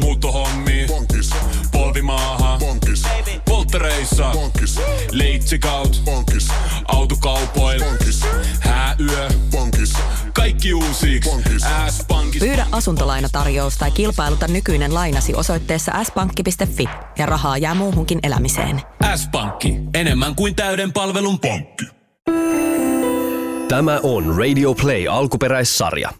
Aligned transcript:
Muuttohommi. 0.00 0.84
Bonkis. 0.88 1.30
Polvimaaha. 1.72 2.58
Bonkis. 2.58 3.02
Polttereissa. 3.44 4.30
Bonkis. 4.32 4.80
Leitsikaut. 5.10 6.02
Bonkis. 6.04 6.48
Autokaupoil. 6.88 7.84
Bonkis. 7.84 8.20
Hääyö. 8.60 9.28
Bonkis. 9.50 9.92
Kaikki 10.32 10.74
uusi. 10.74 11.20
S-pankki. 11.90 12.38
Pyydä 12.38 12.66
asuntolainatarjous 12.72 13.76
tai 13.76 13.90
kilpailuta 13.90 14.48
nykyinen 14.48 14.94
lainasi 14.94 15.34
osoitteessa 15.34 15.92
s-pankki.fi 16.04 16.88
ja 17.18 17.26
rahaa 17.26 17.58
jää 17.58 17.74
muuhunkin 17.74 18.18
elämiseen. 18.22 18.82
S-pankki. 19.16 19.74
Enemmän 19.94 20.34
kuin 20.34 20.54
täyden 20.54 20.92
palvelun 20.92 21.38
pankki. 21.40 21.84
Tämä 23.68 24.00
on 24.02 24.36
Radio 24.38 24.74
Play 24.74 25.06
alkuperäissarja. 25.08 26.10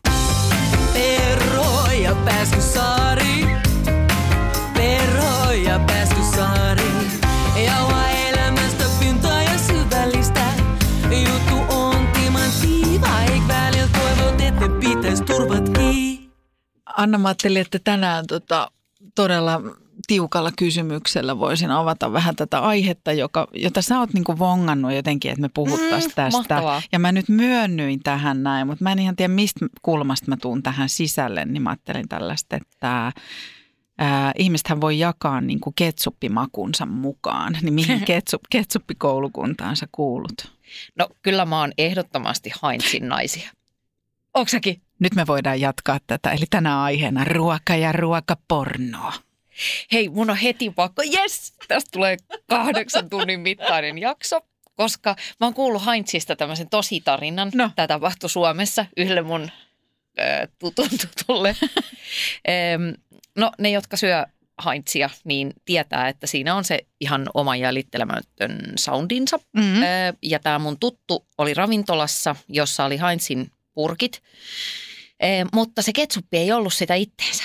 Perro 0.92 1.92
ja 2.02 2.14
Pääskysaari. 2.14 2.75
Anna, 16.96 17.18
mä 17.18 17.28
ajattelin, 17.28 17.62
että 17.62 17.78
tänään 17.84 18.26
tota, 18.26 18.70
todella 19.14 19.60
tiukalla 20.06 20.50
kysymyksellä 20.58 21.38
voisin 21.38 21.70
avata 21.70 22.12
vähän 22.12 22.36
tätä 22.36 22.58
aihetta, 22.60 23.12
joka, 23.12 23.48
jota 23.52 23.82
sä 23.82 23.98
oot 23.98 24.12
niinku 24.12 24.38
vongannut 24.38 24.92
jotenkin, 24.92 25.30
että 25.30 25.40
me 25.42 25.48
puhuttaisiin 25.54 26.10
Mm, 26.10 26.14
tästä. 26.14 26.38
mahtavaa. 26.38 26.82
Ja 26.92 26.98
mä 26.98 27.12
nyt 27.12 27.28
myönnyin 27.28 28.00
tähän 28.02 28.42
näin, 28.42 28.66
mutta 28.66 28.84
mä 28.84 28.92
en 28.92 28.98
ihan 28.98 29.16
tiedä, 29.16 29.34
mistä 29.34 29.66
kulmasta 29.82 30.26
mä 30.28 30.36
tuun 30.36 30.62
tähän 30.62 30.88
sisälle, 30.88 31.44
niin 31.44 31.62
mä 31.62 31.70
ajattelin 31.70 32.08
tällaista, 32.08 32.56
että 32.56 33.12
ää, 33.98 34.32
ihmisethän 34.38 34.80
voi 34.80 34.98
jakaa 34.98 35.40
niinku 35.40 35.72
ketsuppimakunsa 35.72 36.86
mukaan. 36.86 37.58
Niin 37.62 37.74
mihin 37.74 38.04
ketsup, 38.04 38.42
ketsuppikoulukuntaan 38.50 39.76
sä 39.76 39.86
kuulut? 39.92 40.52
No 40.98 41.08
kyllä 41.22 41.44
mä 41.44 41.60
oon 41.60 41.72
ehdottomasti 41.78 42.50
Heinzin 42.62 43.08
naisia. 43.08 43.50
Onko 44.34 44.48
säkin? 44.48 44.82
Nyt 44.98 45.14
me 45.14 45.26
voidaan 45.26 45.60
jatkaa 45.60 45.98
tätä, 46.06 46.30
eli 46.30 46.44
tänä 46.50 46.82
aiheena 46.82 47.24
ruoka 47.24 47.76
ja 47.76 47.92
ruokapornoa. 47.92 49.12
Hei, 49.92 50.08
mun 50.08 50.30
on 50.30 50.36
heti 50.36 50.70
pakko, 50.70 51.02
yes, 51.02 51.52
tästä 51.68 51.90
tulee 51.92 52.16
kahdeksan 52.48 53.10
tunnin 53.10 53.40
mittainen 53.40 53.98
jakso, 53.98 54.40
koska 54.76 55.16
mä 55.40 55.46
oon 55.46 55.54
kuullut 55.54 55.86
Heinzista 55.86 56.36
tämmöisen 56.36 56.68
tositarinan. 56.68 57.50
No. 57.54 57.70
Tämä 57.76 57.86
tapahtui 57.86 58.30
Suomessa 58.30 58.86
yhdelle 58.96 59.22
mun 59.22 59.50
ö, 60.18 60.48
tutun 60.58 60.88
tutulle. 60.90 61.56
No 63.36 63.52
ne, 63.58 63.70
jotka 63.70 63.96
syö 63.96 64.24
Heinzia, 64.64 65.10
niin 65.24 65.52
tietää, 65.64 66.08
että 66.08 66.26
siinä 66.26 66.54
on 66.54 66.64
se 66.64 66.78
ihan 67.00 67.26
oma 67.34 67.56
jäljittelemätön 67.56 68.72
soundinsa. 68.76 69.38
Mm-hmm. 69.52 69.82
Ja 70.22 70.38
tämä 70.38 70.58
mun 70.58 70.78
tuttu 70.78 71.26
oli 71.38 71.54
ravintolassa, 71.54 72.36
jossa 72.48 72.84
oli 72.84 73.00
Heinzin 73.00 73.50
purkit, 73.76 74.22
Ö, 75.22 75.26
mutta 75.54 75.82
se 75.82 75.92
ketsuppi 75.92 76.36
ei 76.36 76.52
ollut 76.52 76.74
sitä 76.74 76.94
itteensä. 76.94 77.44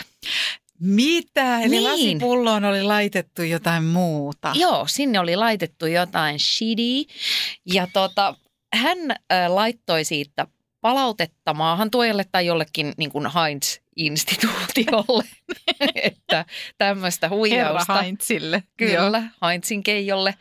Mitä? 0.79 1.59
Eli 1.59 1.69
Niin. 1.69 1.83
lasipulloon 1.83 2.65
oli 2.65 2.83
laitettu 2.83 3.43
jotain 3.43 3.83
muuta. 3.83 4.51
Joo, 4.55 4.87
sinne 4.87 5.19
oli 5.19 5.35
laitettu 5.35 5.85
jotain 5.85 6.39
shitty 6.39 7.13
ja 7.73 7.87
tota, 7.93 8.35
hän 8.73 8.97
äh, 9.11 9.17
laittoi 9.51 10.03
siitä 10.03 10.47
palautetta 10.81 11.53
maahantuojalle 11.53 12.25
tai 12.31 12.45
jollekin 12.45 12.93
niin 12.97 13.11
kuin 13.11 13.25
Heinz-instituutiolle, 13.25 15.23
että 15.95 16.45
tämmöistä 16.77 17.27
Herra 17.27 17.37
huijausta. 17.37 18.01
Heinzille. 18.01 18.63
Kyllä, 18.77 19.23
Heinzin 19.47 19.83
keijolle. 19.83 20.35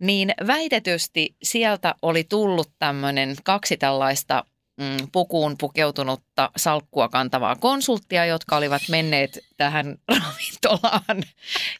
Niin 0.00 0.34
väitetysti 0.46 1.36
sieltä 1.42 1.94
oli 2.02 2.24
tullut 2.24 2.70
tämmöinen 2.78 3.36
kaksi 3.44 3.76
tällaista 3.76 4.44
mm, 4.80 5.08
pukuun 5.12 5.56
pukeutunutta 5.58 6.50
salkkua 6.56 7.08
kantavaa 7.08 7.56
konsulttia, 7.56 8.26
jotka 8.26 8.56
olivat 8.56 8.82
menneet 8.88 9.38
tähän 9.56 9.96
ravintolaan 10.08 11.22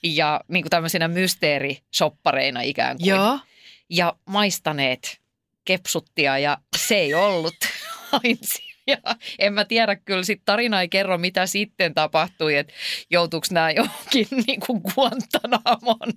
ja 0.03 0.41
niin 0.49 0.63
kuin 0.63 0.71
tämmöisinä 0.71 1.09
mysteerishoppareina 1.09 2.61
ikään 2.61 2.97
kuin. 2.97 3.09
Joo. 3.09 3.39
Ja 3.91 4.15
maistaneet 4.27 5.21
kepsuttia 5.65 6.39
ja 6.39 6.59
se 6.77 6.95
ei 6.95 7.15
ollut 7.15 7.55
Heinzia. 8.25 8.71
Ja 8.87 8.99
en 9.39 9.53
mä 9.53 9.65
tiedä, 9.65 9.97
kyllä 9.97 10.23
sit 10.23 10.43
tarina 10.45 10.81
ei 10.81 10.89
kerro, 10.89 11.19
mitä 11.19 11.47
sitten 11.47 11.95
tapahtui, 11.95 12.57
että 12.57 12.73
joutuuko 13.11 13.47
nämä 13.51 13.71
johonkin 13.71 14.27
niin 14.47 14.61
kuin 14.67 14.81
Guantanamon 14.95 16.13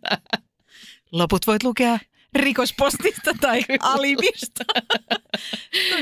Loput 1.12 1.48
voit 1.48 1.64
lukea 1.64 2.00
rikospostista 2.36 3.32
tai 3.42 3.66
alibista. 3.80 4.64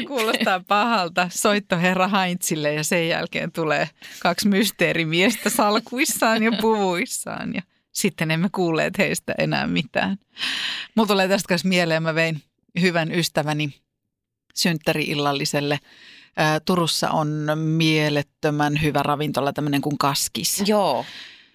Kuulostaa 0.08 0.64
pahalta. 0.68 1.28
Soitto 1.32 1.78
herra 1.78 2.08
Heinzille 2.08 2.74
ja 2.74 2.84
sen 2.84 3.08
jälkeen 3.08 3.52
tulee 3.52 3.90
kaksi 4.20 4.48
mysteerimiestä 4.48 5.50
salkuissaan 5.50 6.44
ja 6.44 6.52
puvuissaan. 6.62 7.54
Ja 7.56 7.62
sitten 7.92 8.32
emme 8.32 8.50
kuulleet 8.52 8.98
heistä 8.98 9.36
enää 9.38 9.68
mitään. 9.68 10.18
Mulla 10.96 11.08
tulee 11.08 11.28
tästä 11.28 11.48
kanssa 11.48 11.68
mieleen, 11.68 12.04
mä 12.04 12.16
vein 12.16 12.44
hyvän 12.82 13.12
ystäväni 13.12 13.74
synttäri-illalliselle. 14.56 15.80
Turussa 16.66 17.10
on 17.10 17.50
mielettömän 17.56 18.82
hyvä 18.82 19.04
ravintola, 19.04 19.54
tämmöinen 19.54 19.82
kuin 19.82 19.98
Kaskis. 19.98 20.64
Joo, 20.66 21.06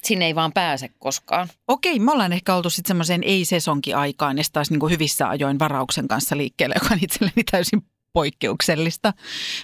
sinne 0.06 0.26
ei 0.26 0.34
vaan 0.34 0.52
pääse 0.52 0.88
koskaan. 0.98 1.48
Okei, 1.68 1.98
me 1.98 2.12
ollaan 2.12 2.32
ehkä 2.32 2.54
oltu 2.54 2.70
sitten 2.70 2.88
semmoiseen 2.88 3.22
ei-sesonki-aikaan 3.22 4.38
ja 4.38 4.44
sitten 4.44 4.54
taas 4.54 4.70
niinku 4.70 4.88
hyvissä 4.88 5.28
ajoin 5.28 5.58
varauksen 5.58 6.08
kanssa 6.08 6.36
liikkeelle, 6.36 6.74
joka 6.82 6.94
on 6.94 7.00
itselleni 7.02 7.44
täysin 7.50 7.82
poikkeuksellista. 8.16 9.12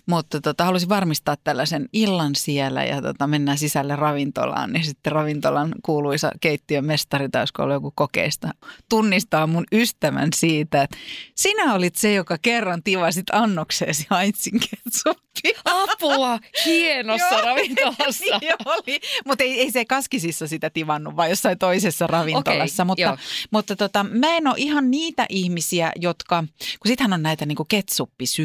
Mutta 0.07 0.41
tota, 0.41 0.65
halusin 0.65 0.89
varmistaa 0.89 1.37
tällaisen 1.45 1.89
illan 1.93 2.35
siellä 2.35 2.85
ja 2.85 3.03
tota, 3.03 3.27
mennään 3.27 3.59
sisälle 3.59 3.97
ravintolaan. 3.97 4.73
Niin 4.73 4.85
sitten 4.85 5.13
ravintolan 5.13 5.75
kuuluisa 5.83 6.31
keittiön 6.41 6.85
mestari, 6.85 7.29
tai 7.29 7.41
olisiko 7.41 7.63
ollut 7.63 7.75
joku 7.75 7.93
kokeista, 7.95 8.49
tunnistaa 8.89 9.47
mun 9.47 9.65
ystävän 9.73 10.29
siitä, 10.37 10.83
että 10.83 10.97
sinä 11.35 11.75
olit 11.75 11.97
se, 11.97 12.15
joka 12.15 12.37
kerran 12.43 12.83
tivasit 12.83 13.27
annokseesi 13.33 14.07
haitsin 14.11 14.61
ketsuppia. 14.61 15.61
Apua, 15.65 16.39
hienossa 16.65 17.41
ravintolassa. 17.41 18.39
Niin 18.41 18.55
oli, 18.65 19.01
mutta 19.25 19.45
ei, 19.45 19.61
ei 19.61 19.71
se 19.71 19.85
kaskisissa 19.85 20.47
sitä 20.49 20.71
tivannut, 20.71 21.17
vaan 21.17 21.31
jossain 21.31 21.59
toisessa 21.59 22.07
ravintolassa. 22.07 22.83
Okei, 22.83 22.87
mutta 22.87 23.03
joo. 23.03 23.17
mutta 23.51 23.77
tota, 23.77 24.05
mä 24.05 24.37
en 24.37 24.47
ole 24.47 24.55
ihan 24.59 24.91
niitä 24.91 25.27
ihmisiä, 25.29 25.93
jotka, 25.97 26.45
kun 26.59 26.89
sittenhän 26.89 27.13
on 27.13 27.23
näitä 27.23 27.47
niinku 27.47 27.65
ketsuppisyöjiä, 27.65 28.42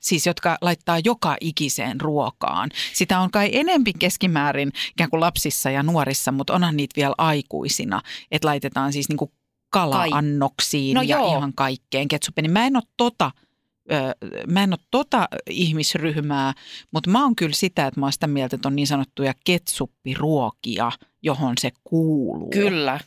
siis 0.00 0.26
jotka 0.26 0.58
laittaa 0.60 0.98
joka 1.04 1.36
ikiseen 1.40 2.00
ruokaan. 2.00 2.70
Sitä 2.92 3.20
on 3.20 3.30
kai 3.30 3.50
enempi 3.52 3.92
keskimäärin 3.92 4.72
ikään 4.90 5.10
kuin 5.10 5.20
lapsissa 5.20 5.70
ja 5.70 5.82
nuorissa, 5.82 6.32
mutta 6.32 6.54
onhan 6.54 6.76
niitä 6.76 6.96
vielä 6.96 7.14
aikuisina, 7.18 8.02
että 8.30 8.48
laitetaan 8.48 8.92
siis 8.92 9.08
niinku 9.08 9.32
kala-annoksiin 9.70 10.94
No 10.94 11.02
ja 11.02 11.16
joo. 11.16 11.36
ihan 11.36 11.52
kaikkeen 11.54 12.08
ketsuppiin. 12.08 12.42
Niin 12.42 12.52
mä 12.52 12.66
en 12.66 12.76
ole 12.76 12.84
tota 12.96 13.30
mä 14.46 14.62
en 14.62 14.72
ole 14.72 14.78
tota 14.90 15.28
ihmisryhmää, 15.50 16.52
mutta 16.90 17.10
mä 17.10 17.22
oon 17.22 17.36
kyllä 17.36 17.54
sitä, 17.54 17.86
että 17.86 18.00
mä 18.00 18.06
oon 18.06 18.12
sitä 18.12 18.26
mieltä, 18.26 18.56
että 18.56 18.68
on 18.68 18.76
niin 18.76 18.86
sanottuja 18.86 19.34
ketsuppiruokia, 19.44 20.92
johon 21.22 21.54
se 21.60 21.70
kuuluu. 21.84 22.50
Kyllä. 22.50 23.00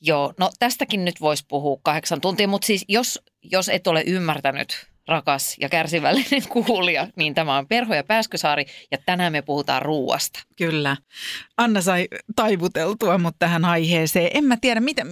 Joo, 0.00 0.32
no 0.38 0.50
tästäkin 0.58 1.04
nyt 1.04 1.20
voisi 1.20 1.44
puhua 1.48 1.80
kahdeksan 1.82 2.20
tuntia, 2.20 2.48
mutta 2.48 2.66
siis 2.66 2.84
jos, 2.88 3.22
jos 3.52 3.68
et 3.68 3.86
ole 3.86 4.02
ymmärtänyt, 4.06 4.86
rakas 5.08 5.56
ja 5.60 5.68
kärsivällinen 5.68 6.48
kuulija, 6.66 7.08
niin 7.16 7.34
tämä 7.34 7.58
on 7.58 7.68
Perho 7.68 7.94
ja 7.94 8.04
Pääskysaari 8.04 8.66
ja 8.90 8.98
tänään 9.06 9.32
me 9.32 9.42
puhutaan 9.42 9.82
ruuasta. 9.82 10.40
Kyllä. 10.56 10.96
Anna 11.56 11.80
sai 11.80 12.08
taivuteltua 12.36 13.18
mut 13.18 13.36
tähän 13.38 13.64
aiheeseen. 13.64 14.30
En 14.34 14.44
mä 14.44 14.56
tiedä, 14.60 14.80
mitä, 14.80 15.02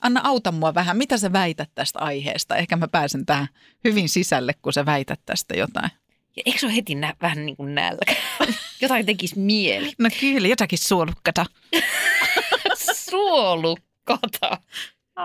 Anna 0.00 0.20
auta 0.24 0.52
mua 0.52 0.74
vähän. 0.74 0.96
Mitä 0.96 1.18
sä 1.18 1.32
väität 1.32 1.70
tästä 1.74 1.98
aiheesta? 1.98 2.56
Ehkä 2.56 2.76
mä 2.76 2.88
pääsen 2.88 3.26
tähän 3.26 3.48
hyvin 3.84 4.08
sisälle, 4.08 4.52
kun 4.62 4.72
sä 4.72 4.86
väität 4.86 5.20
tästä 5.26 5.56
jotain. 5.56 5.90
Ja 6.36 6.42
eikö 6.46 6.58
se 6.58 6.66
ole 6.66 6.76
heti 6.76 6.94
nä- 6.94 7.14
vähän 7.22 7.46
niin 7.46 7.56
kuin 7.56 7.74
nälkä? 7.74 8.16
Jotain 8.82 9.06
tekisi 9.06 9.38
mieli. 9.38 9.92
No 9.98 10.08
kyllä, 10.20 10.48
jotakin 10.48 10.78
suolukkata. 10.78 11.46
Suolukkata. 13.10 14.58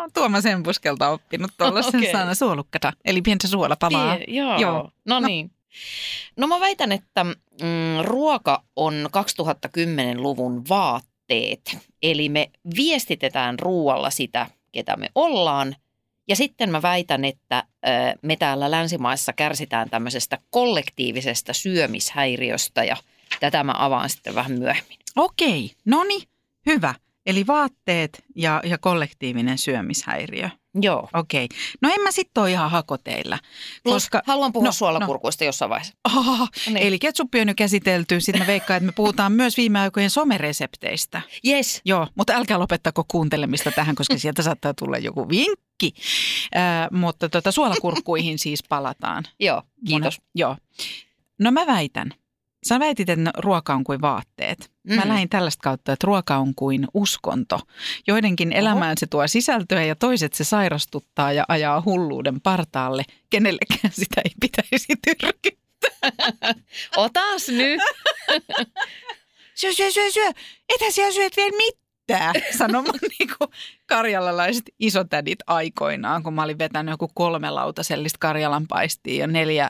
No, 0.02 0.10
Tuomas 0.14 0.44
Sempuskelta 0.44 1.10
oppinut 1.10 1.52
tuollaisen 1.58 2.00
okay. 2.00 2.12
sana 2.12 2.36
suolukkata, 2.36 2.94
eli 3.06 3.22
pientä 3.22 3.48
suolapalaa. 3.48 4.16
Pie- 4.16 4.24
joo. 4.28 4.50
Joo. 4.50 4.60
joo. 4.60 4.92
No, 5.06 5.20
No. 5.20 5.28
niin. 5.28 5.52
No 6.38 6.48
mä 6.48 6.60
väitän, 6.60 6.92
että 6.92 7.24
mm, 7.24 7.34
ruoka 8.02 8.64
on 8.76 9.10
2010-luvun 9.18 10.64
vaatteet. 10.70 11.78
Eli 12.04 12.30
me 12.30 12.52
viestitetään 12.78 13.60
ruoalla 13.60 14.10
sitä, 14.10 14.48
ketä 14.72 14.96
me 14.98 15.10
ollaan. 15.16 15.76
Ja 16.28 16.36
sitten 16.36 16.70
mä 16.72 16.82
väitän, 16.82 17.26
että 17.26 17.64
ö, 17.88 17.90
me 18.22 18.36
täällä 18.36 18.72
länsimaissa 18.72 19.34
kärsitään 19.34 19.90
tämmöisestä 19.90 20.38
kollektiivisesta 20.50 21.54
syömishäiriöstä 21.54 22.84
ja 22.84 22.98
tätä 23.40 23.64
mä 23.64 23.74
avaan 23.78 24.10
sitten 24.10 24.36
vähän 24.36 24.52
myöhemmin. 24.52 24.98
Okei, 25.16 25.72
no 25.86 26.04
niin, 26.04 26.22
hyvä. 26.66 26.94
Eli 27.26 27.48
vaatteet 27.48 28.24
ja, 28.36 28.62
ja 28.64 28.78
kollektiivinen 28.78 29.58
syömishäiriö. 29.58 30.50
Joo. 30.82 31.10
Okei. 31.14 31.48
No 31.82 31.90
en 31.94 32.02
mä 32.02 32.12
sitten 32.12 32.42
ole 32.42 32.52
ihan 32.52 32.72
hakoteillä. 32.72 33.40
Koska, 33.84 34.22
Haluan 34.28 34.54
puhua 34.54 34.66
no, 34.66 34.70
no, 34.70 34.74
suolakurkuista 34.74 35.44
no. 35.44 35.46
jossain 35.46 35.70
vaiheessa. 35.70 35.94
Oh, 36.16 36.50
niin. 36.68 36.78
Eli 36.78 37.00
ketsuppi 37.00 37.42
on 37.42 37.48
jo 37.48 37.54
käsitelty. 37.58 38.22
Sitten 38.22 38.42
mä 38.42 38.48
veikkaan, 38.48 38.78
että 38.78 38.86
me 38.86 38.92
puhutaan 38.92 39.32
myös 39.32 39.58
viime 39.58 39.80
aikojen 39.80 40.10
someresepteistä. 40.10 41.22
Yes. 41.48 41.82
Joo, 41.86 42.08
mutta 42.16 42.34
älkää 42.34 42.60
lopettako 42.60 43.06
kuuntelemista 43.08 43.72
tähän, 43.72 43.96
koska 43.96 44.18
sieltä 44.18 44.42
saattaa 44.42 44.74
tulla 44.74 44.98
joku 44.98 45.30
vinkki. 45.30 45.94
Äh, 46.56 46.88
mutta 46.92 47.30
tota, 47.30 47.52
suolakurkkuihin 47.52 48.40
siis 48.40 48.64
palataan. 48.70 49.24
Joo, 49.40 49.62
kiitos. 49.88 50.20
Mun, 50.20 50.30
joo. 50.36 50.58
No 51.40 51.52
mä 51.52 51.68
väitän. 51.68 52.14
Sä 52.68 52.80
väitit, 52.80 53.10
että 53.10 53.32
ruoka 53.38 53.74
on 53.74 53.84
kuin 53.84 54.02
vaatteet. 54.02 54.72
Mm. 54.84 54.96
Mä 54.96 55.08
lähdin 55.08 55.30
tällaista 55.30 55.62
kautta, 55.62 55.94
että 55.94 56.08
ruoka 56.08 56.38
on 56.38 56.56
kuin 56.56 56.88
uskonto. 56.94 57.60
Joidenkin 58.08 58.50
Oho. 58.50 58.60
elämään 58.60 58.98
se 58.98 59.08
tuo 59.08 59.28
sisältöä 59.28 59.84
ja 59.84 59.96
toiset 59.96 60.34
se 60.34 60.44
sairastuttaa 60.44 61.32
ja 61.32 61.46
ajaa 61.48 61.84
hulluuden 61.86 62.42
partaalle. 62.42 63.04
Kenellekään 63.30 63.94
sitä 64.04 64.22
ei 64.26 64.32
pitäisi 64.42 64.94
tyrkyttää. 65.06 66.16
Otas 66.98 67.48
nyt. 67.48 67.82
syö, 69.60 69.74
syö, 69.74 69.92
syö, 69.92 70.12
syö. 70.12 70.30
Etä 70.70 70.92
siellä 70.92 71.14
syöt 71.14 71.38
vielä 71.38 71.58
mitään, 71.58 71.85
sanomaan 72.60 73.00
niinku 73.20 73.46
karjalalaiset 73.86 74.64
isotädit 74.80 75.40
aikoinaan, 75.48 76.24
kun 76.24 76.34
mä 76.34 76.44
olin 76.44 76.60
vetänyt 76.60 76.94
joku 76.94 77.10
kolme 77.14 77.50
lautasellista 77.50 78.18
karjalan 78.20 78.68
paistia 78.68 79.20
ja 79.20 79.28
neljä 79.28 79.70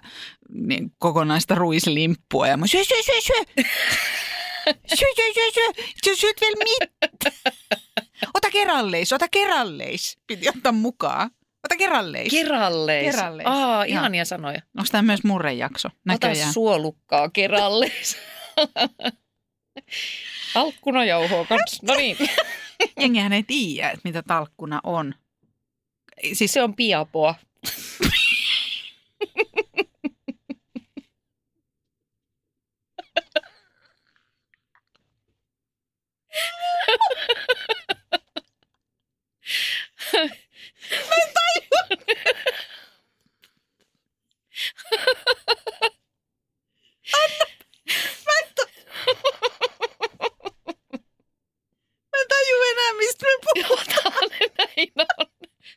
niin, 0.50 0.92
kokonaista 0.98 1.56
ruislimppua. 1.56 2.48
Ja 2.48 2.58
mä 2.58 2.68
syö, 2.68 2.84
syö, 2.84 3.04
syö, 3.06 3.22
syö. 3.22 3.64
Syö, 4.96 5.08
syö, 5.16 5.34
syö, 5.34 5.52
syö. 5.54 5.84
Sä 6.06 6.16
syöt 6.16 6.38
vielä 6.42 6.56
mitään. 6.64 7.36
Ota 8.34 8.50
kerralleis, 8.52 9.14
ota 9.14 9.28
kerralleis. 9.32 10.18
Piti 10.28 10.50
ottaa 10.50 10.72
mukaan. 10.72 11.32
Ota 11.64 11.78
kerralleis. 11.78 12.32
Keralleis. 12.32 13.16
Keralleis. 13.16 13.48
Aa, 13.48 13.84
ihania 13.84 14.26
sanoja. 14.26 14.62
Onko 14.78 14.88
tämä 14.92 15.02
myös 15.02 15.24
murrejakso? 15.24 15.90
Näköjään. 16.06 16.38
Ota 16.38 16.54
suolukkaa 16.54 17.30
keralleis. 17.30 18.18
Talkkunajauhoa 20.56 21.46
kanssa. 21.46 21.80
No 21.88 21.96
niin. 21.96 22.18
Jengihän 23.00 23.34
ei 23.34 23.44
tiedä, 23.44 23.90
että 23.90 24.02
mitä 24.04 24.24
talkkuna 24.24 24.80
on. 24.84 25.16
Siis 26.34 26.54
se 26.54 26.64
on 26.64 26.76
piapoa. 26.76 27.36
Mä 40.14 40.22
en 40.22 41.32
tajua. 41.34 41.82
Anna. 47.24 47.46
Mä 48.26 48.32
en, 48.42 48.48
ta- 48.56 48.72
mä 52.12 52.20
en 52.22 52.28
taju 52.30 52.62
enää, 52.72 52.94
puhutaan. 53.68 54.30
Näin 54.58 54.92
on. 55.20 55.26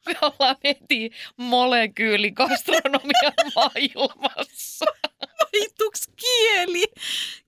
Me 0.06 0.14
ollaan 0.22 0.56
heti 0.64 1.10
molekyylikastronomian 1.36 3.32
maailmassa. 3.54 4.86
Vaihtuuks 5.20 6.08
kieli? 6.16 6.84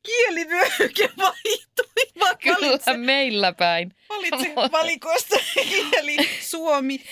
Kielivyöhyke 0.02 1.10
vaihtui. 1.18 2.10
Mä 2.18 2.34
Kyllä 2.34 2.56
valitsen, 2.60 3.00
meillä 3.00 3.52
päin. 3.52 3.94
valitsen 4.08 4.54
valikoista 4.72 5.36
kieli, 5.54 6.16
suomi. 6.40 7.04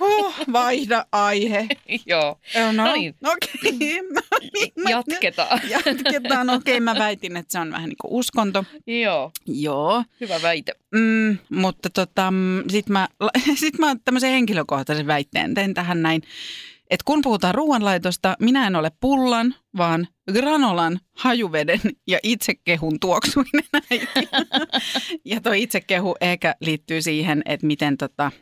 Oh, 0.00 0.34
vaihda 0.52 1.06
aihe. 1.12 1.66
Joo. 2.06 2.28
Oh, 2.56 2.72
no, 2.74 2.84
No 2.84 2.92
niin. 2.92 3.14
Okei. 3.24 3.72
No 3.72 3.78
niin, 3.78 4.04
mä- 4.82 4.90
Jatketaan. 4.90 5.60
Jatketaan. 5.70 6.50
Okei, 6.50 6.80
mä 6.80 6.94
väitin, 6.98 7.36
että 7.36 7.52
se 7.52 7.58
on 7.58 7.72
vähän 7.72 7.88
niin 7.88 7.96
kuin 8.00 8.12
uskonto. 8.12 8.64
Joo, 8.86 9.30
Joo. 9.46 10.04
hyvä 10.20 10.42
väite. 10.42 10.72
Mm, 10.94 11.38
mutta 11.50 11.90
tota, 11.90 12.32
sitten 12.70 12.92
mä, 12.92 13.08
sit 13.54 13.78
mä 13.78 13.96
tämmöisen 14.04 14.30
henkilökohtaisen 14.30 15.06
väitteen 15.06 15.54
tein 15.54 15.74
tähän 15.74 16.02
näin. 16.02 16.22
Että 16.90 17.04
kun 17.04 17.22
puhutaan 17.22 17.54
ruoanlaitosta, 17.54 18.36
minä 18.40 18.66
en 18.66 18.76
ole 18.76 18.90
pullan, 19.00 19.54
vaan 19.76 20.08
granolan, 20.32 21.00
hajuveden 21.12 21.80
ja 22.06 22.18
itsekehun 22.22 23.00
tuoksuinen 23.00 23.64
äiti. 23.90 24.28
ja 25.24 25.40
tuo 25.40 25.52
itsekehu 25.52 26.16
ehkä 26.20 26.54
liittyy 26.60 27.02
siihen, 27.02 27.42
että 27.44 27.66
miten, 27.66 27.96
tota, 27.96 28.32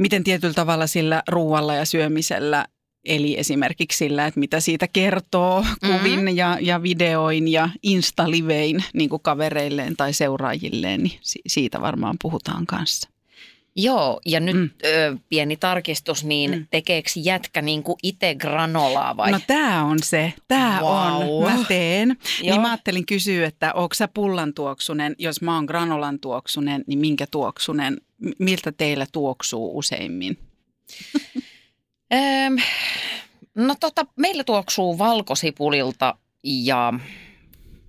miten 0.00 0.24
tietyllä 0.24 0.54
tavalla 0.54 0.86
sillä 0.86 1.22
ruoalla 1.28 1.74
ja 1.74 1.84
syömisellä 1.84 2.66
Eli 3.04 3.38
esimerkiksi 3.38 3.98
sillä, 3.98 4.26
että 4.26 4.40
mitä 4.40 4.60
siitä 4.60 4.88
kertoo 4.88 5.64
kuvin 5.86 6.12
mm-hmm. 6.20 6.36
ja, 6.36 6.58
ja 6.60 6.82
videoin 6.82 7.48
ja 7.48 7.68
instalivein 7.82 8.84
niin 8.94 9.10
kuin 9.10 9.22
kavereilleen 9.22 9.96
tai 9.96 10.12
seuraajilleen, 10.12 11.02
niin 11.02 11.18
si- 11.22 11.40
siitä 11.46 11.80
varmaan 11.80 12.16
puhutaan 12.22 12.66
kanssa. 12.66 13.10
Joo, 13.76 14.20
ja 14.26 14.40
nyt 14.40 14.56
Mm. 14.56 14.70
ö, 14.84 15.16
pieni 15.28 15.56
tarkistus, 15.56 16.24
niin 16.24 16.50
Mm. 16.50 16.66
tekeekö 16.70 17.10
jätkä 17.16 17.62
niin 17.62 17.82
kuin 17.82 17.96
itse 18.02 18.34
granolaa 18.34 19.16
vai? 19.16 19.30
No 19.32 19.40
tämä 19.46 19.84
on 19.84 19.98
se, 20.02 20.32
tämä 20.48 20.78
Vau. 20.82 21.42
on, 21.44 21.52
mä 21.52 21.64
teen. 21.68 22.08
Niin 22.08 22.48
Joo. 22.48 22.60
mä 22.60 22.70
ajattelin 22.70 23.06
kysyä, 23.06 23.46
että 23.46 23.72
onko 23.74 23.94
sä 23.94 24.08
pullan 24.08 24.54
tuoksunen, 24.54 25.14
jos 25.18 25.42
mä 25.42 25.54
oon 25.54 25.64
granolan 25.64 26.20
tuoksunen, 26.20 26.84
niin 26.86 26.98
minkä 26.98 27.26
tuoksunen, 27.30 28.00
miltä 28.38 28.72
teillä 28.72 29.06
tuoksuu 29.12 29.78
useimmin? 29.78 30.38
Öm, 32.14 32.56
no 33.54 33.74
tota, 33.80 34.06
meillä 34.16 34.44
tuoksuu 34.44 34.98
valkosipulilta 34.98 36.14
ja 36.44 36.92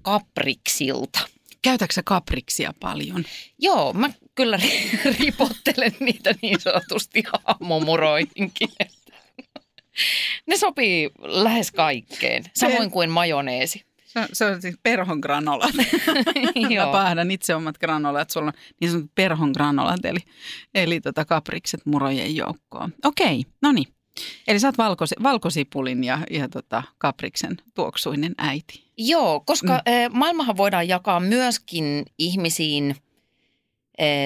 kapriksilta. 0.02 1.20
Käytätkö 1.62 1.94
sä 1.94 2.02
kapriksia 2.06 2.74
paljon? 2.80 3.24
Joo, 3.60 3.94
mä 3.94 4.10
kyllä 4.42 4.58
ri- 4.58 5.16
ripottelen 5.20 5.96
niitä 6.00 6.36
niin 6.42 6.60
sanotusti 6.60 7.24
aamumuroihinkin. 7.46 8.70
Ne 10.48 10.58
sopii 10.58 11.10
lähes 11.20 11.72
kaikkeen, 11.72 12.44
samoin 12.56 12.92
kuin 12.92 13.10
majoneesi. 13.10 13.86
Se 14.06 14.20
on, 14.20 14.28
se 14.34 14.46
on 14.46 14.62
siis 14.62 14.76
perhon 14.84 15.20
granolat. 15.20 15.74
Mä 16.62 16.70
Joo. 16.70 16.92
pahdan 16.92 17.32
itse 17.32 17.56
omat 17.56 17.78
granolat. 17.78 18.30
Sulla 18.30 18.48
on 18.48 18.54
niin 18.82 18.92
sanotut 18.92 19.16
perhon 19.16 19.52
granolat, 19.52 20.06
eli, 20.06 20.20
eli 20.76 21.02
tota 21.02 21.26
kaprikset 21.26 21.86
murojen 21.86 22.36
joukkoon. 22.36 22.94
Okei, 23.06 23.46
no 23.62 23.72
niin. 23.72 23.88
Eli 24.48 24.60
sä 24.60 24.68
oot 24.68 24.78
valkosi, 24.78 25.16
valkosipulin 25.24 26.04
ja, 26.04 26.20
ja 26.32 26.50
tota 26.50 26.84
kapriksen 26.98 27.58
tuoksuinen 27.74 28.36
äiti. 28.38 28.92
Joo, 28.98 29.40
koska 29.40 29.74
mm. 29.74 30.18
maailmahan 30.18 30.58
voidaan 30.58 30.88
jakaa 30.88 31.20
myöskin 31.20 32.06
ihmisiin 32.18 32.90
eh, 32.92 33.11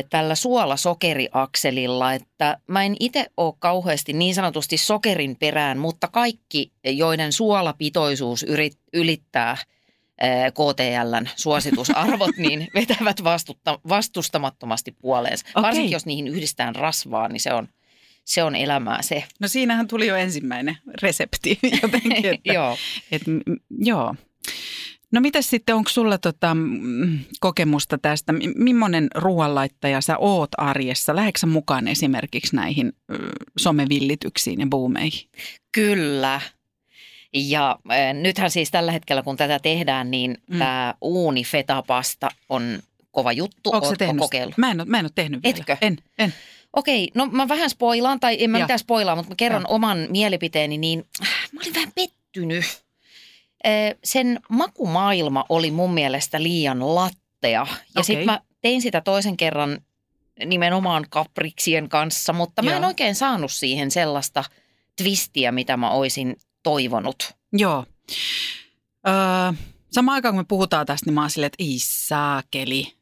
tällä 0.10 0.36
suola-sokeriakselilla, 0.36 2.14
että 2.14 2.58
mä 2.68 2.84
en 2.84 2.96
itse 3.00 3.26
ole 3.38 3.54
kauheasti 3.60 4.14
niin 4.14 4.36
sanotusti 4.36 4.78
sokerin 4.78 5.36
perään, 5.36 5.78
mutta 5.78 6.08
kaikki, 6.08 6.72
joiden 6.84 7.34
suolapitoisuus 7.34 8.44
yrit, 8.44 8.80
ylittää 8.94 9.58
eh, 10.22 10.52
KTLn 10.52 11.28
suositusarvot, 11.36 12.38
niin 12.48 12.68
vetävät 12.74 13.24
vastutta, 13.24 13.80
vastustamattomasti 13.90 14.92
puoleensa. 14.92 15.46
Okei. 15.50 15.64
Varsinkin 15.64 15.92
jos 15.92 16.06
niihin 16.06 16.28
yhdistään 16.28 16.76
rasvaa, 16.76 17.28
niin 17.28 17.40
se 17.42 17.54
on, 17.54 17.68
se 18.26 18.44
on 18.44 18.56
elämää 18.56 19.02
se. 19.02 19.24
No 19.40 19.48
siinähän 19.48 19.88
tuli 19.88 20.08
jo 20.08 20.16
ensimmäinen 20.16 20.78
resepti 21.02 21.60
jotenkin. 21.82 22.26
Että, 22.26 22.54
Joo. 22.54 22.78
et, 23.12 23.22
joo. 23.80 24.16
No 25.16 25.22
mitäs 25.22 25.50
sitten, 25.50 25.76
onko 25.76 25.90
sulla 25.90 26.18
tota, 26.18 26.56
mm, 26.56 27.20
kokemusta 27.40 27.98
tästä? 27.98 28.34
M- 28.34 28.38
Mimmonen 28.56 29.08
ruoanlaittaja 29.16 30.02
sä 30.02 30.18
oot 30.18 30.50
arjessa? 30.58 31.16
Lähetkö 31.16 31.40
sä 31.40 31.48
mukaan 31.48 31.88
esimerkiksi 31.88 32.56
näihin 32.56 32.94
somevillityksiin 33.58 34.60
ja 34.60 34.68
boomeihin? 34.70 35.30
Kyllä. 35.72 36.42
Ja 37.34 37.80
äh, 37.92 38.14
nythän 38.14 38.52
siis 38.52 38.72
tällä 38.72 38.92
hetkellä, 38.92 39.24
kun 39.24 39.38
tätä 39.38 39.60
tehdään, 39.60 40.12
niin 40.12 40.38
Mm. 40.50 40.58
tämä 40.60 40.94
uuni 41.02 41.44
fetapasta 41.44 42.30
on 42.50 42.80
kova 43.12 43.32
juttu. 43.32 43.70
Onko 43.72 43.88
Ootko 43.88 43.98
tehnyt? 43.98 44.20
kokeillut? 44.20 44.58
Mä 44.58 44.72
en, 44.72 44.82
ole, 44.82 44.90
mä 44.90 45.00
en 45.00 45.06
ole 45.06 45.12
tehnyt 45.16 45.44
vielä. 45.44 45.56
Etkö? 45.58 45.78
En, 45.82 45.98
en. 46.20 46.34
Okei, 46.74 47.12
no 47.14 47.26
mä 47.26 47.48
vähän 47.48 47.70
spoilaan, 47.70 48.20
tai 48.20 48.44
en 48.44 48.50
mä 48.50 48.58
Joo. 48.58 48.64
mitään 48.66 48.80
spoilaa, 48.80 49.16
mutta 49.16 49.30
mä 49.32 49.36
kerron 49.36 49.62
Joo. 49.62 49.76
oman 49.76 50.08
mielipiteeni, 50.10 50.78
niin 50.78 51.06
äh, 51.22 51.30
mä 51.52 51.60
olin 51.64 51.74
vähän 51.74 51.92
pettynyt. 51.96 52.85
Sen 54.04 54.40
makumaailma 54.50 55.46
oli 55.50 55.72
mun 55.72 55.94
mielestä 55.94 56.44
liian 56.44 56.96
lattea. 56.96 57.50
Ja 57.52 57.62
Okei. 57.62 58.04
sitten 58.04 58.26
mä 58.26 58.42
tein 58.62 58.82
sitä 58.82 59.02
toisen 59.02 59.38
kerran 59.38 59.80
nimenomaan 60.46 61.06
kapriksien 61.10 61.90
kanssa, 61.90 62.34
mutta 62.34 62.62
mä 62.62 62.72
en 62.76 62.82
Joo. 62.82 62.88
oikein 62.88 63.16
saanut 63.16 63.52
siihen 63.52 63.92
sellaista 63.92 64.44
twistiä, 65.02 65.52
mitä 65.52 65.78
mä 65.78 65.92
oisin 65.92 66.36
toivonut. 66.64 67.36
Joo. 67.54 67.86
Öö, 69.08 69.14
Samaan 69.92 70.16
aikaan 70.16 70.34
kun 70.34 70.40
me 70.40 70.46
puhutaan 70.48 70.86
tästä, 70.86 71.06
niin 71.06 71.14
mä 71.14 71.22
oon 71.22 71.30
silleen, 71.30 71.48
että 71.48 71.64
ei 71.64 71.76
saakeli. 71.80 72.94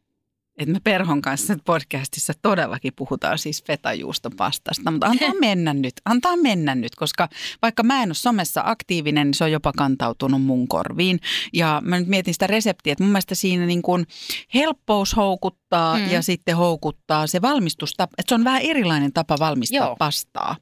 Että 0.57 0.73
me 0.73 0.79
Perhon 0.83 1.21
kanssa 1.21 1.55
podcastissa 1.65 2.33
todellakin 2.41 2.93
puhutaan 2.95 3.37
siis 3.37 3.63
fetajuustopastasta, 3.63 4.91
mutta 4.91 5.07
antaa 5.07 5.33
mennä 5.47 5.73
nyt, 5.73 5.93
antaa 6.05 6.37
mennä 6.37 6.75
nyt, 6.75 6.95
koska 6.95 7.29
vaikka 7.61 7.83
mä 7.83 8.03
en 8.03 8.09
ole 8.09 8.13
somessa 8.13 8.61
aktiivinen, 8.65 9.27
niin 9.27 9.33
se 9.33 9.43
on 9.43 9.51
jopa 9.51 9.71
kantautunut 9.77 10.41
mun 10.41 10.67
korviin. 10.67 11.19
Ja 11.53 11.81
mä 11.85 11.99
nyt 11.99 12.07
mietin 12.07 12.33
sitä 12.33 12.47
reseptiä, 12.47 12.93
että 12.93 13.03
mun 13.03 13.11
mielestä 13.11 13.35
siinä 13.35 13.65
niin 13.65 13.81
kuin 13.81 14.05
helppous 14.53 15.15
houkuttaa 15.15 15.97
mm. 15.97 16.11
ja 16.11 16.21
sitten 16.21 16.57
houkuttaa 16.57 17.27
se 17.27 17.41
valmistustapa, 17.41 18.13
että 18.17 18.29
se 18.29 18.35
on 18.35 18.43
vähän 18.43 18.61
erilainen 18.61 19.13
tapa 19.13 19.35
valmistaa 19.39 19.87
Joo. 19.87 19.95
pastaa. 19.99 20.55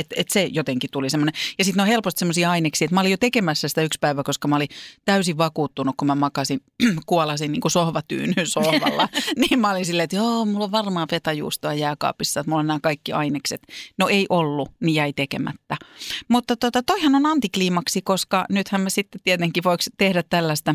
Että 0.00 0.14
et 0.18 0.28
se 0.28 0.48
jotenkin 0.52 0.90
tuli 0.90 1.10
semmoinen. 1.10 1.34
Ja 1.58 1.64
sitten 1.64 1.80
on 1.80 1.88
helposti 1.88 2.18
semmoisia 2.18 2.50
aineksia, 2.50 2.84
että 2.84 2.94
mä 2.94 3.00
olin 3.00 3.10
jo 3.10 3.16
tekemässä 3.16 3.68
sitä 3.68 3.82
yksi 3.82 3.98
päivä, 4.00 4.22
koska 4.22 4.48
mä 4.48 4.56
olin 4.56 4.68
täysin 5.04 5.38
vakuuttunut, 5.38 5.94
kun 5.96 6.06
mä 6.06 6.14
makasin, 6.14 6.60
kuolasin 7.06 7.52
niin 7.52 7.60
kuin 7.60 7.72
sohvatyynyn 7.72 8.46
sohvalla. 8.46 9.08
niin 9.40 9.60
mä 9.60 9.70
olin 9.70 9.86
silleen, 9.86 10.04
että 10.04 10.16
joo, 10.16 10.44
mulla 10.44 10.64
on 10.64 10.72
varmaan 10.72 11.08
fetajuustoa 11.10 11.74
jääkaapissa, 11.74 12.40
että 12.40 12.50
mulla 12.50 12.60
on 12.60 12.66
nämä 12.66 12.80
kaikki 12.82 13.12
ainekset. 13.12 13.62
No 13.98 14.08
ei 14.08 14.26
ollut, 14.28 14.70
niin 14.80 14.94
jäi 14.94 15.12
tekemättä. 15.12 15.76
Mutta 16.28 16.56
tota, 16.56 16.82
toihan 16.82 17.14
on 17.14 17.26
antikliimaksi, 17.26 18.02
koska 18.02 18.46
nythän 18.50 18.80
me 18.80 18.90
sitten 18.90 19.20
tietenkin 19.24 19.64
voiko 19.64 19.84
tehdä 19.98 20.22
tällaista 20.22 20.74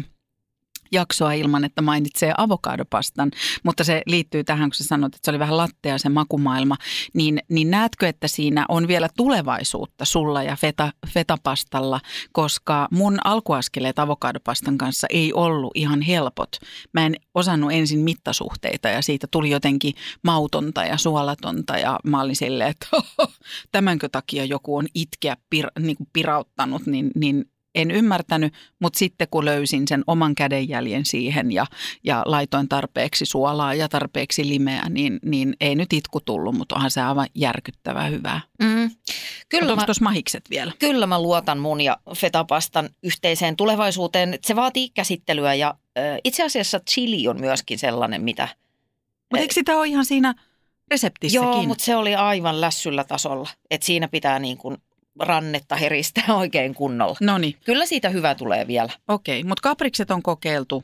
jaksoa 0.96 1.34
ilman, 1.34 1.66
että 1.66 1.82
mainitsee 1.82 2.34
avokadopastan, 2.38 3.32
mutta 3.64 3.84
se 3.84 4.02
liittyy 4.06 4.44
tähän, 4.44 4.70
kun 4.70 4.76
sä 4.76 4.84
sanoit, 4.84 5.16
että 5.16 5.26
se 5.26 5.32
oli 5.32 5.40
vähän 5.40 5.58
lattea 5.58 5.98
se 5.98 6.10
makumaailma, 6.10 6.78
niin, 7.14 7.40
niin 7.50 7.72
näetkö, 7.72 8.08
että 8.08 8.28
siinä 8.28 8.66
on 8.70 8.88
vielä 8.88 9.10
tulevaisuutta 9.18 10.06
sulla 10.06 10.44
ja 10.44 10.56
feta, 10.56 10.92
fetapastalla, 11.14 12.00
koska 12.32 12.88
mun 12.92 13.18
alkuaskeleet 13.24 14.00
avokadopastan 14.00 14.78
kanssa 14.78 15.08
ei 15.10 15.34
ollut 15.34 15.72
ihan 15.76 16.02
helpot. 16.02 16.50
Mä 16.94 17.06
en 17.06 17.16
osannut 17.34 17.72
ensin 17.72 18.00
mittasuhteita 18.00 18.90
ja 18.90 19.02
siitä 19.02 19.28
tuli 19.32 19.50
jotenkin 19.50 19.94
mautonta 20.24 20.84
ja 20.84 20.98
suolatonta. 20.98 21.78
Ja 21.78 22.00
mä 22.04 22.22
olin 22.22 22.36
silleen, 22.36 22.70
että 22.70 22.88
tämänkö 23.72 24.10
takia 24.12 24.46
joku 24.46 24.76
on 24.76 24.88
itkeä 24.94 25.38
pir, 25.50 25.68
niin 25.80 25.98
kuin 25.98 26.10
pirauttanut, 26.14 26.86
niin, 26.86 27.12
niin 27.16 27.46
en 27.76 27.92
ymmärtänyt, 27.92 28.54
mutta 28.80 29.00
sitten 29.00 29.28
kun 29.32 29.46
löysin 29.46 29.88
sen 29.88 30.04
oman 30.08 30.36
kädenjäljen 30.36 31.06
siihen 31.06 31.52
ja, 31.52 31.66
ja 32.04 32.24
laitoin 32.26 32.70
tarpeeksi 32.70 33.26
suolaa 33.26 33.74
ja 33.74 33.90
tarpeeksi 33.90 34.48
limeä, 34.48 34.90
niin, 34.90 35.20
niin 35.26 35.56
ei 35.60 35.76
nyt 35.76 35.94
itku 35.94 36.20
tullut, 36.20 36.56
mutta 36.56 36.76
onhan 36.76 36.92
se 36.92 37.02
aivan 37.02 37.28
järkyttävää 37.36 38.08
hyvää. 38.08 38.42
Mm. 38.64 38.92
Kyllä 39.50 39.72
onko 39.72 39.82
mä, 39.82 39.86
tuossa 39.86 40.04
mahikset 40.04 40.50
vielä? 40.50 40.72
kyllä 40.80 41.08
mä 41.08 41.22
luotan 41.22 41.60
mun 41.60 41.82
ja 41.82 41.98
fetapastan 42.16 42.90
yhteiseen 43.04 43.56
tulevaisuuteen. 43.56 44.40
Se 44.42 44.56
vaatii 44.56 44.90
käsittelyä 44.90 45.54
ja 45.54 45.76
ö, 45.98 46.02
itse 46.24 46.44
asiassa 46.44 46.80
chili 46.80 47.28
on 47.28 47.40
myöskin 47.40 47.80
sellainen, 47.80 48.22
mitä... 48.22 48.48
Mutta 49.32 49.42
eikö 49.42 49.54
sitä 49.54 49.78
ole 49.78 49.88
ihan 49.88 50.06
siinä 50.06 50.34
reseptissäkin? 50.92 51.46
Joo, 51.46 51.64
mutta 51.64 51.84
se 51.84 51.96
oli 51.96 52.16
aivan 52.16 52.62
lässyllä 52.62 53.04
tasolla. 53.04 53.50
että 53.72 53.86
siinä 53.86 54.08
pitää 54.08 54.40
niin 54.40 54.58
kuin 54.58 54.78
rannetta 55.20 55.76
heristää 55.76 56.36
oikein 56.44 56.74
kunnolla. 56.76 57.18
No 57.22 57.38
niin, 57.38 57.56
Kyllä 57.66 57.86
siitä 57.86 58.10
hyvä 58.10 58.36
tulee 58.36 58.68
vielä. 58.68 58.90
okei. 59.08 59.44
Mutta 59.44 59.62
kaprikset 59.62 60.12
on 60.12 60.24
kokeiltu. 60.24 60.84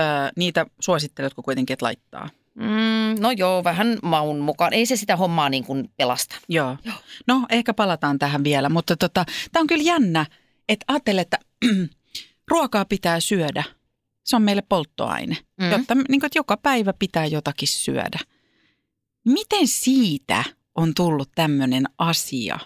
Öö, 0.00 0.06
niitä 0.36 0.66
suositteletko 0.80 1.42
kuitenkin, 1.42 1.74
että 1.74 1.84
laittaa? 1.86 2.28
Mm, 2.54 3.20
no 3.20 3.30
joo, 3.30 3.64
vähän 3.64 3.98
maun 4.02 4.38
mukaan. 4.38 4.72
Ei 4.72 4.86
se 4.86 4.96
sitä 4.96 5.16
hommaa 5.16 5.48
niin 5.48 5.64
kuin 5.64 5.90
pelasta. 5.96 6.36
Joo. 6.48 6.76
No, 7.26 7.46
ehkä 7.50 7.74
palataan 7.74 8.18
tähän 8.18 8.44
vielä, 8.44 8.68
mutta 8.68 8.96
tota, 8.96 9.24
tämä 9.52 9.60
on 9.60 9.66
kyllä 9.66 9.82
jännä, 9.82 10.26
että 10.68 10.84
ajattele, 10.88 11.20
että 11.26 11.38
ruokaa 12.50 12.84
pitää 12.84 13.20
syödä. 13.20 13.64
Se 14.24 14.36
on 14.36 14.42
meille 14.42 14.62
polttoaine, 14.68 15.36
mm. 15.60 15.70
jotta 15.70 15.94
niin 15.94 16.06
kuin, 16.06 16.24
että 16.24 16.38
joka 16.38 16.56
päivä 16.56 16.92
pitää 16.98 17.26
jotakin 17.26 17.68
syödä. 17.68 18.18
Miten 19.24 19.68
siitä 19.68 20.44
on 20.74 20.94
tullut 20.94 21.30
tämmöinen 21.34 21.84
asia, 21.98 22.58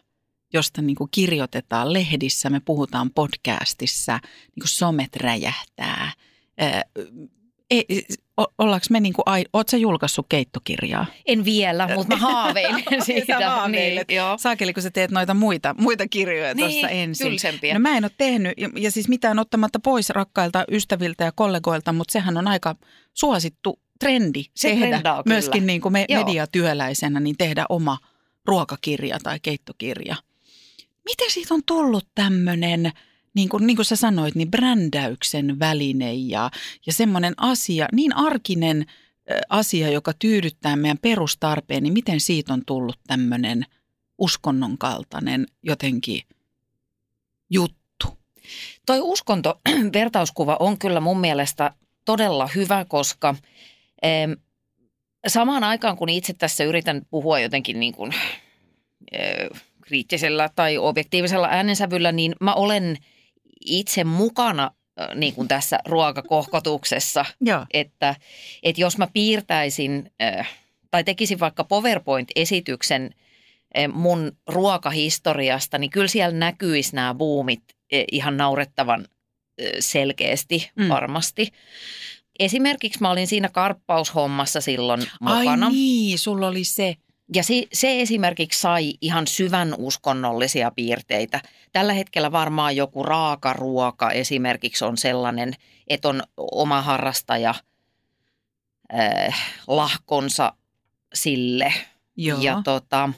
josta 0.53 0.83
niin 0.83 0.97
kuin 0.97 1.09
kirjoitetaan 1.11 1.93
lehdissä, 1.93 2.51
me 2.51 2.61
puhutaan 2.65 3.11
podcastissa, 3.15 4.13
niin 4.23 4.61
kuin 4.61 4.69
somet 4.69 5.17
räjähtää. 5.17 6.13
Ää, 6.59 6.83
ei, 7.71 7.85
o- 8.41 8.53
ollaanko 8.59 8.87
me 8.91 9.01
niin 9.01 9.13
kuin, 9.13 9.23
ai, 9.27 9.45
oot 9.53 9.69
sä 9.69 9.77
julkaissut 9.77 10.27
keittokirjaa? 10.29 11.07
En 11.27 11.45
vielä, 11.45 11.89
mutta 11.95 12.17
mä 12.17 12.21
haaveilen 12.21 12.85
siitä. 13.07 13.39
Sä 13.39 13.51
haaveilet. 13.51 14.09
Niin, 14.09 14.17
joo. 14.17 14.39
Saakeli, 14.39 14.73
kun 14.75 14.83
sä 14.83 14.91
teet 14.91 15.11
noita 15.11 15.35
muita, 15.35 15.75
muita 15.79 16.09
kirjoja 16.09 16.55
Niin, 16.55 16.71
tuossa 16.71 16.89
ensin. 16.89 17.27
tylsempiä. 17.31 17.75
No 17.75 17.81
mä 17.81 17.97
en 17.97 18.05
ole 18.05 18.11
tehnyt, 18.19 18.53
ja, 18.57 18.69
ja 18.77 18.91
siis 18.91 19.09
mitään 19.09 19.39
ottamatta 19.39 19.81
pois 19.81 20.11
rakkailta 20.11 20.65
ystäviltä 20.71 21.25
ja 21.25 21.33
kollegoilta, 21.33 21.93
mutta 21.93 22.13
sehän 22.13 22.37
on 22.37 22.49
aika 22.49 22.77
suosittu 23.15 23.81
trendi 24.01 24.45
Se 24.57 24.69
tehdä 24.69 24.97
kyllä. 24.97 25.23
myöskin 25.27 25.67
niin 25.67 25.81
kuin 25.81 25.93
me 25.93 26.05
Joo. 26.09 26.25
mediatyöläisenä, 26.25 27.21
niin 27.21 27.37
tehdä 27.39 27.65
oma 27.69 27.99
ruokakirja 28.47 29.19
tai 29.23 29.39
keittokirja. 29.43 30.17
Miten 31.05 31.31
siitä 31.31 31.55
on 31.55 31.63
tullut 31.67 32.09
tämmöinen, 32.15 32.93
niin 33.35 33.49
kuin, 33.49 33.67
niin 33.67 33.77
kuin 33.77 33.87
sä 33.87 33.97
sanoit, 33.97 34.35
niin 34.35 34.51
brändäyksen 34.51 35.59
väline 35.59 36.15
ja, 36.15 36.51
ja 36.87 36.93
semmoinen 36.93 37.35
asia, 37.37 37.89
niin 37.93 38.17
arkinen 38.17 38.87
asia, 39.49 39.91
joka 39.91 40.13
tyydyttää 40.19 40.77
meidän 40.77 40.99
perustarpeen, 40.99 41.83
niin 41.83 41.93
miten 41.93 42.21
siitä 42.21 42.53
on 42.53 42.63
tullut 42.67 43.01
tämmöinen 43.07 43.67
uskonnon 44.19 44.79
kaltainen 44.79 45.47
jotenkin 45.63 46.23
juttu? 47.51 48.19
Toi 48.87 49.01
uskonto-vertauskuva 49.01 50.57
on 50.61 50.79
kyllä 50.79 51.01
mun 51.01 51.21
mielestä 51.21 51.75
todella 52.05 52.49
hyvä, 52.55 52.85
koska 52.85 53.35
em, 54.03 54.37
samaan 55.27 55.65
aikaan 55.65 55.97
kun 55.97 56.09
itse 56.09 56.33
tässä 56.33 56.65
yritän 56.65 57.03
puhua 57.11 57.39
jotenkin 57.41 57.81
niin 57.81 57.93
kuin, 57.93 58.15
ö, 59.15 59.49
kriittisellä 59.93 60.51
tai 60.55 60.79
objektiivisella 60.79 61.49
äänensävyllä, 61.51 62.13
niin 62.13 62.35
mä 62.41 62.55
olen 62.55 62.97
itse 63.67 64.05
mukana 64.05 64.71
ö, 65.01 65.15
niin 65.15 65.35
kuin 65.35 65.49
tässä 65.49 65.79
ruokakohkotuksessa, 65.87 67.25
Joo. 67.41 67.67
että, 67.75 68.15
että 68.63 68.81
jos 68.81 68.99
mä 68.99 69.09
piirtäisin 69.13 70.11
ö, 70.23 70.45
tai 70.91 71.05
tekisin 71.05 71.41
vaikka 71.41 71.65
PowerPoint-esityksen 71.65 73.11
ö, 73.79 73.89
mun 73.89 74.33
ruokahistoriasta, 74.49 75.79
niin 75.79 75.91
kyllä 75.91 76.09
siellä 76.09 76.39
näkyisi 76.39 76.95
nämä 76.97 77.15
buumit 77.15 77.63
ihan 78.13 78.37
naurettavan 78.37 79.07
selkeästi 79.81 80.71
Mm. 80.77 80.89
varmasti. 80.89 81.49
Esimerkiksi 82.39 82.99
mä 83.01 83.11
olin 83.11 83.27
siinä 83.27 83.49
karppaushommassa 83.49 84.61
silloin 84.61 85.03
mukana. 85.21 85.67
Ai 85.67 85.73
niin, 85.73 86.19
sulla 86.19 86.49
oli 86.49 86.65
se. 86.65 86.97
Ja 87.35 87.43
se, 87.43 87.67
se 87.73 88.01
esimerkiksi 88.01 88.61
sai 88.61 88.95
ihan 89.01 89.27
syvän 89.27 89.75
uskonnollisia 89.79 90.71
piirteitä. 90.71 91.41
Tällä 91.73 91.93
hetkellä 91.93 92.33
varmaan 92.33 92.77
joku 92.77 93.03
raakaruoka 93.03 94.11
esimerkiksi 94.11 94.85
on 94.85 94.97
sellainen, 94.97 95.55
että 95.89 96.09
on 96.09 96.23
oma 96.37 96.83
harrastaja 96.83 97.55
äh, 98.95 99.35
lahkonsa 99.67 100.53
sille. 101.15 101.75
Joo. 102.17 102.41
Ja 102.41 102.63
tota, 102.65 103.11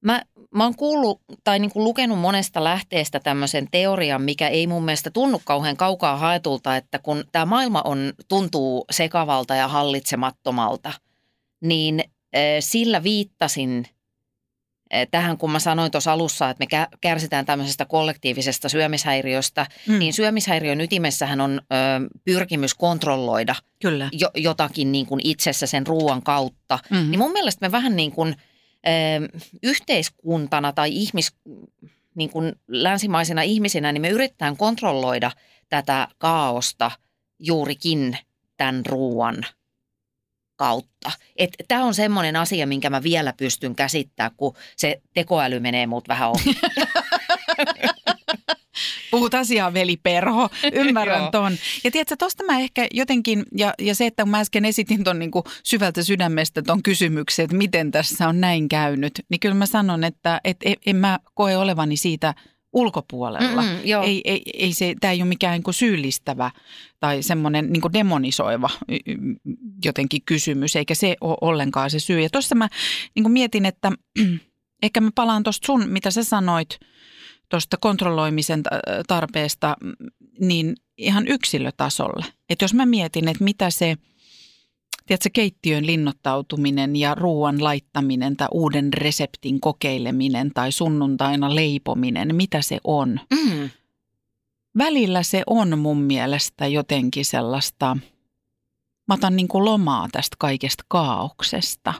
mä, 0.00 0.22
mä 0.54 0.64
oon 0.64 0.76
kuullut 0.76 1.20
tai 1.44 1.58
niin 1.58 1.70
kuin 1.72 1.84
lukenut 1.84 2.18
monesta 2.18 2.64
lähteestä 2.64 3.20
tämmöisen 3.20 3.68
teorian, 3.70 4.22
mikä 4.22 4.48
ei 4.48 4.66
mun 4.66 4.84
mielestä 4.84 5.10
tunnu 5.10 5.40
kauhean 5.44 5.76
kaukaa 5.76 6.16
haetulta, 6.16 6.76
että 6.76 6.98
kun 6.98 7.24
tämä 7.32 7.46
maailma 7.46 7.82
on, 7.84 8.12
tuntuu 8.28 8.84
sekavalta 8.90 9.54
ja 9.54 9.68
hallitsemattomalta, 9.68 10.92
niin 11.60 12.04
sillä 12.60 13.02
viittasin 13.02 13.86
äh, 14.94 15.06
tähän, 15.10 15.38
kun 15.38 15.50
mä 15.50 15.58
sanoin 15.58 15.90
tuossa 15.92 16.12
alussa, 16.12 16.50
että 16.50 16.64
me 16.64 16.84
kä- 16.84 16.98
kärsitään 17.00 17.46
tämmöisestä 17.46 17.84
kollektiivisesta 17.84 18.68
syömishäiriöstä, 18.68 19.66
Mm, 19.88 19.98
niin 19.98 20.12
syömishäiriön 20.12 20.80
ytimessähän 20.80 21.40
on 21.40 21.60
ö, 21.60 21.74
pyrkimys 22.24 22.74
kontrolloida 22.74 23.54
Kyllä. 23.82 24.08
jo, 24.12 24.30
jotakin 24.34 24.92
niin 24.92 25.06
kuin 25.06 25.20
itsessä 25.24 25.66
sen 25.66 25.86
ruoan 25.86 26.22
kautta. 26.22 26.78
Mm-hmm. 26.90 27.10
Niin 27.10 27.18
mun 27.18 27.32
mielestä 27.32 27.66
me 27.66 27.72
vähän 27.72 27.96
niin 27.96 28.12
kuin 28.12 28.36
ö, 28.86 28.90
yhteiskuntana 29.62 30.72
tai 30.72 30.88
ihmis, 30.92 31.32
niin 32.14 32.30
kuin 32.30 32.52
länsimaisina 32.68 33.42
ihmisinä, 33.42 33.92
niin 33.92 34.02
me 34.02 34.08
yritetään 34.08 34.56
kontrolloida 34.56 35.30
tätä 35.68 36.08
kaaosta 36.18 36.90
juurikin 37.38 38.18
tämän 38.56 38.86
ruoan 38.86 39.36
kautta. 40.56 41.10
Tämä 41.68 41.84
on 41.84 41.94
semmoinen 41.94 42.36
asia, 42.36 42.66
minkä 42.66 42.90
mä 42.90 43.02
vielä 43.02 43.32
pystyn 43.32 43.74
käsittämään, 43.74 44.32
kun 44.36 44.56
se 44.76 45.00
tekoäly 45.14 45.60
menee 45.60 45.86
mut 45.86 46.08
vähän 46.08 46.30
ohi. 46.30 46.54
Puhut 49.10 49.34
asiaa, 49.34 49.74
veli 49.74 49.96
Perho. 49.96 50.48
Ymmärrän 50.72 51.30
ton. 51.32 51.52
Ja 51.84 51.90
tiedätkö, 51.90 52.16
tosta 52.18 52.44
mä 52.44 52.58
ehkä 52.58 52.86
jotenkin, 52.92 53.42
ja, 53.56 53.74
ja 53.78 53.94
se, 53.94 54.06
että 54.06 54.24
mä 54.24 54.40
äsken 54.40 54.64
esitin 54.64 55.04
ton 55.04 55.18
niin 55.18 55.30
syvältä 55.62 56.02
sydämestä 56.02 56.62
ton 56.62 56.82
kysymyksen, 56.82 57.44
että 57.44 57.56
miten 57.56 57.90
tässä 57.90 58.28
on 58.28 58.40
näin 58.40 58.68
käynyt, 58.68 59.12
niin 59.30 59.40
kyllä 59.40 59.54
mä 59.54 59.66
sanon, 59.66 60.04
että 60.04 60.40
et, 60.44 60.56
et, 60.64 60.78
en 60.86 60.96
mä 60.96 61.18
koe 61.34 61.56
olevani 61.56 61.96
siitä 61.96 62.34
ulkopuolella. 62.72 63.62
Mm, 63.62 63.68
joo. 63.84 64.04
Ei, 64.04 64.20
ei, 64.24 64.42
ei 64.54 64.72
se, 64.72 64.94
tämä 65.00 65.12
ei 65.12 65.22
ole 65.22 65.28
mikään 65.28 65.52
niin 65.52 65.62
kuin 65.62 65.74
syyllistävä 65.74 66.50
tai 67.00 67.22
semmoinen 67.22 67.72
niin 67.72 67.92
demonisoiva 67.92 68.70
jotenkin 69.84 70.22
kysymys, 70.26 70.76
eikä 70.76 70.94
se 70.94 71.16
ole 71.20 71.36
ollenkaan 71.40 71.90
se 71.90 71.98
syy. 71.98 72.20
Ja 72.20 72.30
tuossa 72.30 72.54
mä 72.54 72.68
niin 73.14 73.30
mietin, 73.30 73.66
että 73.66 73.92
ehkä 74.82 75.00
mä 75.00 75.10
palaan 75.14 75.42
tuosta 75.42 75.66
sun, 75.66 75.88
mitä 75.88 76.10
sä 76.10 76.24
sanoit 76.24 76.78
tuosta 77.48 77.76
kontrolloimisen 77.76 78.62
ta- 78.62 78.70
tarpeesta, 79.06 79.76
mm, 79.82 79.94
niin 80.40 80.74
ihan 80.98 81.28
yksilötasolle. 81.28 82.24
Että 82.50 82.64
jos 82.64 82.74
mä 82.74 82.86
mietin, 82.86 83.28
että 83.28 83.44
mitä 83.44 83.70
se, 83.70 83.96
tiedätkö, 85.06 85.30
keittiön 85.32 85.86
linnoittautuminen 85.86 86.96
ja 86.96 87.14
ruoan 87.14 87.64
laittaminen 87.64 88.36
tai 88.36 88.48
uuden 88.52 88.92
reseptin 88.92 89.60
kokeileminen 89.60 90.50
tai 90.54 90.72
sunnuntaina 90.72 91.54
leipominen, 91.54 92.34
mitä 92.34 92.62
se 92.62 92.78
on. 92.84 93.20
Mm. 93.30 93.70
Välillä 94.78 95.22
se 95.22 95.42
on 95.46 95.78
mun 95.78 96.02
mielestä 96.02 96.66
jotenkin 96.66 97.24
sellaista, 97.24 97.96
mä 99.08 99.14
otan 99.14 99.36
niin 99.36 99.48
kuin 99.48 99.64
lomaa 99.64 100.08
tästä 100.12 100.36
kaikesta 100.38 100.84
kaauksesta, 100.88 101.94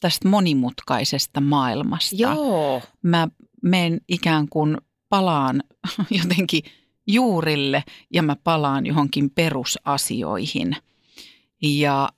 tästä 0.00 0.28
monimutkaisesta 0.28 1.40
maailmasta. 1.40 2.16
Joo. 2.18 2.82
Mä 3.02 3.28
menen 3.62 4.00
ikään 4.08 4.48
kuin 4.48 4.76
palaan 5.08 5.62
jotenkin 6.22 6.62
juurille 7.06 7.84
ja 8.10 8.22
mä 8.22 8.36
palaan 8.44 8.86
johonkin 8.86 9.30
perusasioihin. 9.30 10.76
Ja, 11.62 12.08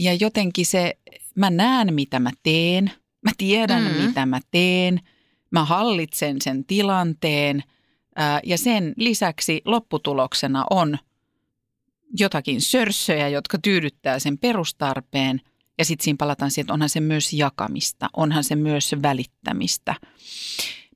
ja 0.00 0.14
jotenkin 0.14 0.66
se, 0.66 0.98
mä 1.34 1.50
näen 1.50 1.94
mitä 1.94 2.20
mä 2.20 2.30
teen, 2.42 2.90
mä 3.22 3.30
tiedän 3.38 3.82
Mm. 3.82 4.06
mitä 4.06 4.26
mä 4.26 4.40
teen, 4.50 5.00
mä 5.50 5.64
hallitsen 5.64 6.36
sen 6.42 6.64
tilanteen 6.64 7.62
ää, 8.16 8.40
ja 8.44 8.58
sen 8.58 8.94
lisäksi 8.96 9.62
lopputuloksena 9.64 10.64
on 10.70 10.98
jotakin 12.18 12.60
sörssöjä, 12.60 13.28
jotka 13.28 13.58
tyydyttää 13.58 14.18
sen 14.18 14.38
perustarpeen 14.38 15.40
ja 15.78 15.84
sitten 15.84 16.04
siinä 16.04 16.16
palataan 16.16 16.50
siihen, 16.50 16.64
että 16.64 16.72
onhan 16.72 16.88
se 16.88 17.00
myös 17.00 17.32
jakamista, 17.32 18.10
onhan 18.16 18.44
se 18.44 18.56
myös 18.56 18.94
välittämistä. 19.02 19.94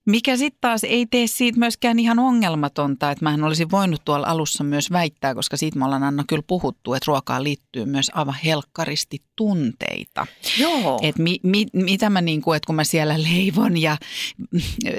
Mikä 0.06 0.36
sitten 0.36 0.58
taas 0.60 0.84
ei 0.84 1.06
tee 1.06 1.26
siitä 1.26 1.58
myöskään 1.58 1.98
ihan 1.98 2.18
ongelmatonta, 2.18 3.10
että 3.10 3.24
mähän 3.24 3.44
olisin 3.44 3.70
voinut 3.70 4.04
tuolla 4.04 4.26
alussa 4.26 4.64
myös 4.64 4.90
väittää, 4.90 5.34
koska 5.34 5.56
siitä 5.56 5.78
me 5.78 5.84
ollaan 5.84 6.02
Anna 6.02 6.24
kyllä 6.28 6.42
puhuttu, 6.46 6.94
että 6.94 7.04
ruokaan 7.06 7.44
liittyy 7.44 7.84
myös 7.84 8.10
aivan 8.14 8.36
helkkaristi 8.44 9.22
tunteita. 9.36 10.26
Joo. 10.58 10.98
Et 11.02 11.18
mi, 11.18 11.40
mi, 11.42 11.66
mitä 11.72 12.10
mä 12.10 12.20
niinku, 12.20 12.52
että 12.52 12.66
kun 12.66 12.76
mä 12.76 12.84
siellä 12.84 13.22
leivon 13.22 13.76
ja 13.76 13.96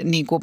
niinku, 0.04 0.40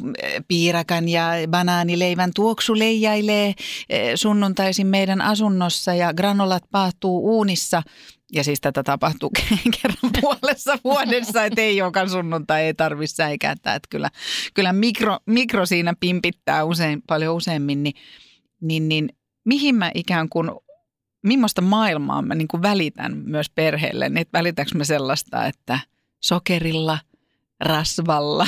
piirakan 0.48 1.08
ja 1.08 1.28
banaanileivän 1.50 2.30
tuoksu 2.34 2.78
leijailee 2.78 3.54
eh, 3.88 4.12
sunnuntaisin 4.14 4.86
meidän 4.86 5.20
asunnossa 5.20 5.94
ja 5.94 6.14
granolat 6.14 6.64
paahtuu 6.70 7.36
uunissa. 7.36 7.82
Ja 8.34 8.44
siis 8.44 8.60
tätä 8.60 8.82
tapahtuu 8.82 9.30
kerran 9.82 10.12
puolessa 10.20 10.78
vuodessa, 10.84 11.44
että 11.44 11.60
ei 11.60 11.76
joka 11.76 12.08
sunnuntai, 12.08 12.62
ei 12.62 12.74
tarvitse 12.74 13.16
säikäyttää. 13.16 13.74
Että 13.74 13.88
kyllä, 13.90 14.10
kyllä 14.54 14.72
mikro, 14.72 15.18
mikro 15.26 15.66
siinä 15.66 15.94
pimpittää 16.00 16.64
usein, 16.64 17.02
paljon 17.06 17.34
useammin, 17.34 17.82
niin, 17.82 17.94
niin, 18.60 18.88
niin 18.88 19.08
mihin 19.44 19.74
mä 19.74 19.90
ikään 19.94 20.28
kuin 20.28 20.50
millaista 21.24 21.62
maailmaa 21.62 22.22
mä 22.22 22.34
niin 22.34 22.48
kuin 22.48 22.62
välitän 22.62 23.16
myös 23.16 23.50
perheelle, 23.50 24.08
niin 24.08 24.18
että 24.18 24.38
välitänkö 24.38 24.70
mä 24.74 24.84
sellaista, 24.84 25.46
että 25.46 25.78
sokerilla, 26.20 26.98
rasvalla, 27.60 28.46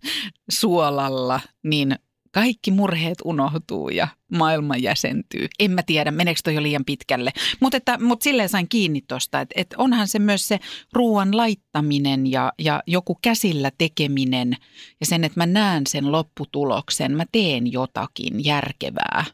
suolalla, 0.60 1.40
niin 1.62 1.98
kaikki 2.30 2.70
murheet 2.70 3.18
unohtuu 3.24 3.88
ja 3.88 4.08
maailma 4.32 4.76
jäsentyy. 4.76 5.46
En 5.58 5.70
mä 5.70 5.82
tiedä, 5.82 6.10
meneekö 6.10 6.40
toi 6.44 6.54
jo 6.54 6.62
liian 6.62 6.84
pitkälle. 6.84 7.30
Mutta 7.60 7.98
mut 8.00 8.22
silleen 8.22 8.48
sain 8.48 8.68
kiinni 8.68 9.00
tuosta, 9.08 9.40
että 9.40 9.60
et 9.60 9.74
onhan 9.76 10.08
se 10.08 10.18
myös 10.18 10.48
se 10.48 10.58
ruoan 10.92 11.36
laittaminen 11.36 12.30
ja, 12.30 12.52
ja 12.58 12.82
joku 12.86 13.18
käsillä 13.22 13.70
tekeminen 13.78 14.56
ja 15.00 15.06
sen, 15.06 15.24
että 15.24 15.40
mä 15.40 15.46
näen 15.46 15.86
sen 15.86 16.12
lopputuloksen, 16.12 17.16
mä 17.16 17.24
teen 17.32 17.72
jotakin 17.72 18.44
järkevää 18.44 19.24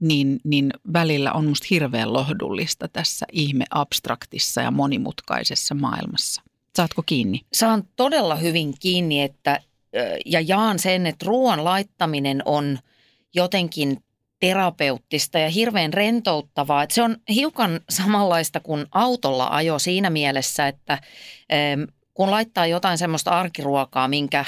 niin, 0.00 0.40
niin 0.44 0.70
välillä 0.92 1.32
on 1.32 1.46
musta 1.46 1.66
hirveän 1.70 2.12
lohdullista 2.12 2.88
tässä 2.88 3.26
ihme 3.32 3.64
abstraktissa 3.70 4.60
ja 4.60 4.70
monimutkaisessa 4.70 5.74
maailmassa. 5.74 6.42
Saatko 6.76 7.02
kiinni? 7.06 7.40
Saan 7.52 7.84
todella 7.96 8.36
hyvin 8.36 8.74
kiinni, 8.80 9.22
että 9.22 9.60
ja 10.26 10.40
jaan 10.40 10.78
sen, 10.78 11.06
että 11.06 11.26
ruoan 11.26 11.64
laittaminen 11.64 12.42
on 12.44 12.78
jotenkin 13.34 14.02
terapeuttista 14.40 15.38
ja 15.38 15.48
hirveän 15.48 15.92
rentouttavaa. 15.92 16.82
Että 16.82 16.94
se 16.94 17.02
on 17.02 17.16
hiukan 17.28 17.80
samanlaista 17.90 18.60
kuin 18.60 18.86
autolla 18.92 19.48
ajo 19.50 19.78
siinä 19.78 20.10
mielessä, 20.10 20.68
että 20.68 20.98
kun 22.14 22.30
laittaa 22.30 22.66
jotain 22.66 22.98
semmoista 22.98 23.30
arkiruokaa, 23.30 24.08
minkä 24.08 24.44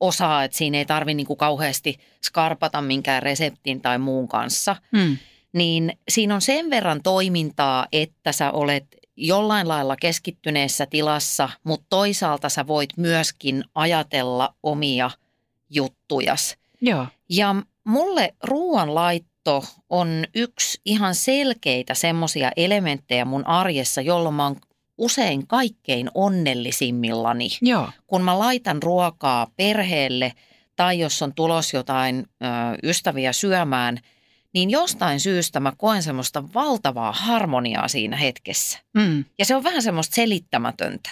osaa, 0.00 0.44
että 0.44 0.58
siinä 0.58 0.78
ei 0.78 0.84
tarvitse 0.86 1.14
niin 1.14 1.36
kauheasti 1.36 1.98
skarpata 2.24 2.82
minkään 2.82 3.22
reseptin 3.22 3.80
tai 3.80 3.98
muun 3.98 4.28
kanssa, 4.28 4.76
Mm. 4.92 5.18
niin 5.52 5.98
siinä 6.08 6.34
on 6.34 6.40
sen 6.40 6.70
verran 6.70 7.02
toimintaa, 7.02 7.86
että 7.92 8.32
sä 8.32 8.50
olet 8.50 8.86
jollain 9.16 9.68
lailla 9.68 9.96
keskittyneessä 9.96 10.86
tilassa, 10.86 11.48
mutta 11.64 11.86
toisaalta 11.88 12.48
sä 12.48 12.66
voit 12.66 12.90
myöskin 12.96 13.64
ajatella 13.74 14.54
omia 14.62 15.10
juttujas. 15.70 16.56
Joo. 16.80 17.06
Ja 17.28 17.54
mulle 17.84 18.34
ruoanlaitto 18.42 19.64
on 19.90 20.24
yksi 20.34 20.80
ihan 20.84 21.14
selkeitä 21.14 21.94
semmoisia 21.94 22.50
elementtejä 22.56 23.24
mun 23.24 23.46
arjessa, 23.46 24.00
jolloin 24.00 24.34
mä 24.34 24.44
oon 24.44 24.56
usein 24.98 25.46
kaikkein 25.46 26.10
onnellisimmillani 26.14 27.48
Joo. 27.62 27.88
kun 28.06 28.22
mä 28.22 28.38
laitan 28.38 28.82
ruokaa 28.82 29.46
perheelle 29.56 30.32
tai 30.76 30.98
jos 30.98 31.22
on 31.22 31.34
tulos 31.34 31.74
jotain 31.74 32.16
ö, 32.18 32.46
ystäviä 32.82 33.32
syömään, 33.32 33.98
niin 34.52 34.70
jostain 34.70 35.20
syystä 35.20 35.60
mä 35.60 35.72
koen 35.76 36.02
semmoista 36.02 36.52
valtavaa 36.54 37.12
harmoniaa 37.12 37.88
siinä 37.88 38.16
hetkessä. 38.16 38.78
Mm. 38.94 39.24
Ja 39.38 39.44
se 39.44 39.56
on 39.56 39.64
vähän 39.64 39.82
semmoista 39.82 40.14
selittämätöntä. 40.14 41.10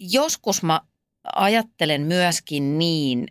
Joskus 0.00 0.62
mä 0.62 0.80
ajattelen 1.34 2.02
myöskin 2.02 2.78
niin, 2.78 3.26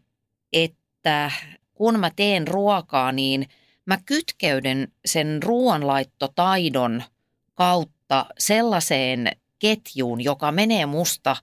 että 0.54 1.32
kun 1.74 2.00
mä 2.00 2.12
teen 2.16 2.48
ruokaa, 2.48 3.12
niin 3.12 3.50
mä 3.86 3.98
kytkeydyn 4.06 4.88
sen 5.06 5.44
ruoanlaittotaidon 5.44 7.04
kautta 7.54 8.26
sellaiseen 8.40 9.32
ketjuun, 9.60 10.22
joka 10.22 10.52
menee 10.52 10.86
musta 10.86 11.36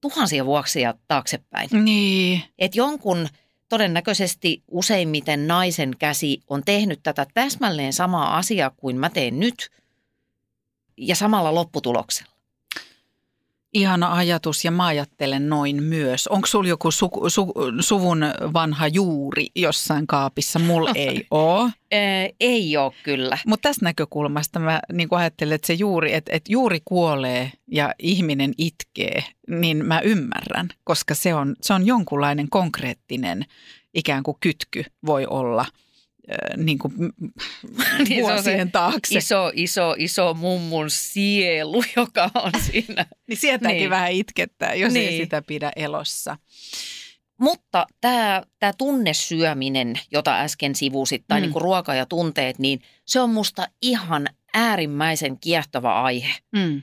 tuhansia 0.00 0.46
vuoksia 0.46 0.94
taaksepäin. 1.08 1.68
Niin. 1.84 2.42
Että 2.58 2.78
jonkun 2.78 3.28
todennäköisesti 3.68 4.62
useimmiten 4.68 5.46
naisen 5.46 5.90
käsi 5.98 6.42
on 6.48 6.62
tehnyt 6.64 7.00
tätä 7.02 7.26
täsmälleen 7.34 7.92
samaa 7.92 8.36
asiaa 8.36 8.70
kuin 8.70 8.96
mä 8.96 9.10
teen 9.10 9.40
nyt 9.40 9.70
ja 10.96 11.16
samalla 11.16 11.54
lopputuloksella. 11.54 12.35
Ihana 13.76 14.12
ajatus 14.12 14.64
ja 14.64 14.70
mä 14.70 14.86
ajattelen 14.86 15.48
noin 15.48 15.82
myös. 15.82 16.26
Onko 16.26 16.46
sulla 16.46 16.68
joku 16.68 16.90
su, 16.90 17.10
su, 17.28 17.52
suvun 17.80 18.24
vanha 18.52 18.88
juuri 18.88 19.46
jossain 19.54 20.06
kaapissa? 20.06 20.58
Mulla 20.58 20.90
ei 20.94 21.26
ole. 21.30 21.72
Ei 22.40 22.76
ole 22.76 22.92
kyllä. 23.02 23.38
Mutta 23.46 23.68
tästä 23.68 23.84
näkökulmasta 23.84 24.58
mä 24.58 24.80
niin 24.92 25.08
ajattelen, 25.10 25.54
että 25.54 25.66
se 25.66 25.72
juuri, 25.72 26.14
että, 26.14 26.32
että 26.34 26.52
juuri 26.52 26.78
kuolee 26.84 27.52
ja 27.66 27.94
ihminen 27.98 28.52
itkee, 28.58 29.24
niin 29.48 29.84
mä 29.84 30.00
ymmärrän, 30.00 30.68
koska 30.84 31.14
se 31.14 31.34
on, 31.34 31.56
se 31.62 31.74
on 31.74 31.86
jonkunlainen 31.86 32.50
konkreettinen 32.50 33.44
ikään 33.94 34.22
kuin 34.22 34.36
kytky 34.40 34.84
voi 35.06 35.26
olla 35.26 35.66
niin 36.56 36.78
kuin 36.78 36.92
Niin 38.08 38.22
vuosien 38.22 38.66
se 38.66 38.72
taakse. 38.72 39.18
Iso, 39.18 39.50
iso, 39.54 39.94
iso 39.98 40.34
mummun 40.34 40.90
sielu, 40.90 41.82
joka 41.96 42.30
on 42.34 42.52
siinä. 42.60 43.06
Niin 43.28 43.36
sieltäkin 43.36 43.76
Niin. 43.76 43.90
vähän 43.90 44.12
itkettää, 44.12 44.74
jos 44.74 44.96
ei 44.96 45.06
Niin. 45.06 45.22
sitä 45.22 45.42
pidä 45.42 45.72
elossa. 45.76 46.36
Mutta 47.40 47.86
tämä, 48.00 48.42
tämä 48.58 48.72
tunnesyöminen, 48.78 49.94
jota 50.12 50.40
äsken 50.40 50.74
sivusit, 50.74 51.24
tai 51.28 51.40
Mm. 51.40 51.42
niin 51.42 51.52
kuin 51.52 51.62
ruoka 51.62 51.94
ja 51.94 52.06
tunteet, 52.06 52.58
niin 52.58 52.80
se 53.04 53.20
on 53.20 53.30
musta 53.30 53.68
ihan 53.82 54.26
äärimmäisen 54.54 55.38
kiehtova 55.40 56.02
aihe. 56.02 56.32
Mm. 56.52 56.82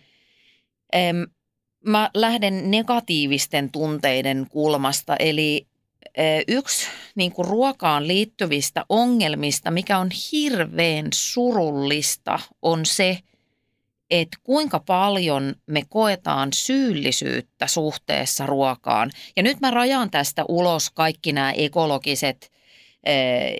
Mä 1.85 2.09
lähden 2.13 2.71
negatiivisten 2.71 3.71
tunteiden 3.71 4.45
kulmasta, 4.49 5.15
eli 5.15 5.67
yksi 6.47 6.87
niin 7.15 7.31
kuin 7.31 7.47
ruokaan 7.47 8.07
liittyvistä 8.07 8.85
ongelmista, 8.89 9.71
mikä 9.71 9.97
on 9.97 10.09
hirveän 10.31 11.07
surullista, 11.13 12.39
on 12.61 12.85
se, 12.85 13.19
että 14.09 14.37
kuinka 14.43 14.79
paljon 14.79 15.55
me 15.67 15.81
koetaan 15.89 16.49
syyllisyyttä 16.53 17.67
suhteessa 17.67 18.45
ruokaan. 18.45 19.11
Ja 19.37 19.43
nyt 19.43 19.59
mä 19.61 19.71
rajaan 19.71 20.11
tästä 20.11 20.45
ulos 20.47 20.89
kaikki 20.89 21.33
nämä 21.33 21.51
ekologiset 21.51 22.51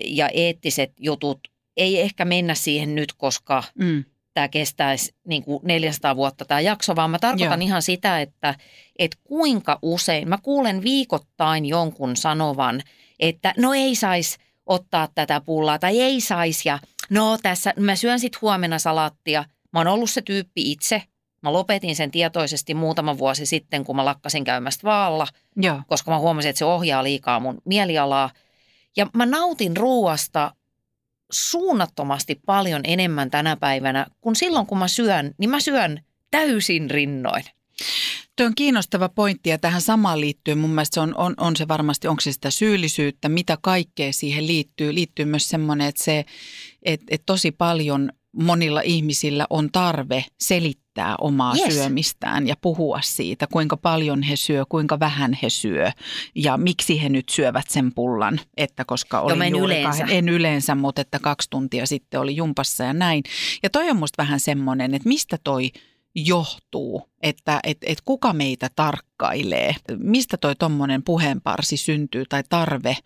ja 0.04 0.28
eettiset 0.28 0.92
jutut. 1.00 1.38
Ei 1.76 2.00
ehkä 2.00 2.24
mennä 2.24 2.54
siihen 2.54 2.94
nyt, 2.94 3.12
koska 3.12 3.62
Mm. 3.74 4.04
Tämä 4.34 4.48
kestäisi 4.48 5.14
niin 5.24 5.44
kuin 5.44 5.60
400 5.62 6.16
vuotta 6.16 6.44
tämä 6.44 6.60
jakso, 6.60 6.96
vaan 6.96 7.10
mä 7.10 7.18
tarkoitan 7.18 7.62
Joo. 7.62 7.66
ihan 7.66 7.82
sitä, 7.82 8.20
että, 8.20 8.54
että 8.98 9.18
kuinka 9.24 9.78
usein, 9.82 10.28
mä 10.28 10.38
kuulen 10.42 10.82
viikoittain 10.82 11.66
jonkun 11.66 12.16
sanovan, 12.16 12.82
että 13.20 13.54
no 13.58 13.74
ei 13.74 13.94
saisi 13.94 14.38
ottaa 14.66 15.08
tätä 15.14 15.40
pullaa 15.40 15.78
tai 15.78 16.00
ei 16.00 16.20
saisi 16.20 16.68
ja 16.68 16.78
no 17.10 17.38
tässä, 17.42 17.74
mä 17.76 17.96
syön 17.96 18.20
sitten 18.20 18.40
huomenna 18.42 18.78
salaattia. 18.78 19.44
Mä 19.72 19.80
oon 19.80 19.86
ollut 19.86 20.10
se 20.10 20.22
tyyppi 20.22 20.72
itse. 20.72 21.02
Mä 21.42 21.52
lopetin 21.52 21.96
sen 21.96 22.10
tietoisesti 22.10 22.74
muutama 22.74 23.18
vuosi 23.18 23.46
sitten, 23.46 23.84
kun 23.84 23.96
mä 23.96 24.04
lakkasin 24.04 24.44
käymästä 24.44 24.84
vaalla, 24.84 25.26
Joo. 25.56 25.80
koska 25.86 26.10
mä 26.10 26.18
huomasin, 26.18 26.48
että 26.48 26.58
se 26.58 26.64
ohjaa 26.64 27.04
liikaa 27.04 27.40
mun 27.40 27.62
mielialaa. 27.64 28.30
Ja 28.96 29.06
mä 29.14 29.26
nautin 29.26 29.76
ruuasta 29.76 30.54
suunnattomasti 31.32 32.40
paljon 32.46 32.80
enemmän 32.84 33.30
tänä 33.30 33.56
päivänä, 33.56 34.06
kun 34.20 34.36
silloin 34.36 34.66
kun 34.66 34.78
mä 34.78 34.88
syön, 34.88 35.34
niin 35.38 35.50
mä 35.50 35.60
syön 35.60 36.00
täysin 36.30 36.90
rinnoin. 36.90 37.44
Tuo 38.36 38.46
on 38.46 38.54
kiinnostava 38.54 39.08
pointti 39.08 39.50
ja 39.50 39.58
tähän 39.58 39.80
samaan 39.80 40.20
liittyy 40.20 40.54
mun 40.54 40.70
mielestä 40.70 40.94
se 40.94 41.00
on, 41.00 41.14
on, 41.16 41.34
on 41.36 41.56
se 41.56 41.68
varmasti, 41.68 42.08
onko 42.08 42.20
se 42.20 42.32
sitä 42.32 42.50
syyllisyyttä, 42.50 43.28
mitä 43.28 43.58
kaikkea 43.62 44.12
siihen 44.12 44.46
liittyy. 44.46 44.94
Liittyy 44.94 45.24
myös 45.24 45.48
semmoinen, 45.48 45.86
että 45.86 46.04
se, 46.04 46.24
että, 46.82 47.06
että 47.10 47.26
tosi 47.26 47.50
paljon 47.50 48.12
monilla 48.42 48.80
ihmisillä 48.80 49.46
on 49.50 49.68
tarve 49.72 50.24
selittää 50.40 51.14
omaa 51.20 51.54
Yes. 51.56 51.74
syömistään 51.74 52.48
ja 52.48 52.54
puhua 52.60 53.00
siitä, 53.04 53.46
kuinka 53.52 53.76
paljon 53.76 54.22
he 54.22 54.36
syö, 54.36 54.64
kuinka 54.68 55.00
vähän 55.00 55.38
he 55.42 55.50
syö 55.50 55.90
ja 56.34 56.56
miksi 56.56 57.02
he 57.02 57.08
nyt 57.08 57.28
syövät 57.28 57.64
sen 57.68 57.92
pullan, 57.94 58.40
että 58.56 58.84
koska 58.84 59.20
oli 59.20 59.36
mä 59.36 59.44
en 59.44 59.50
juuri 59.50 59.74
yleensä. 59.74 60.02
kahden- 60.04 60.10
en 60.16 60.28
yleensä, 60.28 60.74
mutta 60.74 61.00
että 61.00 61.18
kaksi 61.18 61.50
tuntia 61.50 61.86
sitten 61.86 62.20
oli 62.20 62.36
jumpassa 62.36 62.84
ja 62.84 62.92
näin. 62.92 63.22
Ja 63.62 63.70
toi 63.70 63.90
on 63.90 63.96
musta 63.96 64.22
vähän 64.22 64.40
semmoinen, 64.40 64.94
että 64.94 65.08
mistä 65.08 65.38
toi 65.44 65.70
johtuu, 66.14 67.02
että 67.22 67.60
et, 67.64 67.78
et 67.86 67.98
kuka 68.04 68.32
meitä 68.32 68.70
tarkkailee, 68.76 69.74
mistä 69.98 70.36
toi 70.36 70.56
tommonen 70.56 71.02
puheenparsi 71.02 71.76
syntyy 71.76 72.24
tai 72.28 72.42
tarve 72.48 72.96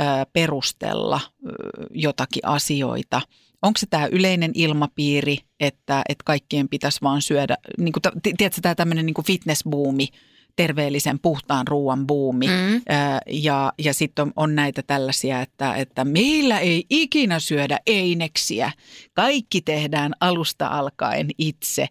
ö, 0.00 0.02
perustella 0.32 1.20
ö, 1.46 1.50
jotakin 1.94 2.46
asioita. 2.46 3.20
Onko 3.62 3.78
se 3.78 3.86
tämä 3.86 4.06
yleinen 4.06 4.50
ilmapiiri, 4.54 5.38
että, 5.60 6.02
että 6.08 6.24
kaikkien 6.24 6.68
pitäisi 6.68 6.98
vaan 7.02 7.22
syödä, 7.22 7.56
niin 7.78 7.92
kuin, 7.92 8.02
tiedätkö 8.22 8.60
tämä 8.60 8.74
tämmöinen 8.74 9.06
niin 9.06 9.24
fitnessbuumi, 9.26 10.08
terveellisen 10.56 11.18
puhtaan 11.18 11.66
ruoan 11.68 12.06
buumi. 12.06 12.46
Mm. 12.46 12.82
Ja, 13.26 13.72
ja 13.78 13.94
sitten 13.94 14.22
on, 14.22 14.32
on 14.36 14.54
näitä 14.54 14.82
tällaisia, 14.82 15.40
että, 15.40 15.74
että 15.74 16.04
meillä 16.04 16.58
ei 16.58 16.84
ikinä 16.90 17.38
syödä 17.38 17.78
eineksiä. 17.86 18.72
Kaikki 19.14 19.60
tehdään 19.60 20.12
alusta 20.20 20.66
alkaen 20.66 21.30
itse. 21.38 21.86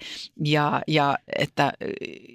Ja, 0.45 0.81
ja 0.87 1.17
että 1.39 1.73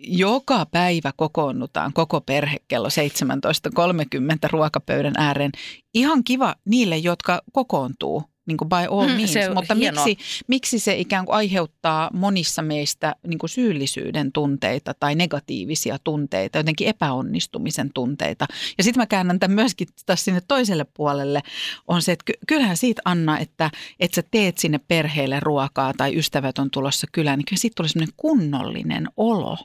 joka 0.06 0.66
päivä 0.66 1.12
kokoonnutaan 1.16 1.92
koko 1.92 2.20
perhe 2.20 2.56
kello 2.68 2.88
17.30 2.88 4.48
ruokapöydän 4.50 5.14
ääreen. 5.16 5.50
Ihan 5.94 6.24
kiva 6.24 6.54
niille, 6.64 6.96
jotka 6.96 7.42
kokoontuu. 7.52 8.33
Niin 8.46 8.56
kuin 8.56 8.68
by 8.68 8.76
all 8.90 9.08
Mm, 9.08 9.14
means, 9.14 9.32
se 9.32 9.48
on 9.48 9.54
mutta 9.54 9.74
hienoa. 9.74 10.04
miksi, 10.04 10.24
miksi 10.46 10.78
se 10.78 10.96
ikään 10.96 11.26
kuin 11.26 11.36
aiheuttaa 11.36 12.10
monissa 12.12 12.62
meistä 12.62 13.14
niin 13.26 13.38
kuin 13.38 13.50
syyllisyyden 13.50 14.32
tunteita 14.32 14.94
tai 15.00 15.14
negatiivisia 15.14 15.98
tunteita, 16.04 16.58
jotenkin 16.58 16.88
epäonnistumisen 16.88 17.90
tunteita. 17.94 18.46
Ja 18.78 18.84
sitten 18.84 19.00
mä 19.00 19.06
käännän 19.06 19.40
tämän 19.40 19.54
myöskin 19.54 19.88
taas 20.06 20.24
sinne 20.24 20.40
toiselle 20.48 20.86
puolelle, 20.94 21.40
on 21.88 22.02
se, 22.02 22.12
että 22.12 22.24
ky- 22.24 22.38
kyllähän 22.48 22.76
siitä 22.76 23.02
Anna, 23.04 23.38
että, 23.38 23.70
että 24.00 24.14
sä 24.14 24.22
teet 24.30 24.58
sinne 24.58 24.78
perheelle 24.88 25.40
ruokaa 25.40 25.92
tai 25.96 26.16
ystävät 26.18 26.58
on 26.58 26.70
tulossa 26.70 27.06
kylään, 27.12 27.38
niin 27.38 27.46
kyllä 27.46 27.60
siitä 27.60 27.74
tulee 27.76 27.88
semmoinen 27.88 28.14
kunnollinen 28.16 29.08
olo 29.16 29.56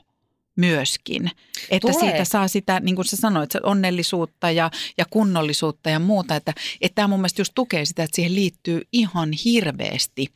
myöskin. 0.56 1.30
Että 1.70 1.92
Tulee. 1.92 2.10
siitä 2.10 2.24
saa 2.24 2.48
sitä, 2.48 2.80
niin 2.80 2.96
kuin 2.96 3.04
sä 3.04 3.16
sanoit, 3.16 3.50
onnellisuutta 3.62 4.50
ja, 4.50 4.70
ja 4.98 5.04
kunnollisuutta 5.10 5.90
ja 5.90 5.98
muuta. 5.98 6.36
Että, 6.36 6.52
että 6.80 6.94
tämä 6.94 7.08
mun 7.08 7.20
mielestä 7.20 7.40
just 7.40 7.52
tukee 7.54 7.84
sitä, 7.84 8.02
että 8.02 8.16
siihen 8.16 8.34
liittyy 8.34 8.82
ihan 8.92 9.32
hirveästi 9.44 10.26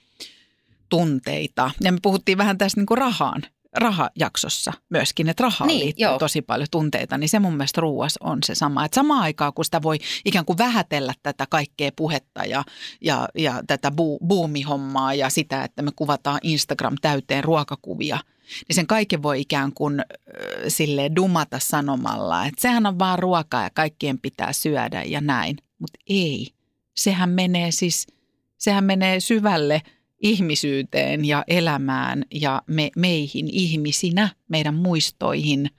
tunteita. 0.89 1.71
Ja 1.81 1.93
me 1.93 1.99
puhuttiin 2.03 2.39
vähän 2.39 2.59
tästä 2.59 2.81
niin 2.81 2.87
kuin 2.87 2.99
rahaan, 2.99 3.43
rahajaksossa 3.75 4.73
myöskin, 4.91 5.29
että 5.29 5.43
rahaan 5.43 5.69
Niin, 5.69 5.85
liittyy 5.85 6.05
joo. 6.05 6.13
joo. 6.13 6.19
tosi 6.19 6.43
paljon 6.43 6.69
tunteita, 6.71 7.19
niin 7.19 7.29
se 7.29 7.39
mun 7.39 7.57
mielestä 7.57 7.81
ruuas 7.81 8.15
on 8.21 8.39
se 8.45 8.55
sama. 8.55 8.85
Että 8.85 8.95
samaan 8.95 9.23
aikaan, 9.23 9.53
kun 9.53 9.65
sitä 9.65 9.83
voi 9.83 9.99
ikään 10.25 10.45
kuin 10.45 10.59
vähätellä 10.59 11.15
tätä 11.23 11.47
kaikkea 11.51 11.91
puhetta 11.97 12.45
ja, 12.45 12.65
ja, 13.01 13.29
ja 13.39 13.63
tätä 13.67 13.91
bu, 13.91 14.19
buumihommaa 14.27 15.15
ja 15.15 15.29
sitä, 15.31 15.65
että 15.65 15.83
me 15.83 15.91
kuvataan 15.97 16.39
Instagram 16.43 16.95
täyteen 17.03 17.45
ruokakuvia, 17.45 18.19
niin 18.69 18.77
sen 18.77 18.87
kaiken 18.87 19.23
voi 19.23 19.41
ikään 19.41 19.73
kuin 19.73 20.01
äh, 20.01 20.07
sille 20.69 21.11
dumata 21.17 21.59
sanomalla, 21.59 22.47
että 22.47 22.63
sehän 22.63 22.87
on 22.87 22.99
vaan 22.99 23.19
ruokaa 23.19 23.63
ja 23.63 23.71
kaikkien 23.75 24.19
pitää 24.19 24.53
syödä 24.53 25.03
ja 25.03 25.21
näin. 25.21 25.57
Mutta 25.79 25.99
ei. 26.09 26.49
Sehän 26.95 27.31
menee 27.31 27.71
siis, 27.71 28.07
sehän 28.59 28.85
menee 28.85 29.21
syvälle 29.21 29.83
ihmisyyteen 30.21 31.25
ja 31.25 31.45
elämään 31.49 32.25
ja 32.35 32.63
me, 32.67 32.91
meihin 32.97 33.49
ihmisinä, 33.53 34.29
meidän 34.49 34.75
muistoihin, 34.75 35.71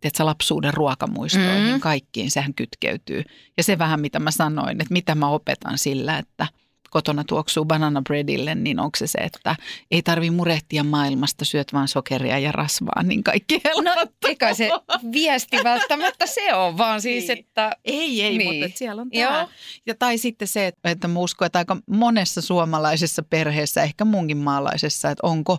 tiedätkö, 0.00 0.24
lapsuuden 0.24 0.74
ruokamuistoihin, 0.74 1.74
mm. 1.74 1.80
kaikkiin, 1.80 2.30
sehän 2.30 2.54
kytkeytyy. 2.54 3.22
Ja 3.56 3.62
se 3.62 3.78
vähän, 3.78 4.00
mitä 4.00 4.18
mä 4.18 4.30
sanoin, 4.30 4.80
että 4.80 4.92
mitä 4.92 5.14
mä 5.14 5.28
opetan 5.28 5.78
sillä, 5.78 6.18
että 6.18 6.46
kotona 6.92 7.24
tuoksuu 7.24 7.64
banana 7.64 8.02
breadille, 8.02 8.54
niin 8.54 8.80
onko 8.80 8.96
se 8.98 9.06
se, 9.06 9.18
että 9.18 9.56
ei 9.90 10.02
tarvi 10.02 10.30
murehtia 10.30 10.84
maailmasta, 10.84 11.44
syöt 11.44 11.72
vaan 11.72 11.88
sokeria 11.88 12.38
ja 12.38 12.52
rasvaa, 12.52 13.02
niin 13.02 13.24
kaikki 13.24 13.54
No 13.64 13.70
helpottuu. 13.96 14.28
eikä 14.28 14.54
se 14.54 14.70
viesti 15.12 15.56
välttämättä 15.64 16.26
se 16.26 16.54
on, 16.54 16.78
vaan 16.78 17.00
siis, 17.02 17.28
Niin. 17.28 17.38
että 17.38 17.72
Ei, 17.84 18.22
ei, 18.22 18.38
Niin. 18.38 18.48
mutta 18.54 18.66
et 18.66 18.76
siellä 18.76 19.02
on 19.02 19.08
Joo. 19.12 19.30
tämä. 19.32 19.48
Ja 19.86 19.94
tai 19.94 20.18
sitten 20.18 20.48
se, 20.48 20.66
että- 20.66 20.90
että 20.90 21.08
mä 21.08 21.18
uskon, 21.18 21.46
että 21.46 21.58
aika 21.58 21.76
monessa 21.86 22.40
suomalaisessa 22.40 23.22
perheessä, 23.22 23.82
ehkä 23.82 24.04
munkin 24.04 24.36
maalaisessa, 24.36 25.10
että 25.10 25.26
onko 25.26 25.58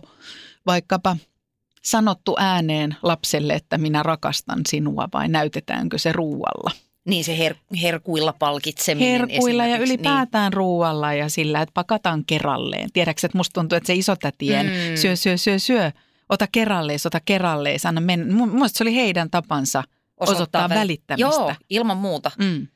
vaikkapa 0.66 1.16
sanottu 1.82 2.36
ääneen 2.38 2.96
lapselle, 3.02 3.52
että 3.54 3.78
minä 3.78 4.02
rakastan 4.02 4.60
sinua 4.68 5.08
vai 5.12 5.28
näytetäänkö 5.28 5.98
se 5.98 6.12
ruualla? 6.12 6.70
Niin 7.04 7.24
se 7.24 7.36
her- 7.48 7.76
herkuilla 7.82 8.34
palkitseminen 8.38 9.10
Herkuilla 9.10 9.62
ja 9.66 9.68
esimerkiksi, 9.74 9.94
ylipäätään 9.94 10.50
niin. 10.50 10.52
ruualla 10.56 11.12
ja 11.14 11.28
sillä, 11.28 11.60
että 11.62 11.72
pakataan 11.74 12.24
kerralleen. 12.26 12.88
Tiedätkö, 12.92 13.26
että 13.26 13.38
musta 13.38 13.60
tuntuu, 13.60 13.76
että 13.76 13.86
se 13.86 13.94
isotätien 13.94 14.66
Mm. 14.66 14.96
syö, 14.96 15.16
syö, 15.16 15.36
syö, 15.36 15.58
syö, 15.58 15.92
ota 16.28 16.46
kerrallees, 16.52 17.06
ota 17.06 17.20
kerrallees, 17.24 17.86
anna 17.86 18.00
mennä. 18.00 18.34
Mun 18.34 18.48
mielestä 18.48 18.78
se 18.78 18.84
oli 18.84 18.94
heidän 18.94 19.30
tapansa 19.30 19.82
osoittaa, 20.20 20.68
väl- 20.68 20.74
välittämistä. 20.74 21.26
Joo, 21.36 21.54
ilman 21.70 21.96
muuta. 21.96 22.30
Mm. 22.38 22.66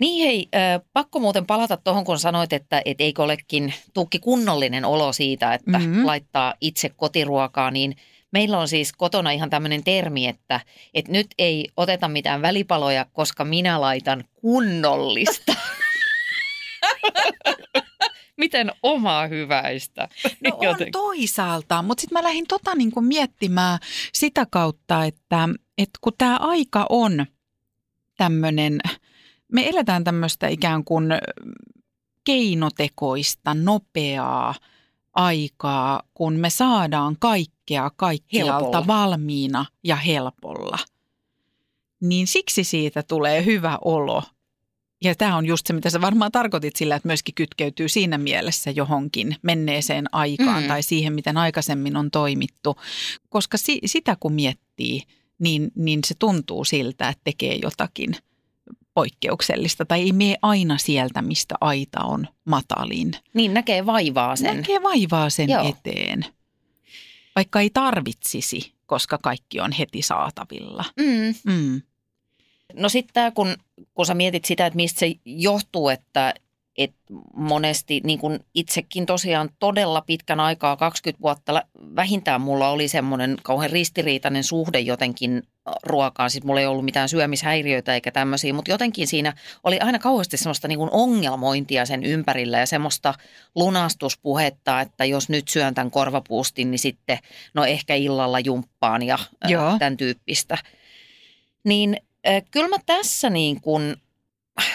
Niin 0.00 0.26
hei, 0.26 0.48
äh, 0.54 0.80
pakko 0.92 1.20
muuten 1.20 1.46
palata 1.46 1.76
tuohon, 1.76 2.04
kun 2.04 2.18
sanoit, 2.18 2.52
että 2.52 2.82
et 2.84 3.00
eikö 3.00 3.22
olekin 3.22 3.74
tukki 3.94 4.18
kunnollinen 4.18 4.84
olo 4.84 5.12
siitä, 5.12 5.54
että 5.54 5.78
Mhm. 5.78 5.88
mm-hmm. 5.88 6.06
laittaa 6.06 6.54
itse 6.60 6.88
kotiruokaa, 6.88 7.70
niin 7.70 7.96
meillä 8.34 8.58
on 8.58 8.68
siis 8.68 8.92
kotona 8.92 9.30
ihan 9.30 9.50
tämmöinen 9.50 9.84
termi, 9.84 10.26
että, 10.26 10.60
että 10.94 11.12
nyt 11.12 11.26
ei 11.38 11.68
oteta 11.76 12.08
mitään 12.08 12.42
välipaloja, 12.42 13.06
koska 13.12 13.44
minä 13.44 13.80
laitan 13.80 14.24
kunnollista. 14.34 15.54
Miten 18.36 18.72
omaa 18.82 19.26
hyväistä? 19.26 20.08
No 20.44 20.56
on 20.56 20.64
Joten- 20.64 20.90
toisaalta, 20.92 21.82
mutta 21.82 22.00
sitten 22.00 22.18
mä 22.18 22.22
lähdin 22.22 22.46
tota 22.48 22.74
niinku 22.74 23.00
miettimään 23.00 23.78
sitä 24.12 24.46
kautta, 24.50 25.04
että, 25.04 25.48
että 25.78 25.98
kun 26.00 26.12
tämä 26.18 26.36
aika 26.36 26.86
on 26.88 27.26
tämmöinen, 28.16 28.78
me 29.52 29.68
eletään 29.68 30.04
tämmöistä 30.04 30.48
ikään 30.48 30.84
kuin 30.84 31.04
keinotekoista, 32.24 33.54
nopeaa 33.54 34.54
aikaa, 35.14 36.02
kun 36.14 36.32
me 36.34 36.50
saadaan 36.50 37.16
kaikkea 37.20 37.90
kaikkialta 37.96 38.54
Helpolla. 38.64 38.86
valmiina 38.86 39.66
ja 39.84 39.96
helpolla. 39.96 40.78
Niin 42.00 42.26
siksi 42.26 42.64
siitä 42.64 43.02
tulee 43.02 43.44
hyvä 43.44 43.78
olo. 43.84 44.22
Ja 45.04 45.14
tämä 45.14 45.36
on 45.36 45.46
just 45.46 45.66
se, 45.66 45.72
mitä 45.72 45.90
sä 45.90 46.00
varmaan 46.00 46.32
tarkoitit 46.32 46.76
sillä, 46.76 46.96
että 46.96 47.08
myöskin 47.08 47.34
kytkeytyy 47.34 47.88
siinä 47.88 48.18
mielessä 48.18 48.70
johonkin 48.70 49.36
menneeseen 49.42 50.04
aikaan 50.12 50.62
Mm. 50.62 50.68
tai 50.68 50.82
siihen, 50.82 51.12
miten 51.12 51.36
aikaisemmin 51.36 51.96
on 51.96 52.10
toimittu. 52.10 52.76
Koska 53.28 53.56
si- 53.56 53.80
sitä 53.86 54.16
kun 54.20 54.32
miettii, 54.32 55.02
niin, 55.38 55.70
niin 55.74 56.00
se 56.06 56.14
tuntuu 56.18 56.64
siltä, 56.64 57.08
että 57.08 57.20
tekee 57.24 57.58
jotakin 57.62 58.16
poikkeuksellista 58.94 59.84
tai 59.84 60.00
ei 60.00 60.12
mene 60.12 60.36
aina 60.42 60.78
sieltä, 60.78 61.22
mistä 61.22 61.54
aita 61.60 62.00
on 62.00 62.28
matalin. 62.44 63.12
Niin 63.34 63.54
näkee 63.54 63.86
vaivaa 63.86 64.36
sen. 64.36 64.56
Näkee 64.56 64.82
vaivaa 64.82 65.30
sen 65.30 65.48
Joo. 65.48 65.68
eteen, 65.68 66.26
vaikka 67.36 67.60
ei 67.60 67.70
tarvitsisi, 67.70 68.74
koska 68.86 69.18
kaikki 69.18 69.60
on 69.60 69.72
heti 69.72 70.02
saatavilla. 70.02 70.84
Mm. 70.96 71.52
Mm. 71.52 71.82
No 72.74 72.88
sitten 72.88 73.32
kun, 73.32 73.56
kun 73.94 74.06
sä 74.06 74.14
mietit 74.14 74.44
sitä, 74.44 74.66
että 74.66 74.76
mistä 74.76 75.00
se 75.00 75.14
johtuu, 75.24 75.88
että, 75.88 76.34
että 76.78 76.98
monesti 77.36 78.00
niin 78.04 78.18
kun 78.18 78.40
itsekin 78.54 79.06
tosiaan 79.06 79.50
todella 79.58 80.00
pitkän 80.00 80.40
aikaa, 80.40 80.76
20 80.76 81.22
vuotta 81.22 81.62
vähintään 81.96 82.40
mulla 82.40 82.68
oli 82.68 82.88
semmoinen 82.88 83.36
kauhean 83.42 83.70
ristiriitainen 83.70 84.44
suhde 84.44 84.80
jotenkin 84.80 85.42
ruokaan. 85.82 86.30
Siis 86.30 86.44
mulla 86.44 86.60
ei 86.60 86.66
ollut 86.66 86.84
mitään 86.84 87.08
syömishäiriöitä 87.08 87.94
eikä 87.94 88.10
tämmöisiä, 88.10 88.52
mutta 88.52 88.70
jotenkin 88.70 89.06
siinä 89.06 89.32
oli 89.64 89.78
aina 89.80 89.98
kauheasti 89.98 90.36
semmoista 90.36 90.68
niin 90.68 90.78
kun 90.78 90.88
ongelmointia 90.92 91.86
sen 91.86 92.04
ympärillä 92.04 92.58
ja 92.58 92.66
semmoista 92.66 93.14
lunastuspuhetta, 93.54 94.80
että 94.80 95.04
jos 95.04 95.28
nyt 95.28 95.48
syön 95.48 95.74
tämän 95.74 95.90
korvapuustin, 95.90 96.70
niin 96.70 96.78
sitten 96.78 97.18
no 97.54 97.64
ehkä 97.64 97.94
illalla 97.94 98.40
jumppaan 98.40 99.02
ja 99.02 99.18
Joo. 99.48 99.78
tämän 99.78 99.96
tyyppistä. 99.96 100.58
Niin 101.64 101.96
kyllä 102.50 102.68
mä 102.68 102.76
tässä 102.86 103.30
niin 103.30 103.60
kuin 103.60 103.96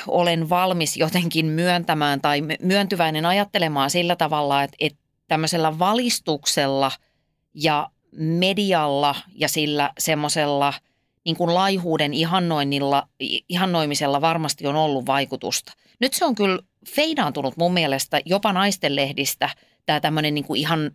olen 0.08 0.50
valmis 0.50 0.98
jotenkin 0.98 1.46
myöntämään 1.46 2.22
tai 2.22 2.42
my- 2.42 2.56
myöntyväinen 2.62 3.26
ajattelemaan 3.26 3.90
sillä 3.90 4.16
tavalla, 4.16 4.64
että, 4.64 4.78
että 4.80 5.00
tämmöisellä 5.28 5.80
valistuksella 5.80 6.92
ja 7.54 7.90
medialla 8.18 9.16
ja 9.36 9.48
sillä 9.48 9.92
semmoisella 9.98 10.74
niin 11.26 11.36
kuin 11.36 11.54
laihuuden 11.54 12.14
ihannoinnilla, 12.14 13.08
ihannoimisella 13.50 14.22
varmasti 14.22 14.68
on 14.68 14.76
ollut 14.76 15.06
vaikutusta. 15.06 15.74
Nyt 16.00 16.14
se 16.14 16.26
on 16.26 16.36
kyllä 16.36 16.60
feidaantunut 16.96 17.58
mun 17.58 17.74
mielestä 17.74 18.22
jopa 18.26 18.54
naistenlehdistä 18.54 19.50
tämä 19.86 20.00
tämmöinen 20.00 20.34
niin 20.34 20.46
kuin 20.46 20.60
ihan 20.60 20.92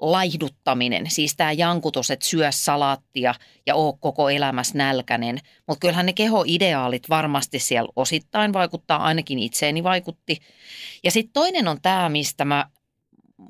laihduttaminen, 0.00 1.10
siis 1.10 1.36
tämä 1.36 1.52
jankutus, 1.52 2.10
että 2.10 2.26
syö 2.26 2.52
salaattia 2.52 3.34
ja 3.66 3.74
oo 3.74 3.92
koko 3.92 4.30
elämässä 4.30 4.78
nälkänen. 4.78 5.38
Mutta 5.66 5.80
kyllähän 5.80 6.06
ne 6.06 6.12
kehoideaalit 6.12 7.08
varmasti 7.08 7.58
siellä 7.58 7.92
osittain 7.96 8.52
vaikuttaa, 8.52 9.04
ainakin 9.04 9.38
itseeni 9.38 9.82
vaikutti. 9.82 10.38
Ja 11.04 11.10
sitten 11.10 11.32
toinen 11.32 11.68
on 11.68 11.78
tämä, 11.82 12.08
mistä 12.08 12.44
mä, 12.44 12.66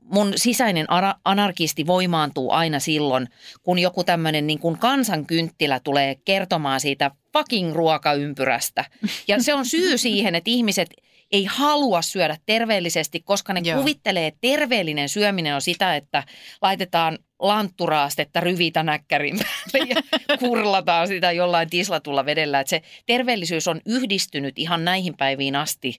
mun 0.03 0.33
sisäinen 0.37 0.87
anarkisti 1.25 1.87
voimaantuu 1.87 2.51
aina 2.51 2.81
silloin, 2.81 3.29
kun 3.63 3.79
joku 3.79 4.05
tämmöinen 4.05 4.47
niin 4.47 4.59
kuin 4.59 4.79
kansankynttilä 4.79 5.81
tulee 5.81 6.15
kertomaan 6.25 6.81
siitä 6.81 7.11
fucking 7.33 7.75
ruokaympyrästä. 7.75 8.85
Ja 9.29 9.43
se 9.43 9.55
on 9.55 9.67
syy 9.67 9.99
siihen, 9.99 10.35
että 10.35 10.51
ihmiset 10.51 10.89
ei 11.33 11.45
halua 11.45 12.03
syödä 12.03 12.37
terveellisesti, 12.47 13.21
koska 13.21 13.53
ne 13.53 13.61
Joo. 13.65 13.79
Kuvittelee, 13.79 14.27
että 14.27 14.39
terveellinen 14.41 15.09
syöminen 15.09 15.55
on 15.55 15.63
sitä, 15.63 15.97
että 15.97 16.25
laitetaan 16.63 17.19
lantturaastetta 17.39 18.41
ryvitä 18.41 18.83
näkkärin 18.83 19.39
päälle 19.39 19.95
ja 19.95 20.37
kurlataan 20.49 21.09
sitä 21.09 21.33
jollain 21.33 21.71
tislatulla 21.71 22.27
vedellä. 22.27 22.61
Että 22.61 22.71
se 22.71 22.83
terveellisyys 23.07 23.69
on 23.69 23.81
yhdistynyt 23.87 24.59
ihan 24.59 24.85
näihin 24.85 25.17
päiviin 25.17 25.57
asti 25.57 25.97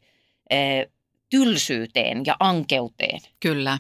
eh, 0.49 0.87
tylsyyteen 1.33 2.21
ja 2.25 2.35
ankeuteen. 2.39 3.19
Kyllä. 3.39 3.77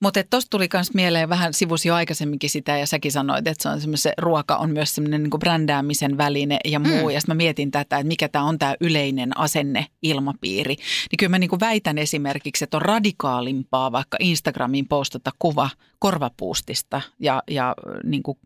Mutta 0.00 0.24
tuosta 0.30 0.50
tuli 0.50 0.68
myös 0.72 0.94
mieleen, 0.94 1.28
vähän 1.28 1.54
sivusi 1.54 1.88
jo 1.88 1.94
aikaisemminkin 1.94 2.50
sitä 2.50 2.78
ja 2.78 2.86
säkin 2.86 3.12
sanoit, 3.12 3.46
että 3.46 3.62
se 3.62 3.68
on 3.68 3.80
semmoinen, 3.80 4.14
ruoka 4.18 4.56
on 4.56 4.70
myös 4.70 4.94
semmoinen 4.94 5.22
niin 5.22 5.38
brändäämisen 5.38 6.18
väline 6.18 6.58
ja 6.64 6.78
muu. 6.78 7.08
Mm. 7.08 7.10
Ja 7.10 7.20
sitten 7.20 7.36
mä 7.36 7.42
mietin 7.42 7.70
tätä, 7.70 7.96
että 7.96 8.08
mikä 8.08 8.28
tämä 8.28 8.44
on 8.44 8.58
tämä 8.58 8.74
yleinen 8.80 9.38
asenne 9.38 9.86
ilmapiiri. 10.02 10.74
Niin 10.74 11.16
kyllä 11.18 11.30
mä 11.30 11.38
niin 11.38 11.60
väitän 11.60 11.98
esimerkiksi, 11.98 12.64
että 12.64 12.76
on 12.76 12.82
radikaalimpaa 12.82 13.92
vaikka 13.92 14.16
Instagramiin 14.20 14.88
postata 14.88 15.30
kuva 15.38 15.70
korvapuustista 15.98 17.00
ja, 17.20 17.42
ja 17.50 17.74
niin 18.04 18.22
kuin 18.22 18.38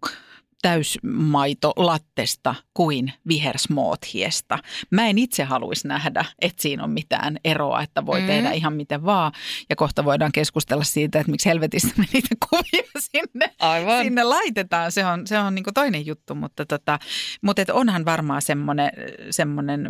täysmaitolattesta 0.67 2.55
kuin 2.75 3.13
vihersmoothiesta. 3.29 4.59
Mä 4.91 5.07
en 5.07 5.19
itse 5.19 5.45
haluaisi 5.45 5.89
nähdä, 5.89 6.25
että 6.39 6.63
siinä 6.63 6.85
on 6.85 6.91
mitään 6.91 7.39
eroa, 7.45 7.83
että 7.83 8.07
voi 8.07 8.21
mm. 8.21 8.27
tehdä 8.27 8.51
ihan 8.51 8.73
miten 8.73 9.05
vaan. 9.05 9.33
Ja 9.71 9.77
kohta 9.77 10.05
voidaan 10.05 10.33
keskustella 10.33 10.85
siitä, 10.85 11.21
että 11.21 11.31
miksi 11.31 11.49
helvetistä 11.49 11.93
me 11.97 12.05
niitä 12.13 12.35
kuvia 12.51 12.91
sinne, 12.99 13.55
Aivan. 13.59 14.05
sinne 14.05 14.25
laitetaan. 14.25 14.93
Se 14.93 15.07
on, 15.07 15.27
se 15.27 15.39
on 15.39 15.55
niin 15.55 15.65
toinen 15.75 16.07
juttu, 16.07 16.35
mutta, 16.35 16.67
tota, 16.67 16.99
mutta 17.43 17.63
et 17.63 17.71
onhan 17.71 18.05
varmaan 18.05 18.43
semmoinen, 18.43 18.91
semmoinen 19.31 19.89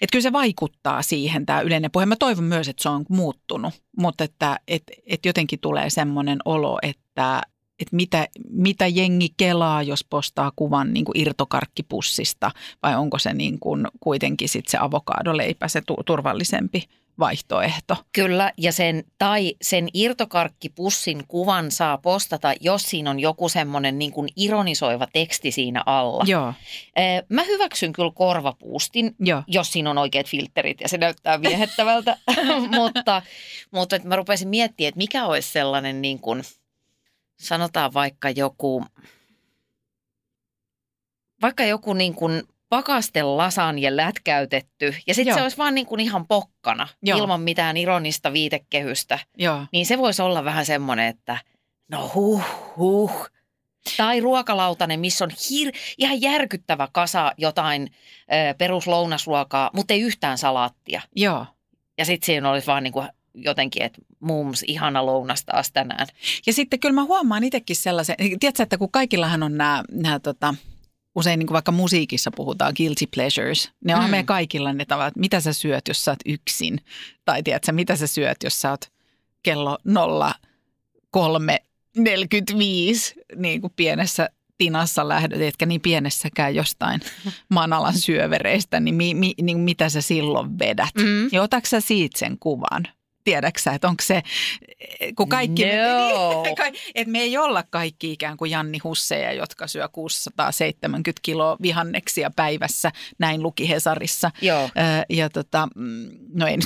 että 0.00 0.12
kyllä 0.12 0.22
se 0.22 0.32
vaikuttaa 0.32 1.02
siihen 1.02 1.46
tämä 1.46 1.60
yleinen 1.60 1.90
puhe. 1.90 2.06
Mä 2.06 2.16
toivon 2.16 2.44
myös, 2.44 2.68
että 2.68 2.82
se 2.82 2.88
on 2.88 3.04
muuttunut, 3.08 3.74
mutta 3.98 4.24
että 4.24 4.60
et, 4.68 4.82
et 5.06 5.26
jotenkin 5.26 5.60
tulee 5.60 5.90
semmoinen 5.90 6.38
olo, 6.44 6.78
että 6.82 7.40
että 7.80 7.96
mitä, 7.96 8.28
mitä 8.50 8.86
jengi 8.86 9.28
kelaa, 9.36 9.82
jos 9.82 10.04
postaa 10.04 10.52
kuvan 10.56 10.92
niin 10.92 11.04
kuin 11.04 11.18
irtokarkkipussista 11.20 12.50
vai 12.82 12.96
onko 12.96 13.18
se 13.18 13.34
niin 13.34 13.58
kuin 13.60 13.86
kuitenkin 14.00 14.48
sit 14.48 14.68
se 14.68 14.78
avokadoleipä 14.80 15.68
se 15.68 15.80
tu- 15.86 16.02
turvallisempi 16.06 16.84
vaihtoehto. 17.20 17.96
Kyllä, 18.12 18.52
ja 18.56 18.72
sen, 18.72 19.04
tai 19.18 19.54
sen 19.62 19.88
irtokarkkipussin 19.94 21.24
kuvan 21.28 21.70
saa 21.70 21.98
postata, 21.98 22.54
jos 22.60 22.82
siinä 22.82 23.10
on 23.10 23.20
joku 23.20 23.48
semmoinen 23.48 23.98
niin 23.98 24.12
kuin 24.12 24.28
ironisoiva 24.36 25.06
teksti 25.12 25.50
siinä 25.50 25.82
alla. 25.86 26.24
Joo, 26.26 26.54
Mä 27.28 27.42
hyväksyn 27.42 27.92
kyllä 27.92 28.12
korvapuustin, 28.14 29.14
joo. 29.20 29.42
jos 29.46 29.72
siinä 29.72 29.90
on 29.90 29.98
oikeat 29.98 30.26
filterit 30.26 30.80
ja 30.80 30.88
se 30.88 30.98
näyttää 30.98 31.42
viehettävältä, 31.42 32.16
mutta, 32.76 33.22
mutta 33.70 33.96
että 33.96 34.08
mä 34.08 34.16
rupesin 34.16 34.48
miettimään, 34.48 34.88
että 34.88 34.98
mikä 34.98 35.26
olisi 35.26 35.52
sellainen 35.52 36.02
niin 36.02 36.18
kuin, 36.18 36.42
sanotaan 37.40 37.94
vaikka 37.94 38.30
joku, 38.30 38.84
vaikka 41.42 41.64
joku 41.64 41.92
niin 41.92 42.14
kuin 42.14 42.42
pakaste 42.68 43.22
lasanje 43.22 43.96
lätkäytetty 43.96 44.94
ja 45.06 45.14
sitten 45.14 45.34
se 45.34 45.42
olisi 45.42 45.56
vaan 45.56 45.74
niin 45.74 45.86
kuin 45.86 46.00
ihan 46.00 46.26
pokkana 46.26 46.88
Joo. 47.02 47.18
ilman 47.18 47.40
mitään 47.40 47.76
ironista 47.76 48.32
viitekehystä, 48.32 49.18
Joo. 49.38 49.66
niin 49.72 49.86
se 49.86 49.98
voisi 49.98 50.22
olla 50.22 50.44
vähän 50.44 50.66
semmoinen, 50.66 51.06
että 51.06 51.38
no 51.90 52.10
huh 52.14 52.44
huh. 52.76 53.30
Tai 53.96 54.20
ruokalautanen, 54.20 55.00
missä 55.00 55.24
on 55.24 55.30
hir- 55.30 55.78
ihan 55.98 56.20
järkyttävä 56.20 56.88
kasa 56.92 57.32
jotain 57.38 57.90
ö, 57.92 58.54
peruslounasruokaa, 58.58 59.70
mutta 59.74 59.94
ei 59.94 60.00
yhtään 60.00 60.38
salaattia. 60.38 61.00
Joo. 61.16 61.46
Ja 61.98 62.04
sitten 62.04 62.26
siinä 62.26 62.50
olisi 62.50 62.66
vaan 62.66 62.82
niin 62.82 62.92
kuin 62.92 63.08
jotenkin, 63.44 63.82
että 63.82 63.98
mums, 64.20 64.64
ihana 64.66 65.06
lounas 65.06 65.44
taas 65.44 65.72
tänään. 65.72 66.06
Ja 66.46 66.52
sitten 66.52 66.80
kyllä 66.80 66.94
mä 66.94 67.04
huomaan 67.04 67.44
itsekin 67.44 67.76
sellaisen, 67.76 68.16
tiedätkö, 68.40 68.62
että 68.62 68.78
kun 68.78 68.90
kaikillahan 68.90 69.42
on 69.42 69.56
nämä, 69.56 69.84
nämä 69.92 70.18
tota, 70.20 70.54
usein 71.14 71.38
niin 71.38 71.46
kuin 71.46 71.54
vaikka 71.54 71.72
musiikissa 71.72 72.30
puhutaan 72.36 72.72
guilty 72.76 73.06
pleasures, 73.14 73.70
ne 73.84 73.96
on 73.96 74.04
mm. 74.04 74.10
Meidän 74.10 74.26
kaikilla 74.26 74.72
ne 74.72 74.84
tavat, 74.84 75.16
mitä 75.16 75.40
sä 75.40 75.52
syöt, 75.52 75.88
jos 75.88 76.04
sä 76.04 76.10
oot 76.10 76.20
yksin, 76.26 76.80
tai 77.24 77.42
tiedätkö, 77.42 77.72
mitä 77.72 77.96
sä 77.96 78.06
syöt, 78.06 78.36
jos 78.44 78.60
sä 78.60 78.70
oot 78.70 78.92
kello 79.42 79.78
03.45 81.16 82.02
niin 83.36 83.60
kuin 83.60 83.72
pienessä 83.76 84.28
tinassa 84.58 85.08
lähdöt, 85.08 85.40
etkä 85.40 85.66
niin 85.66 85.80
pienessäkään 85.80 86.54
jostain 86.54 87.00
manalan 87.48 87.98
syövereistä, 87.98 88.80
niin, 88.80 88.94
mi, 88.94 89.14
mi, 89.14 89.34
niin 89.42 89.58
mitä 89.58 89.88
sä 89.88 90.00
silloin 90.00 90.58
vedät? 90.58 90.94
Mm. 90.98 91.28
Ja 91.32 91.42
otatko 91.42 91.68
sä 91.68 91.80
siitä 91.80 92.18
sen 92.18 92.38
kuvan? 92.38 92.82
Tiedätkö 93.24 93.60
sä, 93.60 93.72
että 93.72 93.88
onko 93.88 94.02
se, 94.02 94.22
kun 95.16 95.28
kaikki, 95.28 95.62
No. 95.64 96.42
me, 96.42 96.72
että 96.94 97.12
me 97.12 97.18
ei 97.20 97.38
olla 97.38 97.62
kaikki 97.70 98.12
ikään 98.12 98.36
kuin 98.36 98.50
Janni 98.50 98.78
Husseja, 98.84 99.32
jotka 99.32 99.66
syö 99.66 99.88
670 99.88 101.20
kiloa 101.22 101.56
vihanneksia 101.62 102.30
päivässä, 102.36 102.92
näin 103.18 103.42
luki 103.42 103.68
Hesarissa. 103.68 104.30
Joo. 104.42 104.70
Ja 105.10 105.30
tota, 105.30 105.68
mm, 105.76 106.10
no 106.34 106.46
en 106.46 106.60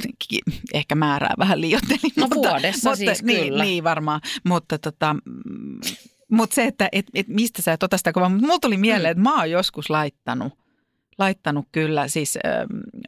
ehkä 0.75 0.95
määrää 0.95 1.35
vähän 1.39 1.61
liioittelin. 1.61 2.13
No 2.17 2.29
vuodessa 2.35 2.97
siis 2.97 3.23
niin, 3.23 3.45
kyllä. 3.49 3.65
Niin 3.65 3.85
varmaan, 3.85 4.21
mutta 4.45 4.79
tota, 4.79 5.15
mm, 5.25 5.81
mutta 6.31 6.55
se, 6.55 6.65
että 6.65 6.89
et, 6.93 7.07
et 7.15 7.29
mistä 7.29 7.63
sä 7.63 7.73
et 7.73 7.83
ota 7.83 7.97
sitä 7.99 8.13
kovaa. 8.13 8.29
Mutta 8.29 8.47
mulla 8.47 8.59
tuli 8.59 8.77
mieleen, 8.77 9.11
että 9.11 9.23
mä 9.23 9.39
oon 9.39 9.51
joskus 9.51 9.91
laittanut, 9.91 10.53
laittanut 11.19 11.69
kyllä, 11.73 12.09
siis 12.09 12.39
äh, 12.47 12.53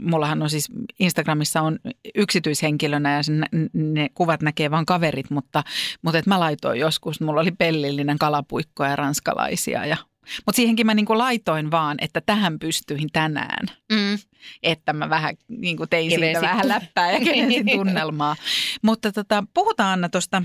mullahan 0.00 0.42
on 0.42 0.50
siis 0.50 0.68
Instagramissa 0.98 1.62
on 1.62 1.78
yksityishenkilönä 2.14 3.16
ja 3.16 3.22
sen, 3.22 3.46
ne 3.72 4.08
kuvat 4.14 4.42
näkee 4.42 4.70
vain 4.70 4.86
kaverit, 4.86 5.30
mutta, 5.30 5.62
mutta 6.02 6.18
et 6.18 6.26
mä 6.26 6.40
laitoin 6.40 6.80
joskus, 6.80 7.20
mulla 7.20 7.40
oli 7.40 7.52
pellillinen 7.52 8.18
kalapuikkoja 8.18 8.90
ja 8.90 8.96
ranskalaisia 8.96 9.86
ja 9.86 9.96
mutta 10.46 10.56
siihenkin 10.56 10.86
mä 10.86 10.94
niinku 10.94 11.18
laitoin 11.18 11.70
vaan, 11.70 11.96
että 12.00 12.20
tähän 12.20 12.58
pystyin 12.58 13.08
tänään 13.12 13.66
Mm. 13.92 14.18
että 14.62 14.92
mä 14.92 15.10
vähän 15.10 15.36
niin 15.48 15.76
kuin 15.76 15.88
tein 15.88 16.10
siitä 16.10 16.40
vähän 16.40 16.68
läppää 16.68 17.12
ja 17.12 17.20
kevensin 17.20 17.66
tunnelmaa. 17.76 18.36
Mutta 18.82 19.12
tota, 19.12 19.44
puhutaan 19.54 19.92
Anna 19.92 20.08
tuosta 20.08 20.42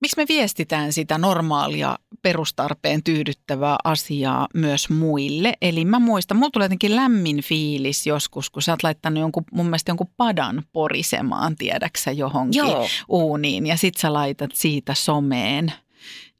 Miksi 0.00 0.16
me 0.16 0.24
viestitään 0.28 0.92
sitä 0.92 1.18
normaalia 1.18 1.98
perustarpeen 2.22 3.02
tyydyttävää 3.02 3.76
asiaa 3.84 4.48
myös 4.54 4.90
muille? 4.90 5.52
Eli 5.62 5.84
mä 5.84 5.98
muistan, 5.98 6.36
mulla 6.36 6.50
tulee 6.50 6.64
jotenkin 6.64 6.96
lämmin 6.96 7.42
fiilis 7.42 8.06
joskus, 8.06 8.50
kun 8.50 8.62
sä 8.62 8.72
oot 8.72 8.82
laittanut 8.82 9.20
jonkun, 9.20 9.44
mun 9.52 9.66
mielestä 9.66 9.90
jonkun 9.90 10.10
padan 10.16 10.62
porisemaan, 10.72 11.56
tiedäksä, 11.56 12.12
johonkin 12.12 12.58
Joo. 12.58 12.88
uuniin 13.08 13.66
ja 13.66 13.76
sit 13.76 13.96
sä 13.96 14.12
laitat 14.12 14.50
siitä 14.54 14.94
someen. 14.94 15.72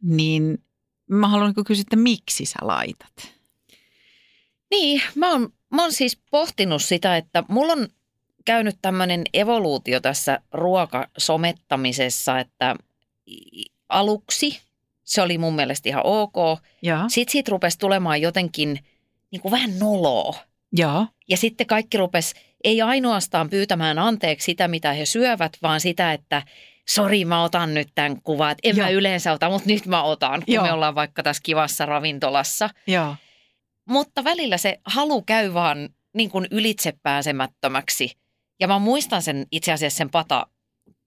Niin 0.03 0.59
mä 1.11 1.29
haluan 1.29 1.53
niin 1.57 1.65
kysyä, 1.65 1.81
että 1.81 1.97
miksi 1.97 2.47
sä 2.47 2.59
laitat? 2.63 3.13
Niin, 4.71 5.03
mä 5.15 5.31
oon, 5.33 5.53
mä 5.71 5.83
oon 5.83 5.93
siis 5.93 6.21
pohtinut 6.31 6.83
sitä, 6.83 7.17
että 7.17 7.45
mulla 7.49 7.73
on 7.73 7.89
käynyt 8.45 8.79
tämmöinen 8.83 9.23
evoluutio 9.33 10.01
tässä 10.01 10.41
ruokasomettamisessa, 10.53 12.41
että 12.41 12.77
aluksi 13.89 14.61
se 15.05 15.23
oli 15.23 15.39
mun 15.39 15.55
mielestä 15.55 15.89
ihan 15.89 16.03
ok. 16.07 16.35
Joo. 16.83 16.99
Sitten 17.09 17.33
siitä 17.33 17.51
rupesi 17.51 17.79
tulemaan 17.79 18.21
jotenkin 18.21 18.79
niin 19.31 19.41
kuin 19.43 19.53
vähän 19.53 19.79
noloa. 19.79 20.35
Joo. 20.73 21.07
Ja 21.29 21.37
sitten 21.37 21.67
kaikki 21.67 21.97
rupes 21.97 22.35
ei 22.65 22.83
ainoastaan 22.83 23.51
pyytämään 23.51 23.99
anteeksi 23.99 24.45
sitä, 24.45 24.69
mitä 24.69 24.93
he 24.93 25.07
syövät, 25.07 25.57
vaan 25.63 25.81
sitä, 25.81 26.13
että 26.13 26.43
sori, 26.89 27.25
mä 27.25 27.43
otan 27.43 27.75
nyt 27.75 27.89
tämän 27.95 28.23
kuvan. 28.23 28.51
Että 28.51 28.69
en 28.69 28.77
Joo. 28.77 28.87
mä 28.87 28.91
yleensä 28.91 29.33
ota, 29.33 29.49
mutta 29.51 29.69
nyt 29.69 29.87
mä 29.87 30.03
otan, 30.03 30.43
kun 30.45 30.55
Joo. 30.55 30.65
me 30.65 30.73
ollaan 30.73 30.95
vaikka 30.95 31.23
tässä 31.23 31.43
kivassa 31.43 31.87
ravintolassa. 31.87 32.71
Joo. 32.87 33.17
Mutta 33.85 34.25
välillä 34.25 34.57
se 34.57 34.81
halu 34.85 35.23
käy 35.23 35.55
vaan 35.55 35.89
niin 36.15 36.31
kuin 36.31 36.47
ylitsepääsemättömäksi. 36.51 38.17
Ja 38.61 38.69
mä 38.69 38.79
muistan 38.79 39.23
sen 39.23 39.47
itse 39.51 39.73
asiassa 39.73 39.99
sen 39.99 40.11
pata, 40.11 40.47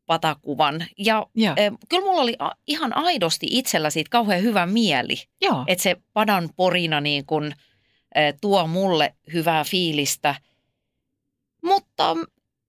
patakuvan. 0.09 0.85
Ja 0.97 1.25
Joo. 1.35 1.53
eh, 1.57 1.71
kyllä 1.89 2.05
mulla 2.05 2.21
oli 2.21 2.35
a- 2.39 2.55
ihan 2.67 2.97
aidosti 2.97 3.47
itsellä 3.49 3.89
siitä 3.89 4.09
kauhean 4.09 4.43
hyvä 4.43 4.65
mieli. 4.65 5.15
Joo. 5.41 5.63
Että 5.67 5.83
se 5.83 5.95
padan 6.13 6.49
porina 6.55 7.01
niin 7.01 7.25
kuin, 7.25 7.55
eh, 8.15 8.33
tuo 8.41 8.67
mulle 8.67 9.15
hyvää 9.33 9.63
fiilistä. 9.63 10.35
Mutta 11.63 12.15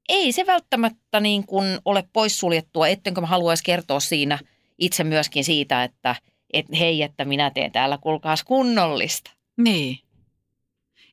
ei 0.09 0.33
se 0.33 0.47
välttämättä 0.47 1.21
niin 1.21 1.47
kuin 1.47 1.79
ole 1.85 2.05
poissuljettua, 2.13 2.89
ettenkö 2.89 3.21
mä 3.21 3.27
haluaisi 3.27 3.65
kertoa 3.65 4.01
siinä 4.01 4.39
itse 4.79 5.05
myöskin 5.05 5.45
siitä, 5.45 5.85
että 5.85 6.17
et 6.53 6.67
hei, 6.79 7.03
että 7.03 7.25
minä 7.25 7.51
teen 7.51 7.73
täällä 7.73 7.99
kuulkaas 7.99 8.45
kunnollista. 8.45 9.31
Niin. 9.57 9.99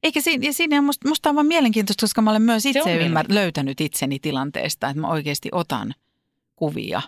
Eikä 0.04 0.22
siinä, 0.22 0.46
ja 0.46 0.54
siinä 0.54 0.78
on 0.78 0.84
musta, 0.84 1.08
musta 1.08 1.30
on 1.30 1.36
vaan 1.36 1.48
mielenkiintoista, 1.48 2.02
koska 2.02 2.22
mä 2.22 2.30
olen 2.30 2.42
myös 2.42 2.64
Se 2.64 2.70
itse 2.70 2.96
ymmär, 2.96 3.26
löytänyt 3.30 3.82
itseni 3.82 4.20
tilanteesta, 4.20 4.90
että 4.90 5.02
mä 5.02 5.08
oikeasti 5.08 5.50
otan 5.52 5.94
kuvia 6.58 7.02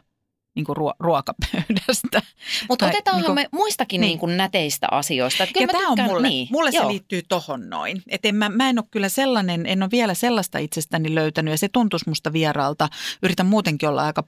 niin 0.55 0.65
kuin 0.65 0.77
ruo- 0.77 0.95
ruokapöydästä. 0.99 2.21
Mutta 2.69 2.87
otetaanhan 2.87 3.21
niinku- 3.21 3.33
me 3.33 3.49
muistakin 3.51 4.01
niin. 4.01 4.07
niin. 4.07 4.19
kuin 4.19 4.37
näteistä 4.37 4.87
asioista. 4.91 5.43
Et 5.43 5.49
kyllä 5.53 5.63
ja 5.63 5.67
mä 5.67 5.79
tämä 5.79 5.89
on 5.89 6.11
mulle, 6.11 6.27
niin, 6.27 6.47
mulle 6.51 6.71
se 6.71 6.87
liittyy 6.87 7.21
tohon 7.29 7.69
noin. 7.69 8.03
Et 8.07 8.25
en 8.25 8.35
mä, 8.35 8.49
mä 8.49 8.69
en 8.69 8.79
ole 8.79 8.85
kyllä 8.91 9.09
sellainen, 9.09 9.65
en 9.65 9.83
ole 9.83 9.91
vielä 9.91 10.13
sellaista 10.13 10.57
itsestäni 10.57 11.15
löytänyt 11.15 11.51
ja 11.51 11.57
se 11.57 11.69
tuntuisi 11.69 12.09
musta 12.09 12.33
vieraalta. 12.33 12.89
Yritän 13.23 13.45
muutenkin 13.45 13.89
olla 13.89 14.05
aika, 14.05 14.23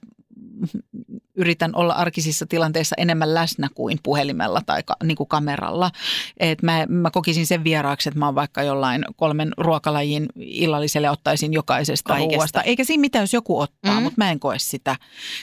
yritän 1.36 1.70
olla 1.76 1.92
arkisissa 1.94 2.46
tilanteissa 2.46 2.96
enemmän 2.98 3.34
läsnä 3.34 3.68
kuin 3.74 3.98
puhelimella 4.02 4.62
tai 4.66 4.82
ka, 4.82 4.96
niin 5.04 5.16
kuin 5.16 5.28
kameralla. 5.28 5.90
Et 6.36 6.62
mä, 6.62 6.86
mä 6.88 7.10
kokisin 7.10 7.46
sen 7.46 7.64
vieraaksi, 7.64 8.08
että 8.08 8.18
mä 8.18 8.26
oon 8.26 8.34
vaikka 8.34 8.62
jollain 8.62 9.04
kolmen 9.16 9.52
ruokalajin 9.56 10.26
illalliselle 10.36 11.10
ottaisin 11.10 11.52
jokaisesta 11.52 12.08
Kaikesta. 12.08 12.36
ruoasta. 12.36 12.62
Eikä 12.62 12.84
siinä 12.84 13.00
mitään, 13.00 13.22
jos 13.22 13.32
joku 13.32 13.60
ottaa, 13.60 13.96
Mm. 13.96 14.02
mutta 14.02 14.14
mä 14.16 14.30
en 14.30 14.40
koe 14.40 14.58
sitä, 14.58 14.96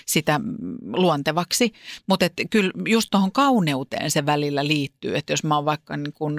sitä 0.06 0.40
luontevaksi. 0.94 1.74
Mutta 2.08 2.26
kyllä 2.50 2.72
just 2.88 3.08
tuohon 3.12 3.32
kauneuteen 3.32 4.12
se 4.12 4.26
välillä 4.26 4.68
liittyy, 4.68 5.16
että 5.18 5.34
jos 5.34 5.44
mä 5.44 5.56
oon 5.56 5.66
vaikka 5.66 5.98
niin 5.98 6.14
kun 6.14 6.36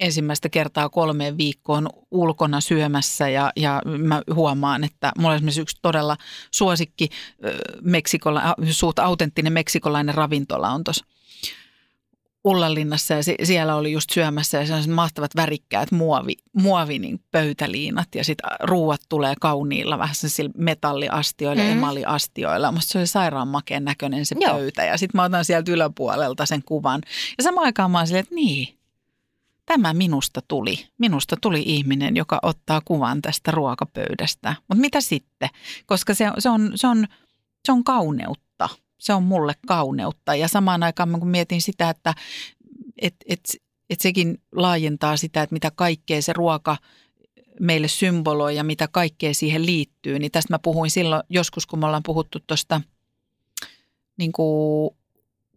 ensimmäistä 0.00 0.48
kertaa 0.48 0.88
kolmeen 0.88 1.38
viikkoon 1.38 1.88
ulkona 2.10 2.60
syömässä 2.60 3.28
ja, 3.28 3.52
ja 3.56 3.82
mä 3.98 4.22
huomaan, 4.34 4.84
että 4.84 5.12
mulla 5.18 5.30
on 5.30 5.36
esimerkiksi 5.36 5.60
yksi 5.60 5.76
todella 5.82 6.16
suosikki 6.50 7.08
ö, 7.44 7.54
meksikola, 7.82 8.54
suht 8.78 8.98
autenttinen 8.98 9.52
meksikolainen 9.52 10.14
ravintola 10.14 10.70
on 10.70 10.84
tuossa 10.84 11.06
Ullanlinnassa 12.46 13.14
ja 13.14 13.22
siellä 13.42 13.74
oli 13.74 13.92
just 13.92 14.10
syömässä 14.10 14.58
ja 14.58 14.66
sellaiset 14.66 14.92
mahtavat 14.92 15.36
värikkäät 15.36 15.92
muovi, 15.92 16.32
muovi 16.52 16.98
niin 16.98 17.20
pöytäliinat 17.30 18.14
ja 18.14 18.24
sitten 18.24 18.50
ruuat 18.62 19.00
tulee 19.08 19.34
kauniilla 19.40 19.98
vähän 19.98 20.14
sellaisilla 20.14 20.50
metalliastioilla, 20.56 21.62
mm. 21.62 21.70
emaliastioilla. 21.70 22.72
Musta 22.72 22.92
se 22.92 22.98
oli 22.98 23.06
sairaan 23.06 23.48
makeen 23.48 23.84
näköinen 23.84 24.26
se 24.26 24.36
Joo. 24.40 24.54
pöytä 24.54 24.84
ja 24.84 24.96
sitten 24.96 25.18
mä 25.18 25.24
otan 25.24 25.44
sieltä 25.44 25.72
yläpuolelta 25.72 26.46
sen 26.46 26.62
kuvan. 26.62 27.00
Ja 27.38 27.44
samaan 27.44 27.64
aikaan 27.64 27.90
mä 27.90 27.98
oon 27.98 28.06
silleen, 28.06 28.22
että 28.22 28.34
niin, 28.34 28.78
tämä 29.66 29.94
minusta 29.94 30.40
tuli. 30.48 30.86
Minusta 30.98 31.36
tuli 31.40 31.62
ihminen, 31.66 32.16
joka 32.16 32.38
ottaa 32.42 32.80
kuvan 32.84 33.22
tästä 33.22 33.50
ruokapöydästä. 33.50 34.54
Mutta 34.68 34.80
mitä 34.80 35.00
sitten? 35.00 35.48
Koska 35.86 36.14
se, 36.14 36.30
se, 36.38 36.48
on, 36.48 36.72
se, 36.74 36.86
on, 36.86 37.06
se 37.64 37.72
on 37.72 37.84
kauneutta. 37.84 38.45
Se 38.98 39.12
on 39.12 39.22
mulle 39.22 39.54
kauneutta. 39.66 40.34
Ja 40.34 40.48
samaan 40.48 40.82
aikaan 40.82 41.20
kun 41.20 41.28
mietin 41.28 41.62
sitä, 41.62 41.90
että 41.90 42.14
et, 42.98 43.14
et, 43.28 43.40
et 43.90 44.00
sekin 44.00 44.42
laajentaa 44.52 45.16
sitä, 45.16 45.42
että 45.42 45.54
mitä 45.54 45.70
kaikkea 45.70 46.22
se 46.22 46.32
ruoka 46.32 46.76
meille 47.60 47.88
symboloi 47.88 48.56
ja 48.56 48.64
mitä 48.64 48.88
kaikkea 48.88 49.34
siihen 49.34 49.66
liittyy. 49.66 50.18
Niin 50.18 50.32
tästä 50.32 50.54
mä 50.54 50.58
puhuin 50.58 50.90
silloin 50.90 51.22
joskus, 51.28 51.66
kun 51.66 51.78
me 51.78 51.86
ollaan 51.86 52.02
puhuttu 52.02 52.38
tuosta 52.46 52.80
niin 54.18 54.32
kuin 54.32 54.96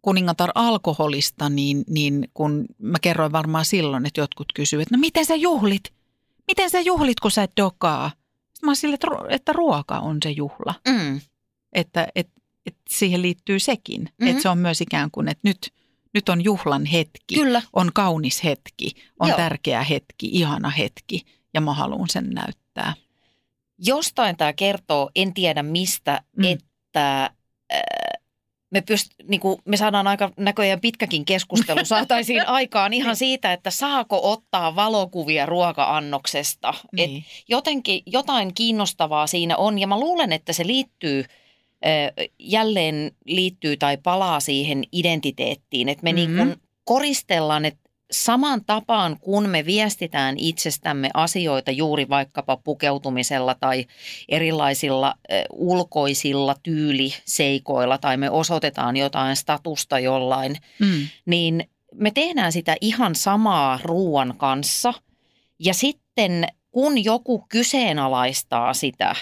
kuningatar 0.02 0.50
alkoholista, 0.54 1.48
niin, 1.48 1.84
niin 1.88 2.28
kun 2.34 2.64
mä 2.78 2.98
kerroin 3.02 3.32
varmaan 3.32 3.64
silloin, 3.64 4.06
että 4.06 4.20
jotkut 4.20 4.52
kysyivät, 4.54 4.82
että 4.82 4.96
no 4.96 5.00
miten 5.00 5.26
sä 5.26 5.34
juhlit? 5.34 5.92
Miten 6.46 6.70
sä 6.70 6.80
juhlit, 6.80 7.20
kun 7.20 7.30
sä 7.30 7.42
et 7.42 7.52
dokaa? 7.56 8.10
Sitten 8.52 8.70
mä 8.70 8.74
sille, 8.74 8.98
että 9.28 9.52
ruoka 9.52 9.98
on 9.98 10.18
se 10.22 10.30
juhla. 10.30 10.74
Mm. 10.88 11.20
Että, 11.72 12.08
että, 12.14 12.40
että 12.66 12.80
siihen 12.90 13.22
liittyy 13.22 13.58
sekin. 13.58 14.00
Mm-hmm. 14.00 14.24
Mhm. 14.24 14.30
Että 14.30 14.42
se 14.42 14.48
on 14.48 14.58
myös 14.58 14.80
ikään 14.80 15.10
kuin, 15.10 15.28
että 15.28 15.40
nyt, 15.48 15.72
nyt 16.14 16.28
on 16.28 16.44
juhlan 16.44 16.84
hetki. 16.86 17.34
Kyllä. 17.34 17.62
On 17.72 17.90
kaunis 17.94 18.44
hetki, 18.44 18.90
on 19.20 19.28
Joo. 19.28 19.36
tärkeä 19.36 19.82
hetki, 19.84 20.28
ihana 20.32 20.70
hetki 20.70 21.22
ja 21.54 21.60
mä 21.60 21.74
haluan 21.74 22.08
sen 22.08 22.30
näyttää. 22.30 22.94
Jostain 23.78 24.36
tämä 24.36 24.52
kertoo, 24.52 25.10
en 25.14 25.34
tiedä 25.34 25.62
mistä, 25.62 26.22
Mm. 26.36 26.44
että 26.44 27.24
äh, 27.74 27.80
me, 28.70 28.80
pyst, 28.80 29.12
niin 29.28 29.40
kuin, 29.40 29.58
me 29.64 29.76
saadaan 29.76 30.06
aika 30.06 30.32
näköjään 30.36 30.80
pitkäkin 30.80 31.24
keskustelu 31.24 31.84
saataisiin 31.84 32.48
aikaan 32.58 32.92
ihan 32.92 33.16
siitä, 33.16 33.52
että 33.52 33.70
saako 33.70 34.32
ottaa 34.32 34.76
valokuvia 34.76 35.46
ruoka-annoksesta. 35.46 36.74
Et 36.96 37.10
Niin. 37.10 37.24
jotenkin 37.48 38.02
jotain 38.06 38.54
kiinnostavaa 38.54 39.26
siinä 39.26 39.56
on 39.56 39.78
ja 39.78 39.86
mä 39.86 40.00
luulen, 40.00 40.32
että 40.32 40.52
se 40.52 40.66
liittyy 40.66 41.24
jälleen 42.38 43.12
liittyy 43.26 43.76
tai 43.76 43.96
palaa 43.96 44.40
siihen 44.40 44.84
identiteettiin, 44.92 45.88
että 45.88 46.02
me 46.04 46.12
Mhm. 46.12 46.20
mm-hmm. 46.20 46.46
niin 46.46 46.56
koristellaan, 46.84 47.64
että 47.64 47.80
saman 48.12 48.64
tapaan 48.64 49.16
kun 49.20 49.48
me 49.48 49.66
viestitään 49.66 50.34
itsestämme 50.38 51.10
asioita 51.14 51.70
juuri 51.70 52.08
vaikkapa 52.08 52.56
pukeutumisella 52.56 53.54
tai 53.60 53.86
erilaisilla 54.28 55.14
ulkoisilla 55.52 56.54
tyyliseikoilla 56.62 57.98
tai 57.98 58.16
me 58.16 58.30
osoitetaan 58.30 58.96
jotain 58.96 59.36
statusta 59.36 59.98
jollain, 59.98 60.56
Mm. 60.78 61.06
niin 61.26 61.64
me 61.94 62.10
tehdään 62.10 62.52
sitä 62.52 62.76
ihan 62.80 63.14
samaa 63.14 63.78
ruoan 63.84 64.34
kanssa. 64.36 64.94
Ja 65.58 65.74
sitten 65.74 66.44
kun 66.70 67.04
joku 67.04 67.44
kyseenalaistaa 67.48 68.74
sitä, 68.74 69.14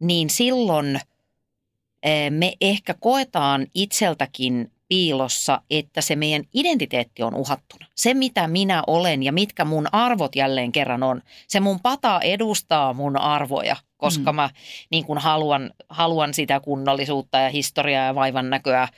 niin 0.00 0.30
silloin 0.30 1.00
me 2.30 2.52
ehkä 2.60 2.94
koetaan 2.94 3.66
itseltäkin 3.74 4.70
piilossa, 4.88 5.60
että 5.70 6.00
se 6.00 6.16
meidän 6.16 6.44
identiteetti 6.54 7.22
on 7.22 7.34
uhattuna. 7.34 7.86
Se, 7.94 8.14
mitä 8.14 8.48
minä 8.48 8.82
olen 8.86 9.22
ja 9.22 9.32
mitkä 9.32 9.64
mun 9.64 9.86
arvot 9.92 10.36
jälleen 10.36 10.72
kerran 10.72 11.02
on. 11.02 11.22
Se 11.48 11.60
mun 11.60 11.80
pata 11.80 12.20
edustaa 12.20 12.92
mun 12.92 13.16
arvoja, 13.20 13.76
koska 13.96 14.32
Mm. 14.32 14.36
mä 14.36 14.50
niin 14.90 15.04
kuin 15.04 15.18
haluan, 15.18 15.70
haluan 15.88 16.34
sitä 16.34 16.60
kunnollisuutta 16.60 17.38
ja 17.38 17.48
historiaa 17.48 18.06
ja 18.06 18.14
vaivan 18.14 18.50
näköä 18.50 18.88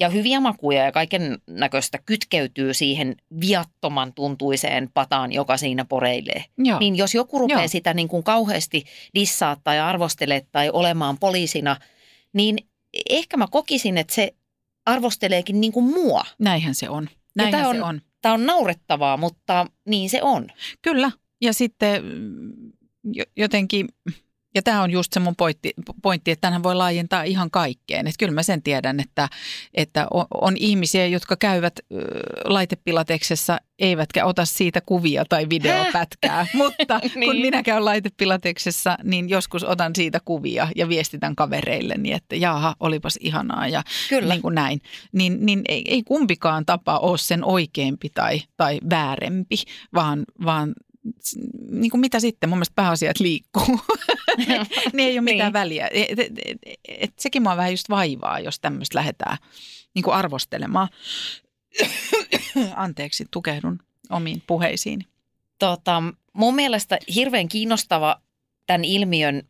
ja 0.00 0.08
hyviä 0.08 0.40
makuja 0.40 0.84
ja 0.84 0.92
kaiken 0.92 1.38
näköistä 1.46 1.98
kytkeytyy 2.06 2.74
siihen 2.74 3.16
viattoman 3.40 4.12
tuntuiseen 4.14 4.90
pataan, 4.94 5.32
joka 5.32 5.56
siinä 5.56 5.84
poreilee. 5.84 6.44
Joo. 6.58 6.78
Niin 6.78 6.96
jos 6.96 7.14
joku 7.14 7.38
rupeaa 7.38 7.60
Joo. 7.60 7.68
sitä 7.68 7.94
niin 7.94 8.08
kuin 8.08 8.22
kauheasti 8.24 8.84
dissaa 9.14 9.56
tai 9.64 9.80
arvostelee 9.80 10.46
tai 10.52 10.70
olemaan 10.72 11.18
poliisina, 11.18 11.76
niin 12.34 12.58
ehkä 13.10 13.36
mä 13.36 13.46
kokisin, 13.50 13.98
että 13.98 14.14
se 14.14 14.34
arvosteleekin 14.86 15.60
niin 15.60 15.72
kuin 15.72 15.84
mua. 15.84 16.24
Näinhän 16.38 16.74
se 16.74 16.88
on. 16.88 17.08
Näinhän 17.36 17.62
tää 17.64 17.72
se 17.72 17.78
on- 17.82 17.88
on. 17.88 18.00
Tämä 18.22 18.34
on 18.34 18.46
naurettavaa, 18.46 19.16
mutta 19.16 19.66
niin 19.88 20.10
se 20.10 20.22
on. 20.22 20.48
Kyllä. 20.82 21.10
Ja 21.40 21.52
sitten 21.52 22.04
mm, 22.04 22.52
jo- 23.12 23.24
jotenkin 23.36 23.88
Ja 24.54 24.62
tämä 24.62 24.82
on 24.82 24.90
just 24.90 25.12
se 25.12 25.20
mun 25.20 25.36
pointti, 25.36 25.72
pointti 26.02 26.30
että 26.30 26.40
tänhän 26.40 26.62
voi 26.62 26.74
laajentaa 26.74 27.22
ihan 27.22 27.50
kaikkeen. 27.50 28.06
Että 28.06 28.18
kyllä 28.18 28.32
mä 28.32 28.42
sen 28.42 28.62
tiedän, 28.62 29.00
että, 29.00 29.28
että 29.74 30.06
on, 30.40 30.56
ihmisiä, 30.56 31.06
jotka 31.06 31.36
käyvät 31.36 31.80
laitepilateksessa 32.44 33.58
eivätkä 33.78 34.24
ota 34.24 34.44
siitä 34.44 34.80
kuvia 34.80 35.24
tai 35.28 35.46
videopätkää. 35.50 36.46
Mutta 36.54 37.00
kun 37.00 37.10
Niin. 37.20 37.36
minä 37.36 37.62
käyn 37.62 37.84
laitepilateksessa, 37.84 38.98
niin 39.02 39.28
joskus 39.28 39.64
otan 39.64 39.92
siitä 39.94 40.20
kuvia 40.24 40.68
ja 40.76 40.88
viestitän 40.88 41.36
kavereilleni, 41.36 42.12
että 42.12 42.36
jaha, 42.36 42.74
olipas 42.80 43.18
ihanaa 43.20 43.68
ja 43.68 43.82
Kyllä. 44.08 44.34
niin 44.34 44.42
kuin 44.42 44.54
näin. 44.54 44.80
Niin, 45.12 45.46
niin 45.46 45.62
ei, 45.68 45.84
ei 45.88 46.02
kumpikaan 46.02 46.66
tapa 46.66 46.98
ole 46.98 47.18
sen 47.18 47.44
oikeampi 47.44 48.08
tai, 48.14 48.40
tai 48.56 48.80
väärempi, 48.90 49.56
vaan, 49.94 50.24
vaan 50.44 50.74
niin 51.70 51.90
kuin 51.90 52.00
mitä 52.00 52.20
sitten, 52.20 52.48
mun 52.48 52.58
mielestä 52.58 52.72
pääasiat 52.76 53.20
liikkuu. 53.20 53.80
ne 54.92 55.02
ei 55.02 55.14
ole 55.18 55.20
mitään 55.20 55.46
Niin. 55.48 55.52
väliä. 55.52 55.88
Et, 55.92 56.18
et, 56.18 56.32
et, 56.44 56.58
et, 56.88 57.12
sekin 57.18 57.42
mua 57.42 57.56
vähän 57.56 57.72
just 57.72 57.90
vaivaa, 57.90 58.40
jos 58.40 58.60
tämmöistä 58.60 58.98
lähdetään 58.98 59.36
niin 59.94 60.02
kuin 60.02 60.14
arvostelemaan. 60.14 60.88
Anteeksi, 62.76 63.24
tukehdun 63.30 63.78
omiin 64.10 64.42
puheisiin. 64.46 65.00
Tota, 65.58 66.02
mun 66.32 66.54
mielestä 66.54 66.98
hirveän 67.14 67.48
kiinnostava 67.48 68.20
tämän 68.66 68.84
ilmiön 68.84 69.42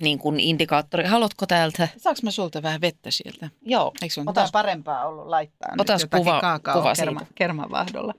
niin 0.00 0.18
kuin 0.18 0.40
indikaattori. 0.40 1.04
Haluatko 1.04 1.46
täältä? 1.46 1.88
Saanko 1.96 2.20
mä 2.22 2.30
sulta 2.30 2.62
vähän 2.62 2.80
vettä 2.80 3.10
sieltä? 3.10 3.50
Joo. 3.62 3.92
Eikö 4.02 4.14
sun 4.14 4.28
Otas- 4.28 4.42
Otas, 4.42 4.52
parempaa 4.52 5.06
ollut 5.06 5.26
laittaa 5.26 5.68
Otas 5.78 6.02
nyt 6.02 6.10
kuva- 6.10 6.58
kuva 6.72 6.92
kerma, 6.96 7.20
siitä. 7.20 7.32
kermavahdolla? 7.34 8.14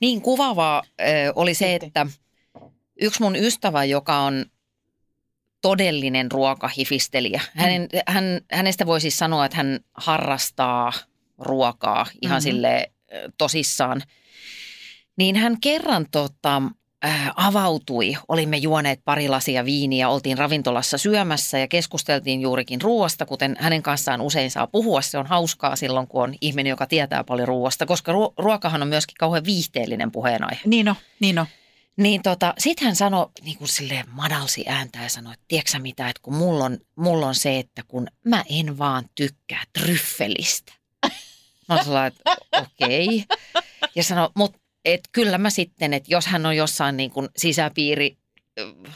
Niin 0.00 0.22
kuvaavaa 0.22 0.82
ö, 1.00 1.04
oli 1.34 1.54
se, 1.54 1.68
Sitten. 1.72 1.86
että 1.86 2.06
yksi 3.00 3.22
mun 3.22 3.36
ystävä, 3.36 3.84
joka 3.84 4.18
on 4.18 4.44
todellinen 5.62 6.30
ruokahifistelijä. 6.32 7.40
Hänen, 7.54 7.88
hän, 8.06 8.24
hänestä 8.52 8.86
voi 8.86 9.00
siis 9.00 9.18
sanoa, 9.18 9.44
että 9.44 9.56
hän 9.56 9.80
harrastaa 9.94 10.92
ruokaa 11.38 12.06
ihan 12.22 12.42
Mhm. 12.42 12.48
mm-hmm. 12.48 12.56
sille 12.56 12.92
tosissaan. 13.38 14.02
Niin 15.16 15.36
hän 15.36 15.60
kerran 15.60 16.06
tota, 16.10 16.62
avautui. 17.36 18.16
Olimme 18.28 18.56
juoneet 18.56 19.00
pari 19.04 19.28
lasia 19.28 19.64
viiniä, 19.64 20.08
oltiin 20.08 20.38
ravintolassa 20.38 20.98
syömässä 20.98 21.58
ja 21.58 21.68
keskusteltiin 21.68 22.40
juurikin 22.40 22.80
ruoasta, 22.80 23.26
kuten 23.26 23.56
hänen 23.60 23.82
kanssaan 23.82 24.20
usein 24.20 24.50
saa 24.50 24.66
puhua. 24.66 25.02
Se 25.02 25.18
on 25.18 25.26
hauskaa 25.26 25.76
silloin, 25.76 26.06
kun 26.06 26.22
on 26.22 26.34
ihminen, 26.40 26.70
joka 26.70 26.86
tietää 26.86 27.24
paljon 27.24 27.48
ruoasta, 27.48 27.86
koska 27.86 28.12
ruo- 28.12 28.34
ruokahan 28.38 28.82
on 28.82 28.88
myöskin 28.88 29.16
kauhean 29.18 29.44
viihteellinen 29.44 30.12
puheenaihe. 30.12 30.60
Niin 30.64 30.88
on, 30.88 30.94
niin 31.20 31.38
on. 31.38 31.46
Niin 31.96 32.22
tota, 32.22 32.54
sit 32.58 32.80
hän 32.80 32.96
sanoi, 32.96 33.26
niin 33.42 33.58
kuin 33.58 33.68
silleen 33.68 34.04
madalsi 34.10 34.64
ääntä 34.68 34.98
ja 35.02 35.08
sanoi, 35.08 35.32
että 35.32 35.44
tiedätkö 35.48 35.78
mitä, 35.78 36.08
että 36.08 36.22
kun 36.22 36.34
mulla 36.34 36.64
on, 36.64 36.78
mulla 36.96 37.26
on 37.26 37.34
se, 37.34 37.58
että 37.58 37.82
kun 37.88 38.06
mä 38.24 38.44
en 38.50 38.78
vaan 38.78 39.04
tykkää 39.14 39.62
tryffelistä. 39.72 40.72
Mä 41.68 41.84
sellainen, 41.84 42.12
että 42.12 42.36
okei. 42.62 43.24
Ja 43.94 44.04
sanoi, 44.04 44.30
mutta 44.36 44.58
et 44.84 45.00
kyllä 45.12 45.38
mä 45.38 45.50
sitten, 45.50 45.94
että 45.94 46.14
jos 46.14 46.26
hän 46.26 46.46
on 46.46 46.56
jossain 46.56 46.96
niin 46.96 47.10
kuin 47.10 47.28
sisäpiiri, 47.36 48.16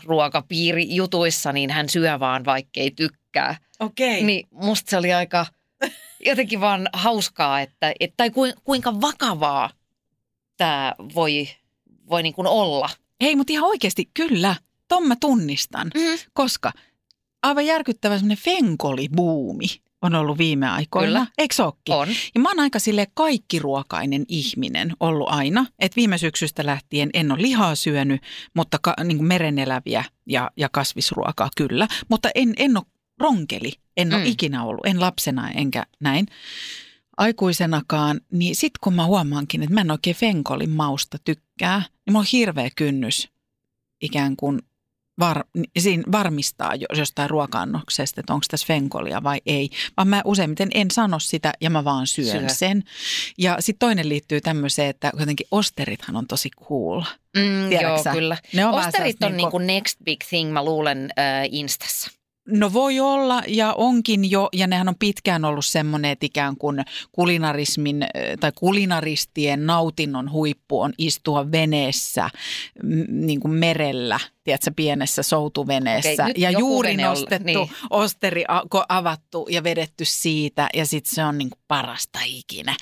ruokapiiri 0.05 0.95
jutuissa, 0.95 1.53
niin 1.53 1.71
hän 1.71 1.89
syö 1.89 2.21
vaan 2.21 2.45
vaikkei 2.45 2.91
tykkää. 2.91 3.57
Okei. 3.81 4.23
Niin 4.23 4.47
musta 4.51 4.91
se 4.91 4.97
oli 4.97 5.13
aika 5.13 5.47
jotenkin 6.27 6.61
vaan 6.61 6.89
hauskaa, 6.93 7.61
että, 7.61 7.93
et, 8.01 8.15
tai 8.17 8.31
kuin, 8.31 8.55
kuinka 8.65 9.01
vakavaa 9.01 9.71
tämä 10.57 10.95
voi, 11.15 11.49
voi 12.11 12.23
niin 12.23 12.35
kuin 12.35 12.47
olla. 12.47 12.91
Hei, 13.23 13.37
mutta 13.37 13.53
ihan 13.53 13.69
oikeasti, 13.69 14.11
kyllä, 14.15 14.57
ton 14.89 15.07
mä 15.09 15.17
tunnistan, 15.21 15.91
Mm. 15.95 16.19
koska 16.33 16.73
aivan 17.43 17.67
järkyttävä 17.67 18.15
semmoinen 18.19 18.45
fenkolibuumi 18.45 19.67
on 20.07 20.15
ollut 20.15 20.39
viime 20.39 20.69
aikoina. 20.69 21.07
Kyllä. 21.09 21.27
Eikö 21.39 21.55
ookin? 21.65 21.95
On. 21.95 22.09
Ja 22.35 22.41
mä 22.41 22.49
oon 22.49 22.61
aika 22.61 22.79
sille 22.79 23.07
kaikkiruokainen 23.15 24.25
ihminen 24.29 24.93
ollut 25.01 25.29
aina. 25.31 25.67
Että 25.79 25.97
viime 25.97 26.19
syksystä 26.19 26.67
lähtien 26.67 27.11
en 27.15 27.33
ole 27.33 27.43
lihaa 27.43 27.75
syönyt, 27.75 28.23
mutta 28.55 28.79
ka, 28.83 28.95
niin 29.05 29.17
kuin 29.17 29.29
mereneläviä 29.29 30.05
ja, 30.27 30.51
ja 30.57 30.69
kasvisruokaa 30.69 31.49
kyllä. 31.57 31.89
Mutta 32.09 32.29
en, 32.35 32.55
en 32.57 32.77
ole 32.77 32.85
ronkeli, 33.21 33.73
en 33.97 34.15
ole 34.15 34.23
Mm. 34.25 34.31
ikinä 34.31 34.65
ollut, 34.65 34.87
en 34.87 35.01
lapsena 35.01 35.51
enkä 35.51 35.87
näin 36.01 36.27
aikuisenakaan. 37.17 38.21
Niin 38.33 38.57
sit 38.57 38.73
kun 38.81 38.95
mä 38.95 39.05
huomaankin, 39.07 39.63
että 39.63 39.75
mä 39.75 39.81
en 39.81 39.91
oikein 39.91 40.17
fenkolin 40.17 40.71
mausta 40.71 41.19
tykkää, 41.25 41.79
niin 41.79 42.13
mulla 42.13 42.21
on 42.21 42.27
hirveä 42.33 42.69
kynnys 42.77 43.29
ikään 44.01 44.37
kuin 44.37 44.63
var, 45.19 45.45
siinä 45.79 46.03
varmistaa 46.13 46.75
jo- 46.75 46.87
jostain 46.99 47.31
ruoka-annoksesta, 47.31 48.21
että 48.21 48.33
onko 48.35 48.47
tässä 48.51 48.67
fenkolia 48.67 49.23
vai 49.23 49.41
ei. 49.47 49.71
Vaan 49.97 50.09
mä 50.09 50.23
useimmiten 50.25 50.69
en 50.75 50.91
sano 50.91 51.19
sitä 51.19 51.53
ja 51.61 51.71
mä 51.71 51.85
vaan 51.85 52.07
syön 52.07 52.27
Syö. 52.41 52.49
sen. 52.49 52.85
Ja 53.39 53.57
sitten 53.61 53.87
toinen 53.89 54.09
liittyy 54.09 54.41
tämmöiseen, 54.41 54.91
että 54.91 55.13
jotenkin 55.19 55.47
osterithan 55.51 56.17
on 56.17 56.27
tosi 56.27 56.51
cool. 56.69 57.01
Mm, 57.37 57.69
Tiedätkö 57.69 57.89
joo, 57.89 58.03
sä? 58.03 58.13
kyllä. 58.13 58.37
Ne 58.53 58.67
on 58.67 58.75
Osterit 58.75 59.23
on 59.23 59.33
niinku- 59.33 59.37
niin 59.37 59.51
kuin 59.51 59.67
next 59.67 59.99
big 60.05 60.21
thing, 60.29 60.53
mä 60.53 60.65
luulen, 60.65 61.11
äh, 61.19 61.49
Instassa. 61.51 62.11
No 62.49 62.73
voi 62.73 63.01
olla 63.01 63.43
ja 63.49 63.73
onkin 63.73 64.31
jo, 64.31 64.49
ja 64.53 64.67
nehän 64.67 64.89
on 64.89 64.95
pitkään 64.99 65.45
ollut 65.45 65.65
semmoinen, 65.65 66.11
että 66.11 66.27
ikään 66.27 66.57
kuin 66.57 66.85
kulinarismin 67.13 68.07
tai 68.41 68.53
kulinaristien 68.55 69.67
nautinnon 69.67 70.33
huippu 70.33 70.81
on 70.81 70.93
istua 70.99 71.53
veneessä 71.53 72.31
niin 73.09 73.41
kuin 73.41 73.55
merellä, 73.55 74.21
tiedätkö, 74.45 74.71
pienessä 74.77 75.23
soutuveneessä. 75.23 76.25
Okei, 76.25 76.35
ja 76.37 76.51
juuri 76.51 76.97
nostettu 76.97 77.45
niin. 77.45 77.71
osteri 77.91 78.45
avattu 78.89 79.47
ja 79.51 79.65
vedetty 79.65 80.05
siitä 80.05 80.69
ja 80.75 80.87
sitten 80.87 81.15
se 81.15 81.25
on 81.25 81.39
niin 81.39 81.51
kuin 81.51 81.61
parasta 81.69 82.19
ikinä. 82.27 82.77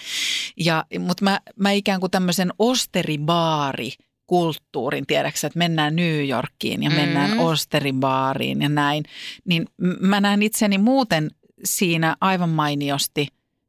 Ja, 0.57 0.85
mutta 0.99 1.25
mä, 1.25 1.41
mä 1.57 1.71
ikään 1.71 2.01
kuin 2.01 2.11
tämmöisen 2.11 2.51
osteribaari 2.59 3.93
kulttuurin, 4.33 5.07
tiedäksä, 5.07 5.47
että 5.47 5.59
mennään 5.59 5.97
New 5.97 6.29
Yorkiin 6.29 6.83
ja 6.83 6.91
mennään 6.91 7.31
Mm. 7.31 7.39
osteribaariin 7.39 8.63
ja 8.63 8.69
näin, 8.69 9.05
niin 9.45 9.67
mä 10.01 10.21
näen 10.21 10.43
itseni 10.43 10.79
muuten 10.79 11.31
siinä 11.65 12.17
aivan 12.21 12.49
mainiosti, 12.49 13.27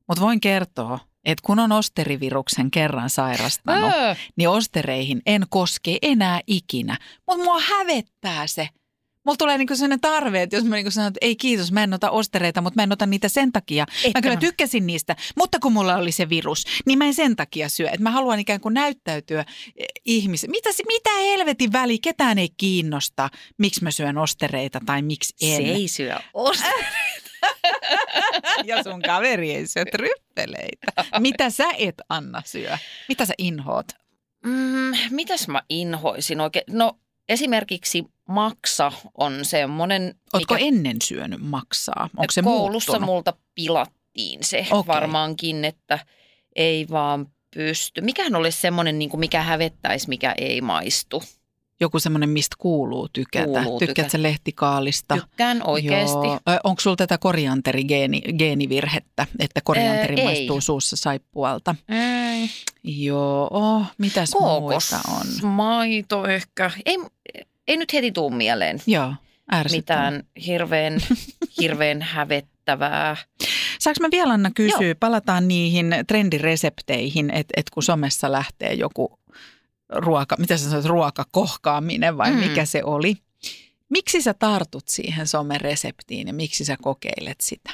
mutta 0.08 0.22
voin 0.22 0.40
kertoa, 0.42 1.00
että 1.26 1.42
kun 1.46 1.60
on 1.60 1.72
osteriviruksen 1.72 2.72
kerran 2.72 3.10
sairastanut, 3.10 3.94
Öö, 3.94 4.16
niin 4.36 4.50
ostereihin 4.50 5.22
en 5.26 5.46
koske 5.50 5.98
enää 6.02 6.40
ikinä. 6.48 6.98
Mutta 7.28 7.44
mua 7.44 7.60
hävettää 7.60 8.48
se. 8.48 8.70
Mulla 9.26 9.38
tulee 9.38 9.58
niinku 9.58 9.76
sellainen 9.76 10.00
tarve, 10.02 10.42
että 10.42 10.56
jos 10.56 10.66
mä 10.66 10.76
niinku 10.76 10.92
sanon, 10.92 11.08
että 11.08 11.18
ei 11.22 11.36
kiitos, 11.36 11.72
mä 11.72 11.84
en 11.84 11.94
ota 11.94 12.10
ostereita, 12.12 12.62
mutta 12.62 12.80
mä 12.80 12.84
en 12.84 12.92
ota 12.92 13.06
niitä 13.06 13.30
sen 13.30 13.52
takia. 13.52 13.86
Että 14.04 14.20
mä 14.20 14.22
kyllä 14.22 14.38
tykkäsin 14.38 14.88
niistä, 14.88 15.16
mutta 15.36 15.60
kun 15.60 15.74
mulla 15.74 15.96
oli 15.96 16.12
se 16.12 16.30
virus, 16.30 16.64
niin 16.86 16.98
mä 16.98 17.06
en 17.06 17.14
sen 17.14 17.36
takia 17.36 17.70
syö. 17.70 17.88
Että 17.88 18.04
mä 18.04 18.12
haluan 18.12 18.40
ikään 18.40 18.60
kuin 18.60 18.74
näyttäytyä 18.74 19.46
ihmisen. 20.06 20.52
Mitä, 20.52 20.70
mitä 20.88 21.10
helvetin 21.20 21.72
väli, 21.72 22.00
ketään 22.00 22.38
ei 22.40 22.50
kiinnosta, 22.58 23.30
miksi 23.58 23.84
mä 23.84 23.92
syön 23.92 24.18
ostereita 24.18 24.80
tai 24.86 25.02
miksi 25.02 25.34
en. 25.42 25.58
se 25.58 25.64
ei 25.64 25.88
syö 25.88 26.18
ostereita. 26.34 27.34
Ja 28.66 28.84
sun 28.84 29.02
kaveri 29.02 29.52
ei 29.52 29.68
syö 29.68 29.86
tryppeleitä. 29.86 30.88
Mitä 31.20 31.50
sä 31.50 31.66
et 31.78 31.96
Anna 32.10 32.42
syö? 32.46 32.78
Mitä 33.10 33.26
sä 33.26 33.34
inhoot? 33.38 33.86
Mm, 34.46 34.92
mitäs 35.10 35.48
mä 35.48 35.62
inhoisin 35.70 36.42
oikein? 36.42 36.64
No 36.70 37.00
esimerkiksi 37.30 38.06
maksa 38.28 38.92
on 39.18 39.46
semmoinen, 39.46 40.16
Ootko 40.34 40.58
ennen 40.60 40.98
syönyt 41.04 41.42
maksaa? 41.42 42.10
Onko 42.18 42.32
se 42.32 42.42
koulussa 42.42 42.92
muuttunut? 42.92 43.06
multa 43.06 43.34
pilattiin 43.56 44.44
se 44.44 44.68
Okei. 44.72 44.88
varmaankin, 44.88 45.66
että 45.66 46.00
ei 46.56 46.88
vaan 46.90 47.28
pysty. 47.56 48.02
Mikähän 48.02 48.36
olisi 48.36 48.62
semmoinen, 48.62 49.00
niin 49.00 49.20
mikä 49.20 49.42
hävettäisi, 49.42 50.10
mikä 50.10 50.34
ei 50.38 50.62
maistu? 50.62 51.24
Joku 51.82 52.00
semmoinen, 52.00 52.30
mistä 52.30 52.56
kuuluu 52.60 53.08
tykätä. 53.14 53.46
Kuuluu 53.46 53.80
Tykkäätkö 53.80 54.02
tykätä. 54.02 54.12
sä 54.12 54.24
lehtikaalista? 54.24 55.16
Tykkään 55.16 55.62
oikeasti. 55.68 56.28
Onko 56.64 56.82
sulla 56.82 56.96
tätä 56.96 57.18
korianterigeenivirhettä, 57.18 59.28
että 59.40 59.62
korianteri 59.64 60.20
ei. 60.20 60.24
maistuu 60.24 60.62
suussa 60.62 60.96
saippualta? 60.96 61.76
Mm, 61.88 62.50
Joo, 62.84 63.86
mitäs 63.98 64.32
muita 64.40 64.48
on? 64.48 64.62
kookosmaito 64.62 66.26
ehkä. 66.28 66.72
Ei, 66.86 66.98
ei 67.68 67.78
nyt 67.78 67.94
heti 67.94 68.12
tuu 68.12 68.30
mieleen 68.30 68.82
Joo, 68.88 69.14
mitään 69.72 70.24
hirveän, 70.46 71.00
hirveän 71.62 72.02
hävettävää. 72.02 73.18
Saanko 73.80 73.98
mä 74.02 74.08
vielä 74.12 74.34
Anna 74.34 74.52
kysyä, 74.56 74.88
Joo. 74.88 74.96
palataan 75.00 75.48
niihin 75.48 75.96
trendiresepteihin, 76.08 77.30
että 77.30 77.54
et 77.58 77.70
kun 77.70 77.84
somessa 77.84 78.32
lähtee 78.32 78.74
joku 78.74 79.20
ruoka, 79.96 80.36
mitä 80.40 80.58
sä 80.58 80.66
sanoit, 80.66 80.86
ruokakohkaaminen 80.86 82.18
vai 82.18 82.32
Mm. 82.32 82.38
mikä 82.40 82.66
se 82.66 82.84
oli. 82.84 83.16
Miksi 83.90 84.22
sä 84.22 84.34
tartut 84.34 84.88
siihen 84.88 85.28
somereseptiin 85.28 86.28
ja 86.28 86.34
miksi 86.34 86.66
sä 86.66 86.78
kokeilet 86.82 87.42
sitä? 87.42 87.70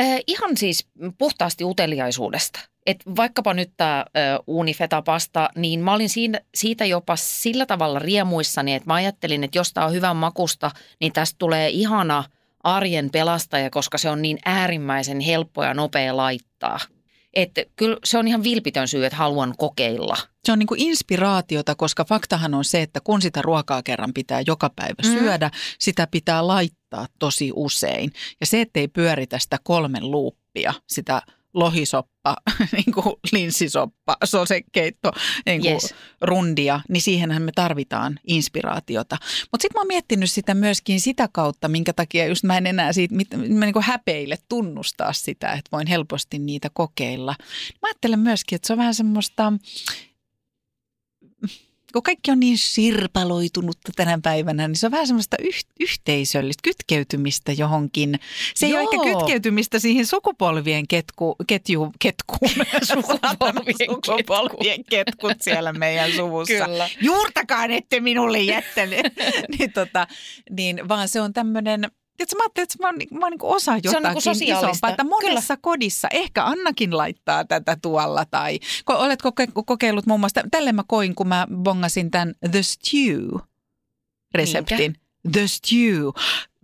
Äh, 0.00 0.06
ihan 0.26 0.56
siis 0.56 0.86
puhtaasti 1.18 1.64
uteliaisuudesta. 1.64 2.60
Et 2.86 2.96
vaikkapa 3.16 3.54
nyt 3.54 3.72
tämä 3.76 4.04
uunifetapasta, 4.46 5.48
niin 5.56 5.80
mä 5.80 5.94
olin 5.94 6.08
siinä, 6.08 6.40
siitä 6.54 6.84
jopa 6.84 7.16
sillä 7.16 7.66
tavalla 7.66 7.98
riemuissani, 7.98 8.74
että 8.74 8.86
mä 8.86 8.94
ajattelin, 8.94 9.44
että 9.44 9.58
jos 9.58 9.72
tämä 9.72 9.86
on 9.86 9.92
hyvän 9.92 10.16
makusta, 10.16 10.70
niin 11.00 11.12
tästä 11.12 11.36
tulee 11.38 11.68
ihana 11.68 12.24
arjen 12.64 13.10
pelastaja, 13.10 13.70
koska 13.70 13.98
se 13.98 14.10
on 14.10 14.22
niin 14.22 14.38
äärimmäisen 14.44 15.20
helppo 15.20 15.64
ja 15.64 15.74
nopea 15.74 16.16
laittaa. 16.16 16.78
Että 17.34 17.62
kyllä 17.76 17.96
se 18.04 18.18
on 18.18 18.28
ihan 18.28 18.42
vilpitön 18.42 18.88
syy, 18.88 19.06
että 19.06 19.16
haluan 19.16 19.54
kokeilla. 19.58 20.16
Se 20.44 20.52
on 20.52 20.58
niin 20.58 20.66
kuin 20.66 20.80
inspiraatiota, 20.80 21.74
koska 21.74 22.04
faktahan 22.04 22.54
on 22.54 22.64
se, 22.64 22.82
että 22.82 23.00
kun 23.04 23.22
sitä 23.22 23.42
ruokaa 23.42 23.82
kerran 23.82 24.12
pitää 24.14 24.42
joka 24.46 24.70
päivä 24.76 24.94
Mm. 25.04 25.12
syödä, 25.12 25.50
sitä 25.78 26.06
pitää 26.06 26.46
laittaa 26.46 27.06
tosi 27.18 27.50
usein. 27.56 28.12
Ja 28.40 28.46
se, 28.46 28.60
ettei 28.60 28.88
pyöritä 28.88 29.38
sitä 29.38 29.58
kolmen 29.62 30.10
luuppia, 30.10 30.74
sitä 30.88 31.22
lohisoppa, 31.54 32.36
niin 32.72 32.92
kuin 32.94 33.16
linssisoppa, 33.32 34.16
sosekeitto, 34.24 35.12
niin 35.46 35.60
kuin 35.60 35.72
Yes. 35.72 35.94
rundia, 36.20 36.80
niin 36.88 37.02
siihenhän 37.02 37.42
me 37.42 37.52
tarvitaan 37.54 38.18
inspiraatiota. 38.26 39.16
Mutta 39.52 39.62
sitten 39.62 39.74
mä 39.78 39.80
oon 39.80 39.86
miettinyt 39.86 40.30
sitä 40.30 40.54
myöskin 40.54 41.00
sitä 41.00 41.28
kautta, 41.32 41.68
minkä 41.68 41.92
takia 41.92 42.26
just 42.26 42.44
mä 42.44 42.56
en 42.56 42.66
enää 42.66 42.92
siitä, 42.92 43.14
mit- 43.14 43.30
mä 43.48 43.64
niin 43.66 43.72
kuin 43.72 43.82
häpeille 43.84 44.38
tunnustaa 44.48 45.12
sitä, 45.12 45.52
että 45.52 45.68
voin 45.72 45.86
helposti 45.86 46.38
niitä 46.38 46.70
kokeilla. 46.74 47.34
Mä 47.82 47.88
ajattelen 47.88 48.18
myöskin, 48.18 48.56
että 48.56 48.66
se 48.66 48.72
on 48.72 48.78
vähän 48.78 48.94
semmoista, 48.94 49.52
kun 51.92 52.02
kaikki 52.02 52.30
on 52.30 52.40
niin 52.40 52.58
sirpaloitunutta 52.58 53.92
tänä 53.96 54.18
päivänä, 54.22 54.68
niin 54.68 54.76
se 54.76 54.86
on 54.86 54.92
vähän 54.92 55.06
semmoista 55.06 55.36
yh- 55.40 55.64
yhteisöllistä 55.80 56.60
kytkeytymistä 56.62 57.52
johonkin. 57.52 58.20
Se 58.54 58.66
ei 58.66 58.72
ole 58.74 58.82
Joo. 58.82 58.92
ehkä 58.92 59.18
kytkeytymistä 59.18 59.78
siihen 59.78 60.06
sukupolvien 60.06 60.88
ketku, 60.88 61.36
ketju, 61.46 61.92
ketkuun. 61.98 62.66
Sukupolvien 62.92 63.88
sukupolvien 64.06 64.84
ketkut 64.84 65.36
siellä 65.40 65.72
meidän 65.72 66.12
suvussa. 66.12 66.64
Kyllä. 66.64 66.88
Juurtakaan 67.00 67.70
ette 67.70 68.00
minulle 68.00 68.40
jättänyt. 68.40 69.00
niin, 69.58 69.72
tota, 69.72 70.06
niin, 70.50 70.88
vaan 70.88 71.08
se 71.08 71.20
on 71.20 71.32
tämmöinen 71.32 71.90
Tiedätkö, 72.26 72.36
mä 72.36 72.42
ajattelin, 72.44 72.64
että 72.64 72.76
mä 72.82 72.88
oon, 72.88 72.96
mä 73.20 73.26
oon 73.26 73.30
niin 73.30 73.38
osa 73.42 73.72
niinku 73.72 73.88
jotakin 73.88 74.22
sosiaalista. 74.22 74.68
isompaa, 74.70 74.90
että 74.90 75.04
monessa 75.04 75.56
kodissa, 75.56 76.08
ehkä 76.10 76.44
Annakin 76.44 76.96
laittaa 76.96 77.44
tätä 77.44 77.76
tuolla 77.82 78.24
tai 78.24 78.58
ko- 78.90 78.94
oletko 78.96 79.28
koke- 79.28 79.62
kokeillut 79.66 80.06
muun 80.06 80.20
muassa, 80.20 80.40
tälle 80.50 80.72
mä 80.72 80.82
koin, 80.86 81.14
kun 81.14 81.28
mä 81.28 81.46
bongasin 81.62 82.10
tämän 82.10 82.34
The 82.50 82.62
Stew-reseptin. 82.62 84.94
The 85.32 85.46
Stew. 85.46 86.08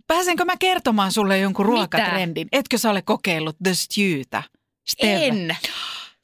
Pääsenkö 0.07 0.45
mä 0.45 0.57
kertomaan 0.57 1.11
sulle 1.11 1.39
jonkun 1.39 1.65
Mitä? 1.65 1.75
ruokatrendin? 1.75 2.47
Etkö 2.51 2.77
sä 2.77 2.91
ole 2.91 3.01
kokeillut 3.01 3.57
The 3.63 3.73
Stewtä? 3.73 4.43
En. 4.99 5.57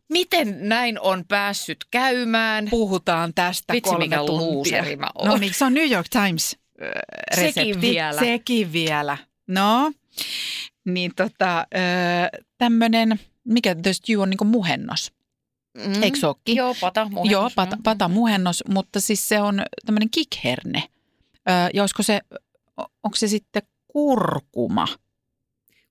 Miten 0.10 0.70
näin 0.70 1.00
on 1.00 1.26
päässyt 1.28 1.78
käymään? 1.92 2.68
Puhutaan 2.70 3.34
tästä 3.34 3.74
Vitsi, 3.74 3.90
kolme 3.90 4.06
mikä 4.06 4.18
tuntia. 4.18 4.84
mä 4.98 5.08
oon. 5.16 5.28
No 5.28 5.38
niin, 5.38 5.54
se 5.54 5.66
on 5.66 5.74
New 5.74 5.92
York 5.92 6.08
Times 6.10 6.58
äh, 6.82 6.90
Sekin 7.36 7.46
resepti. 7.46 7.82
vielä. 7.82 8.20
Sekin 8.20 8.74
vielä. 8.74 9.18
No, 9.48 9.92
niin 10.86 11.12
tota, 11.16 11.68
tämmönen, 12.58 13.20
mikä 13.44 13.76
The 13.76 13.94
Stew 13.94 14.22
on 14.22 14.30
niinku 14.30 14.46
muhennos. 14.46 15.12
Mm. 15.76 16.04
Eikö 16.04 16.18
se 16.18 16.28
ookin? 16.28 16.56
Joo, 16.56 16.76
pata 16.82 17.06
muhennos. 17.10 17.32
Joo, 17.32 17.50
pata, 17.56 17.78
pata 17.84 18.08
muhennos, 18.08 18.64
mutta 18.70 19.00
siis 19.00 19.30
se 19.30 19.42
on 19.42 19.62
tämmöinen 19.86 20.10
kikherne. 20.10 20.84
Öö, 21.50 21.70
ja 21.74 21.84
olisiko 21.84 22.04
se, 22.04 22.22
onko 22.78 23.16
se 23.16 23.28
sitten 23.28 23.64
kurkuma? 23.88 24.88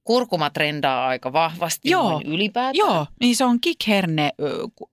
Kurkuma 0.04 0.50
trendaa 0.50 1.06
aika 1.06 1.32
vahvasti 1.32 1.90
Joo. 1.90 2.20
ylipäätään. 2.24 2.74
Joo, 2.74 3.06
niin 3.20 3.36
se 3.36 3.44
on 3.44 3.60
kikherne, 3.60 4.30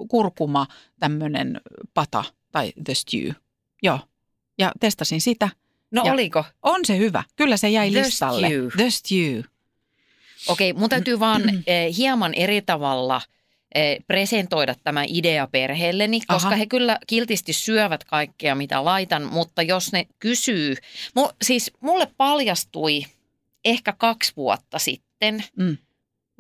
kurkuma, 0.10 0.68
tämmöinen 1.00 1.62
pata 1.94 2.24
tai 2.52 2.74
the 2.84 2.94
stew. 2.94 3.32
Joo, 3.84 4.00
ja 4.58 4.72
testasin 4.80 5.22
sitä. 5.22 5.50
No 5.92 6.02
Ja- 6.06 6.14
oliko? 6.14 6.46
On 6.64 6.86
se 6.86 6.98
hyvä. 6.98 7.24
Kyllä 7.36 7.58
se 7.58 7.70
jäi 7.70 7.92
The 7.92 8.00
listalle. 8.02 8.48
stew. 8.48 8.68
The 8.78 8.90
stew. 8.90 9.40
Okei, 10.48 10.74
mun 10.74 10.90
täytyy 10.90 11.20
vaan 11.20 11.42
eh, 11.68 11.98
hieman 11.98 12.34
eri 12.34 12.62
tavalla 12.62 13.22
eh, 13.76 13.98
presentoida 14.08 14.76
tämä 14.84 15.04
idea 15.08 15.48
perheelleni, 15.52 16.20
koska 16.28 16.48
Aha. 16.48 16.56
he 16.56 16.66
kyllä 16.66 16.98
kiltisti 17.08 17.54
syövät 17.54 18.04
kaikkea, 18.04 18.56
mitä 18.56 18.86
laitan, 18.86 19.24
mutta 19.24 19.62
jos 19.62 19.92
ne 19.92 20.08
kysyy, 20.20 20.76
mu, 21.16 21.30
siis 21.42 21.72
mulle 21.82 22.08
paljastui 22.18 23.06
ehkä 23.66 23.94
kaksi 23.98 24.34
vuotta 24.38 24.80
sitten, 24.80 25.44
Mm. 25.56 25.78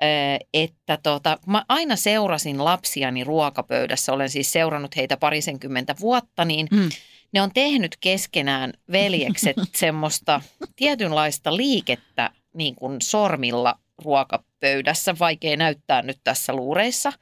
eh, 0.01 0.39
että 0.53 0.97
tota, 1.03 1.37
mä 1.47 1.65
aina 1.69 1.95
seurasin 1.95 2.65
lapsiani 2.65 3.23
ruokapöydässä, 3.23 4.13
olen 4.13 4.29
siis 4.29 4.51
seurannut 4.51 4.95
heitä 4.95 5.17
parisenkymmentä 5.17 5.95
vuotta, 5.99 6.45
niin 6.45 6.67
Mm. 6.71 6.89
Ne 7.31 7.41
on 7.41 7.51
tehnyt 7.53 7.97
keskenään 7.99 8.73
veljekset 8.91 9.55
semmoista 9.75 10.41
tietynlaista 10.75 11.57
liikettä 11.57 12.31
niin 12.53 12.75
kuin 12.75 13.01
sormilla 13.01 13.79
ruokapöydässä, 14.03 15.15
vaikea 15.19 15.57
näyttää 15.57 16.01
nyt 16.01 16.17
tässä 16.23 16.53
luureissa. 16.53 17.13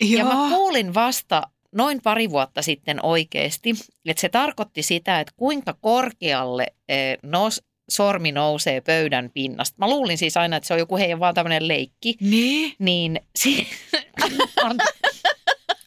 Ja 0.00 0.24
mä 0.24 0.48
kuulin 0.54 0.94
vasta 0.94 1.42
noin 1.72 2.00
pari 2.02 2.30
vuotta 2.30 2.62
sitten 2.62 3.04
oikeasti, 3.04 3.70
että 4.06 4.20
se 4.20 4.28
tarkoitti 4.28 4.82
sitä, 4.82 5.20
että 5.20 5.32
kuinka 5.36 5.74
korkealle 5.80 6.66
eh, 6.88 7.18
nos, 7.22 7.62
sormi 7.90 8.32
nousee 8.32 8.80
pöydän 8.80 9.30
pinnasta. 9.34 9.76
Mä 9.78 9.88
luulin 9.88 10.18
siis 10.18 10.36
aina, 10.36 10.56
että 10.56 10.66
se 10.66 10.74
on 10.74 10.80
joku 10.80 10.96
heidän 10.96 11.20
vaan 11.20 11.34
tämmöinen 11.34 11.68
leikki, 11.68 12.16
Niin? 12.20 12.74
niin 12.78 13.20
si- 13.36 13.66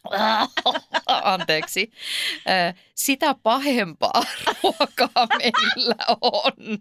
anteeksi, 1.34 1.92
sitä 2.96 3.36
pahempaa 3.44 4.24
ruokaa 4.64 5.28
meillä 5.38 6.18
on. 6.22 6.78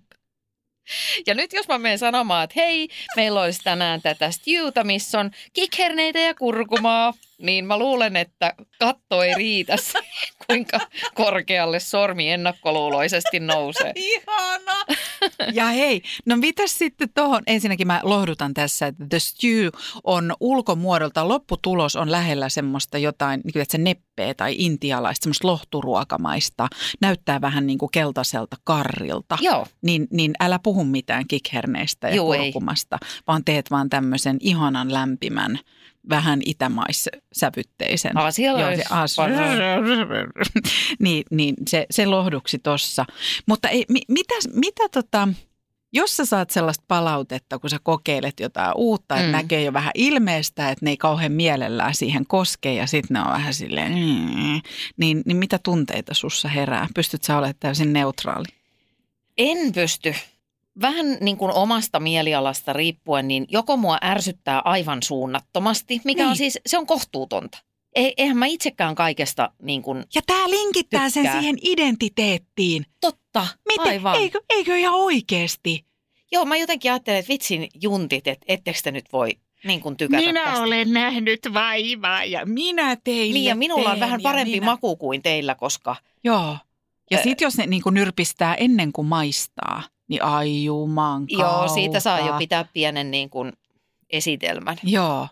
Ja 1.26 1.34
nyt 1.34 1.52
jos 1.52 1.68
mä 1.68 1.78
menen 1.78 1.98
sanomaan, 1.98 2.44
että 2.44 2.54
hei, 2.56 2.88
meillä 3.16 3.40
olisi 3.40 3.60
tänään 3.64 4.02
tätä 4.02 4.30
stewta, 4.30 4.84
missä 4.84 5.20
on 5.20 5.30
kikherneitä 5.52 6.18
ja 6.18 6.34
kurkumaa, 6.34 7.14
niin 7.42 7.64
mä 7.64 7.78
luulen, 7.78 8.16
että 8.16 8.54
katto 8.78 9.22
ei 9.22 9.34
riitä 9.34 9.76
kuinka 10.46 10.80
korkealle 11.14 11.80
sormi 11.80 12.30
ennakkoluuloisesti 12.30 13.40
nousee. 13.40 13.92
Ihana. 14.14 14.84
Ja 15.52 15.66
hei, 15.66 16.02
no 16.26 16.36
mitäs 16.36 16.78
sitten 16.78 17.08
tuohon, 17.14 17.42
ensinnäkin 17.46 17.86
mä 17.86 18.00
lohdutan 18.02 18.54
tässä, 18.54 18.86
että 18.86 19.06
The 19.08 19.18
Stew 19.18 19.68
on 20.04 20.34
ulkomuodolta, 20.40 21.28
lopputulos 21.28 21.96
on 21.96 22.10
lähellä 22.10 22.48
semmoista 22.48 22.98
jotain, 22.98 23.40
niin 23.44 23.52
kuin 23.52 23.62
että 23.62 23.72
se 23.72 23.78
neppeä 23.78 24.34
tai 24.34 24.54
intialaista, 24.58 25.24
semmoista 25.24 25.46
lohturuokamaista, 25.46 26.68
näyttää 27.00 27.40
vähän 27.40 27.66
niin 27.66 27.78
kuin 27.78 27.90
keltaiselta 27.92 28.56
karrilta. 28.64 29.38
Joo, 29.40 29.66
Niin, 29.82 30.06
niin 30.10 30.32
älä 30.40 30.58
puhu 30.58 30.84
mitään 30.84 31.24
kikherneistä 31.28 32.08
ja 32.08 32.12
ei. 32.12 32.18
kurkumasta, 32.20 32.98
vaan 33.26 33.44
teet 33.44 33.70
vaan 33.70 33.90
tämmöisen 33.90 34.36
ihanan 34.40 34.92
lämpimän, 34.92 35.58
vähän 36.08 36.40
itämaissävytteisen. 36.46 38.12
Joo, 38.60 38.76
se 38.76 38.84
as- 38.90 39.16
niin, 41.00 41.24
niin 41.30 41.54
se, 41.68 41.86
se 41.90 42.06
lohduksi 42.06 42.58
tossa. 42.58 43.04
Mutta 43.46 43.68
ei, 43.68 43.84
mi, 43.88 44.00
mitä, 44.08 44.34
mitä 44.54 44.82
tota, 44.92 45.28
jos 45.92 46.16
sä 46.16 46.24
saat 46.24 46.50
sellaista 46.50 46.84
palautetta, 46.88 47.58
kun 47.58 47.70
sä 47.70 47.78
kokeilet 47.82 48.40
jotain 48.40 48.72
uutta, 48.76 49.14
että 49.16 49.26
Mm. 49.26 49.32
näkee 49.32 49.62
jo 49.62 49.72
vähän 49.72 49.90
ilmeistä, 49.94 50.70
että 50.70 50.84
ne 50.84 50.90
ei 50.90 50.96
kauhean 50.96 51.32
mielellään 51.32 51.94
siihen 51.94 52.26
koske 52.26 52.74
ja 52.74 52.86
sitten 52.86 53.14
ne 53.14 53.20
on 53.20 53.32
vähän 53.32 53.54
silleen, 53.54 53.92
mm, 53.92 54.60
niin, 54.96 55.22
niin 55.26 55.36
mitä 55.36 55.58
tunteita 55.62 56.14
sussa 56.14 56.48
herää? 56.48 56.88
Pystyt 56.94 57.22
sä 57.22 57.36
olemaan 57.38 57.54
täysin 57.60 57.92
neutraali? 57.92 58.46
En 59.38 59.72
pysty. 59.72 60.14
Vähän 60.80 61.06
niin 61.20 61.36
kuin 61.36 61.52
omasta 61.52 62.00
mielialasta 62.00 62.72
riippuen, 62.72 63.28
niin 63.28 63.46
joko 63.48 63.76
mua 63.76 63.98
ärsyttää 64.04 64.60
aivan 64.64 65.02
suunnattomasti, 65.02 66.00
mikä 66.04 66.22
Niin. 66.22 66.30
on 66.30 66.36
siis, 66.36 66.58
se 66.66 66.78
on 66.78 66.86
kohtuutonta. 66.86 67.58
Ei, 67.94 68.14
eihän 68.16 68.36
mä 68.36 68.46
itsekään 68.46 68.94
kaikesta 68.94 69.50
niin 69.62 69.82
kuin, 69.82 70.04
Ja 70.14 70.20
tämä 70.26 70.50
linkittää 70.50 71.10
sen 71.10 71.22
Tykkää. 71.22 71.40
siihen 71.40 71.56
identiteettiin. 71.62 72.86
totta, 73.00 73.46
Miten? 73.68 73.86
aivan. 73.88 74.16
Eikö, 74.16 74.40
eikö 74.50 74.76
ihan 74.76 74.94
oikeasti? 74.94 75.84
Joo, 76.32 76.44
mä 76.44 76.56
jotenkin 76.56 76.92
ajattelen, 76.92 77.18
että 77.20 77.32
vitsin 77.32 77.68
juntit, 77.82 78.26
että 78.26 78.44
ettekö 78.48 78.78
te 78.84 78.90
nyt 78.92 79.04
voi 79.12 79.30
niin 79.64 79.80
kuin 79.80 79.96
tykätä 79.96 80.32
tästä. 80.34 80.62
olen 80.62 80.92
nähnyt 80.92 81.40
vaivaa 81.54 82.24
ja 82.24 82.46
minä 82.46 82.96
teille 83.04 83.32
Niin, 83.34 83.44
ja 83.44 83.54
minulla 83.54 83.90
on 83.90 83.98
teen 83.98 84.00
vähän 84.00 84.20
ja 84.20 84.22
parempi 84.22 84.50
minä... 84.60 84.66
maku 84.66 84.96
kuin 84.96 85.22
teillä, 85.22 85.54
koska 85.54 85.96
Joo. 86.24 86.56
Ja 87.10 87.22
sitten 87.22 87.46
jos 87.46 87.56
ne 87.56 87.66
niin 87.66 87.82
kuin 87.82 87.94
nyrpistää 87.94 88.54
ennen 88.54 88.92
kuin 88.92 89.06
maistaa, 89.06 89.82
niin 90.08 90.22
ai 90.22 90.64
juman 90.64 91.24
joo, 91.28 91.68
siitä 91.68 92.00
saa 92.00 92.18
jo 92.18 92.24
kautta. 92.24 92.38
pitää 92.38 92.64
pienen 92.72 93.10
niin 93.10 93.30
kuin 93.30 93.52
esitelmän. 94.10 94.76
Joo. 94.82 95.28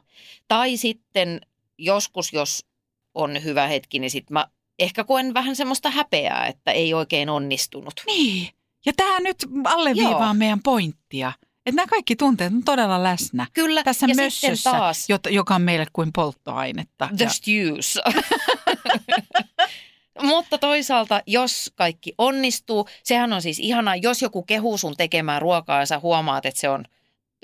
Tai 0.48 0.76
sitten 0.76 1.40
joskus, 1.78 2.32
jos 2.32 2.66
on 3.14 3.44
hyvä 3.44 3.66
hetki, 3.66 3.98
niin 3.98 4.10
sitten 4.10 4.34
mä 4.34 4.46
ehkä 4.78 5.04
koen 5.04 5.34
vähän 5.34 5.56
semmoista 5.56 5.90
häpeää, 5.90 6.46
että 6.46 6.70
ei 6.72 6.94
oikein 6.94 7.28
onnistunut. 7.28 7.94
Niin. 8.06 8.48
Ja 8.86 8.92
tämä 8.96 9.20
nyt 9.20 9.36
alleviivaa 9.64 10.10
Joo. 10.24 10.34
meidän 10.34 10.60
pointtia, 10.62 11.32
Että 11.66 11.76
nämä 11.76 11.86
kaikki 11.86 12.16
tunteet 12.16 12.52
on 12.52 12.64
todella 12.64 13.02
läsnä. 13.02 13.46
Kyllä, 13.52 13.82
Tässä 13.82 14.06
ja 14.06 14.14
mössössä, 14.14 14.70
taas 14.70 15.08
jota- 15.10 15.30
joka 15.30 15.54
on 15.54 15.62
meille 15.62 15.86
kuin 15.92 16.10
polttoainetta. 16.14 17.08
the 17.16 17.24
Ja- 17.24 17.30
stews. 17.30 17.98
Mutta 20.22 20.58
toisaalta, 20.58 21.22
jos 21.26 21.72
kaikki 21.74 22.14
onnistuu, 22.18 22.88
sehän 23.02 23.32
on 23.32 23.42
siis 23.42 23.58
ihanaa, 23.58 23.96
jos 23.96 24.22
joku 24.22 24.42
kehuu 24.42 24.78
sun 24.78 24.96
tekemään 24.96 25.42
ruokaa 25.42 25.80
ja 25.80 25.86
sä 25.86 25.98
huomaat, 25.98 26.46
että 26.46 26.60
se 26.60 26.68
on 26.68 26.84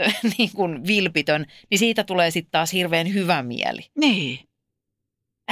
niin 0.39 0.51
kuin 0.55 0.87
vilpitön, 0.87 1.47
niin 1.71 1.79
siitä 1.79 2.05
tulee 2.05 2.31
sitten 2.31 2.51
taas 2.51 2.73
hirveän 2.73 3.15
hyvä 3.15 3.43
mieli. 3.43 3.81
Niin, 3.99 4.39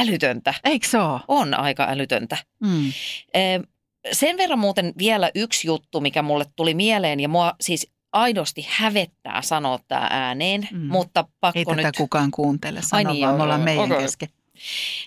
Älytöntä. 0.01 0.55
eikö 0.65 0.87
se 0.89 0.99
ole? 0.99 1.21
On 1.29 1.55
aika 1.61 1.87
älytöntä. 1.91 2.37
Mm. 2.61 2.93
Sen 4.13 4.37
verran 4.37 4.59
muuten 4.59 4.93
vielä 4.99 5.31
yksi 5.35 5.67
juttu, 5.67 6.01
mikä 6.01 6.23
mulle 6.23 6.45
tuli 6.57 6.75
mieleen 6.75 7.21
ja 7.21 7.29
mua 7.29 7.55
siis 7.61 7.91
aidosti 8.13 8.67
hävettää 8.71 9.43
sanoa 9.43 9.79
tämä 9.89 10.07
ääneen, 10.11 10.69
Mm. 10.73 10.87
mutta 10.87 11.25
pakko 11.41 11.59
Ei 11.59 11.65
tätä 11.65 11.83
nyt. 11.83 11.97
kukaan 11.97 12.31
kuuntele, 12.31 12.83
sano 12.83 12.97
Ai 13.11 13.15
niin, 13.15 13.23
vaan 13.27 13.33
joo, 13.33 13.37
me 13.37 13.43
ollaan 13.43 13.61
meidän 13.61 13.93
okei. 13.93 14.03
kesken. 14.03 14.29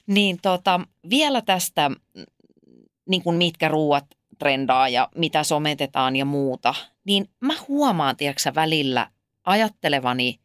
Niin 0.08 0.40
tota, 0.42 0.80
vielä 1.10 1.42
tästä, 1.42 1.92
niin 3.10 3.24
kuin 3.24 3.36
mitkä 3.36 3.68
ruuat 3.68 4.06
trendaa 4.40 4.90
ja 4.90 5.10
mitä 5.16 5.44
sometetaan 5.44 6.16
ja 6.16 6.26
muuta, 6.26 6.74
niin 7.06 7.30
mä 7.40 7.54
huomaan, 7.68 8.18
tiedätkö 8.18 8.52
välillä 8.56 9.08
ajattelevani, 9.44 10.40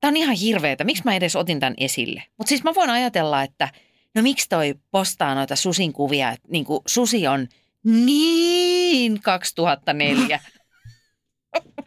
tämä 0.00 0.08
on 0.08 0.16
ihan 0.16 0.36
hirveetä, 0.36 0.84
miksi 0.84 1.02
mä 1.04 1.14
edes 1.14 1.36
otin 1.36 1.60
tämän 1.60 1.74
esille. 1.78 2.22
Mutta 2.38 2.48
siis 2.48 2.64
mä 2.64 2.74
voin 2.74 2.90
ajatella, 2.90 3.42
että 3.42 3.68
no 4.14 4.22
miksi 4.22 4.48
toi 4.48 4.74
postaa 4.90 5.34
noita 5.34 5.56
susin 5.56 5.92
kuvia, 5.92 6.30
että 6.30 6.48
niin 6.50 6.64
kuin 6.64 6.80
susi 6.86 7.26
on 7.26 7.48
niin 7.84 9.20
2004. 9.20 10.40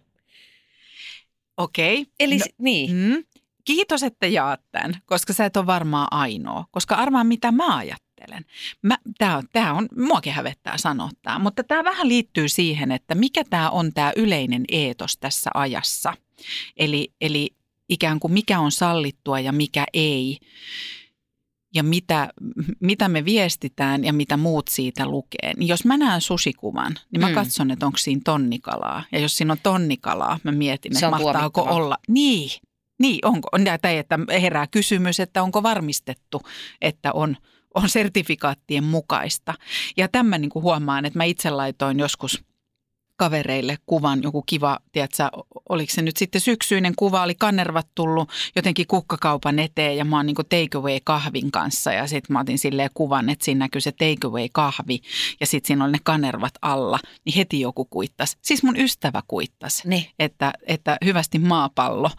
Okei. 1.58 2.06
Eli 2.20 2.38
No, 2.38 2.46
no, 2.46 2.54
niin, 2.58 2.96
mm. 2.96 3.24
Kiitos, 3.68 4.04
että 4.04 4.28
jaat 4.28 4.62
tämän, 4.72 4.96
koska 5.06 5.34
sä 5.34 5.46
et 5.46 5.58
ole 5.58 5.66
varmaan 5.66 6.08
ainoa. 6.12 6.66
Koska 6.72 6.96
arvaan, 6.96 7.28
mitä 7.28 7.52
mä 7.52 7.78
ajattelen. 7.78 8.46
Mä, 8.82 8.98
tää 9.18 9.38
on, 9.38 9.44
tää 9.54 9.74
on, 9.74 9.88
muakin 9.98 10.34
hävettää 10.34 10.78
sanoa 10.78 11.10
tämä, 11.22 11.40
mutta 11.40 11.64
tämä 11.64 11.84
vähän 11.84 12.08
liittyy 12.10 12.50
siihen, 12.50 12.92
että 12.92 13.16
mikä 13.16 13.44
tämä 13.50 13.70
on 13.70 13.94
tämä 13.94 14.12
yleinen 14.16 14.66
eetos 14.72 15.18
tässä 15.18 15.50
ajassa. 15.54 16.14
Eli, 16.78 17.14
eli 17.22 17.50
ikään 17.90 18.20
kuin 18.20 18.34
mikä 18.34 18.60
on 18.60 18.72
sallittua 18.72 19.40
ja 19.40 19.52
mikä 19.52 19.86
ei. 19.94 20.38
Ja 21.74 21.84
mitä, 21.84 22.30
mitä 22.80 23.08
me 23.10 23.26
viestitään 23.26 24.04
ja 24.04 24.14
mitä 24.14 24.38
muut 24.38 24.68
siitä 24.68 25.06
lukee. 25.06 25.54
Niin 25.58 25.68
jos 25.68 25.86
mä 25.86 25.98
näen 25.98 26.22
susikuvan, 26.22 26.96
niin 27.12 27.22
mä 27.22 27.28
Mm. 27.28 27.34
katson, 27.36 27.72
että 27.72 27.86
onko 27.86 27.98
siinä 27.98 28.22
tonnikalaa. 28.26 29.04
Ja 29.12 29.20
jos 29.20 29.38
siinä 29.38 29.52
on 29.54 29.60
tonnikalaa, 29.64 30.40
mä 30.44 30.52
mietin, 30.52 30.92
että 30.96 31.10
mahtaako 31.10 31.62
olla. 31.62 31.98
Niin, 32.08 32.50
niin 33.00 33.20
onko, 33.26 33.50
tai 33.82 33.98
että 33.98 34.20
herää 34.42 34.68
kysymys, 34.68 35.20
että 35.20 35.44
onko 35.44 35.64
varmistettu, 35.64 36.42
että 36.82 37.14
on, 37.14 37.38
on 37.76 37.90
sertifikaattien 37.90 38.84
mukaista. 38.84 39.54
Ja 39.98 40.08
tämän 40.08 40.42
niin 40.42 40.50
kuin 40.50 40.64
huomaan, 40.64 41.06
että 41.06 41.20
mä 41.20 41.24
itse 41.24 41.50
laitoin 41.50 42.00
joskus 42.00 42.44
kavereille 43.18 43.78
kuvan, 43.86 44.24
joku 44.24 44.42
kiva, 44.42 44.80
tiedätkö, 44.92 45.24
oliko 45.70 45.94
se 45.94 46.02
nyt 46.02 46.18
sitten 46.18 46.42
syksyinen 46.42 46.94
kuva, 46.96 47.24
oli 47.24 47.36
kannervat 47.36 47.88
tullut 47.96 48.30
jotenkin 48.56 48.88
kukkakaupan 48.88 49.60
eteen 49.60 49.98
ja 49.98 50.06
mä 50.06 50.16
oon 50.16 50.26
niin 50.26 50.36
takeaway 50.36 51.00
kahvin 51.04 51.52
kanssa 51.52 51.94
ja 51.94 52.08
sitten 52.08 52.34
mä 52.34 52.40
otin 52.40 52.60
silleen 52.60 52.90
kuvan, 52.94 53.30
että 53.30 53.46
siinä 53.46 53.60
näkyy 53.60 53.82
se 53.82 53.92
takeaway 53.92 54.48
kahvi 54.52 55.02
ja 55.40 55.46
sitten 55.46 55.68
siinä 55.68 55.84
oli 55.84 55.92
ne 55.92 56.00
kanervat 56.04 56.54
alla, 56.62 57.00
niin 57.26 57.36
heti 57.36 57.60
joku 57.60 57.86
kuittas. 57.86 58.38
Siis 58.42 58.64
mun 58.64 58.78
ystävä 58.78 59.22
kuittas, 59.28 59.86
niin. 59.86 60.06
että, 60.20 60.54
että 60.68 60.98
hyvästi 61.06 61.40
maapallo, 61.40 62.10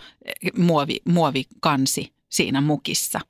muovi, 0.56 0.96
muovikansi 1.04 2.12
siinä 2.28 2.60
mukissa. 2.60 3.20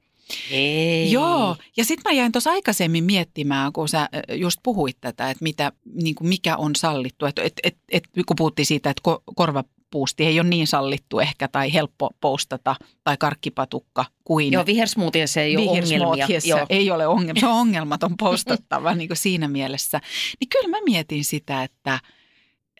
Ei. 0.50 1.12
Joo, 1.12 1.56
ja 1.76 1.84
sitten 1.84 2.12
mä 2.12 2.16
jäin 2.16 2.32
tuossa 2.32 2.50
aikaisemmin 2.50 3.04
miettimään, 3.04 3.72
kun 3.72 3.88
sä 3.88 4.08
just 4.32 4.60
puhuit 4.62 4.96
tätä, 5.00 5.30
että 5.30 5.42
mitä, 5.42 5.72
niin 5.94 6.14
kuin 6.14 6.28
mikä 6.28 6.56
on 6.56 6.76
sallittu. 6.76 7.26
Että 7.26 7.42
et, 7.42 7.52
et, 7.62 7.76
et, 7.92 8.04
kun 8.26 8.36
puhuttiin 8.36 8.66
siitä, 8.66 8.90
että 8.90 9.00
ko, 9.02 9.22
korvapuusti 9.36 10.24
ei 10.24 10.40
ole 10.40 10.48
niin 10.48 10.66
sallittu 10.66 11.20
ehkä 11.20 11.48
tai 11.48 11.72
helppo 11.72 12.10
postata 12.20 12.76
tai 13.04 13.16
karkkipatukka 13.16 14.04
kuin 14.24 14.52
Joo, 14.52 14.66
vihersmoothiessa 14.66 15.40
ei 15.40 15.56
ole 15.56 15.70
ongelmia. 15.70 16.26
Joo. 16.44 16.66
ei 16.68 16.90
ole 16.90 17.06
ongelma. 17.06 17.40
Se 17.40 17.46
on 17.46 17.52
ongelmaton 17.52 18.16
postattava 18.16 18.94
niin 18.94 19.08
kuin 19.08 19.16
siinä 19.16 19.48
mielessä. 19.48 20.00
Niin 20.40 20.48
kyllä 20.48 20.68
mä 20.68 20.78
mietin 20.84 21.24
sitä, 21.24 21.62
että 21.62 22.00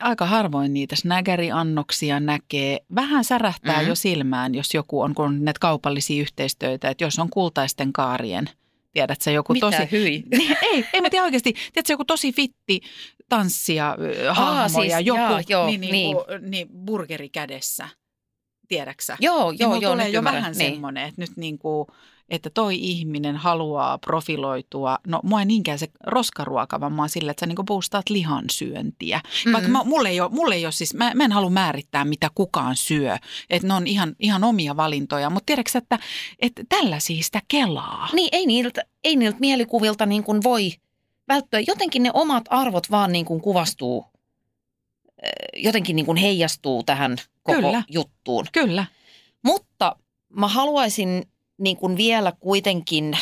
aika 0.01 0.27
harvoin 0.27 0.75
niitä 0.75 0.97
snägäriannoksia 0.97 2.21
näkee. 2.21 2.81
Vähän 2.95 3.25
särähtää 3.25 3.73
Mhm. 3.73 3.79
mm-hmm. 3.81 3.89
jo 3.89 3.95
silmään, 3.95 4.55
jos 4.55 4.75
joku 4.75 5.01
on, 5.01 5.15
kun 5.15 5.25
on 5.25 5.45
näitä 5.45 5.59
kaupallisia 5.61 6.21
yhteistöitä, 6.23 6.89
että 6.91 7.05
jos 7.05 7.19
on 7.19 7.31
kultaisten 7.31 7.93
kaarien, 7.93 8.51
tiedät 8.93 9.21
sä 9.21 9.31
joku 9.31 9.53
Mitä 9.53 9.71
tosi... 9.71 9.89
hyi? 9.93 10.23
Niin, 10.39 10.57
ei, 10.63 10.85
ei 10.93 11.01
mä 11.01 11.11
tiedä 11.11 11.25
oikeasti. 11.25 11.53
Tiedätkö, 11.53 11.93
joku 11.93 12.05
tosi 12.05 12.33
fitti 12.33 12.81
tanssia 13.29 13.97
ö, 14.01 14.33
Aa, 14.37 14.69
siis, 14.69 14.93
ja 14.93 15.01
joku 15.01 15.21
jaa, 15.21 15.41
joo, 15.49 15.67
niin, 15.67 15.81
niin, 15.81 15.93
niin. 15.93 16.17
Kuin, 16.17 16.51
niin, 16.51 16.69
burgeri 16.87 17.29
kädessä. 17.29 17.89
Tiedäksä? 18.69 19.17
Joo, 19.21 19.51
Niin 19.51 19.59
joo, 19.61 19.69
mulla 19.71 19.83
joo, 19.83 19.93
tulee 19.93 20.09
jo 20.09 20.19
ymmärrän. 20.19 20.41
vähän 20.43 20.55
niin. 20.59 20.73
semmoinen, 20.73 21.05
että 21.09 21.21
nyt 21.21 21.37
niin 21.37 21.59
kuin, 21.59 21.87
että 22.29 22.51
toi 22.51 22.77
ihminen 22.81 23.37
haluaa 23.37 23.99
profiloitua. 23.99 24.99
No 25.07 25.21
mua 25.23 25.41
ei 25.41 25.47
niinkään 25.47 25.79
se 25.79 25.89
roskaruoka, 26.07 26.81
vaan 26.81 26.93
mä 26.93 27.03
oon 27.03 27.09
sillä, 27.09 27.31
että 27.31 27.41
sä 27.41 27.47
niin 27.47 27.67
boostaat 27.67 28.11
lihansyöntiä. 28.11 29.19
Mm-hmm. 29.25 29.53
Vaikka 29.53 29.71
mä, 29.71 29.85
mulle, 29.85 30.09
ei 30.09 30.21
ole, 30.21 30.31
mulle 30.31 30.55
ei 30.55 30.67
ole 30.67 30.73
siis, 30.73 30.95
mä, 30.95 31.13
mä 31.15 31.25
en 31.25 31.33
halua 31.33 31.51
määrittää, 31.51 32.05
mitä 32.05 32.31
kukaan 32.35 32.77
syö. 32.77 33.17
Että 33.51 33.69
ne 33.69 33.75
on 33.75 33.87
ihan, 33.87 34.17
ihan 34.19 34.45
omia 34.45 34.77
valintoja. 34.77 35.31
Mutta 35.31 35.47
tiedätkö 35.47 35.79
että, 35.79 35.99
että 36.39 36.63
tällaisia 36.69 37.23
sitä 37.23 37.43
kelaa? 37.49 38.09
Niin, 38.13 38.29
ei 38.33 38.47
niiltä, 38.47 38.83
ei 39.05 39.17
niiltä 39.17 39.39
mielikuvilta 39.41 40.07
niin 40.07 40.25
kuin 40.25 40.43
voi 40.43 40.73
välttyä. 41.29 41.61
Jotenkin 41.67 42.03
ne 42.03 42.11
omat 42.15 42.45
arvot 42.51 42.91
vaan 42.91 43.13
niin 43.13 43.25
kuin 43.25 43.41
kuvastuu, 43.41 44.05
eh, 45.23 45.63
jotenkin 45.63 45.97
niin 45.97 46.07
kuin 46.07 46.17
heijastuu 46.17 46.83
tähän 46.83 47.17
koko 47.43 47.61
Kyllä. 47.61 47.83
juttuun. 47.89 48.47
Kyllä. 48.53 48.87
Mutta 49.43 49.97
mä 50.29 50.49
haluaisin 50.49 51.23
niin 51.59 51.77
kuin 51.77 51.97
vielä 51.97 52.33
kuitenkin 52.41 53.19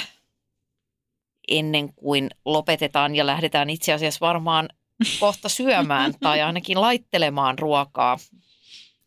ennen 1.48 1.94
kuin 1.94 2.30
lopetetaan 2.44 3.14
ja 3.14 3.26
lähdetään 3.26 3.70
itse 3.70 3.92
asiassa 3.92 4.26
varmaan 4.26 4.68
kohta 5.20 5.48
syömään 5.48 6.14
tai 6.20 6.42
ainakin 6.42 6.80
laittelemaan 6.80 7.58
ruokaa, 7.58 8.18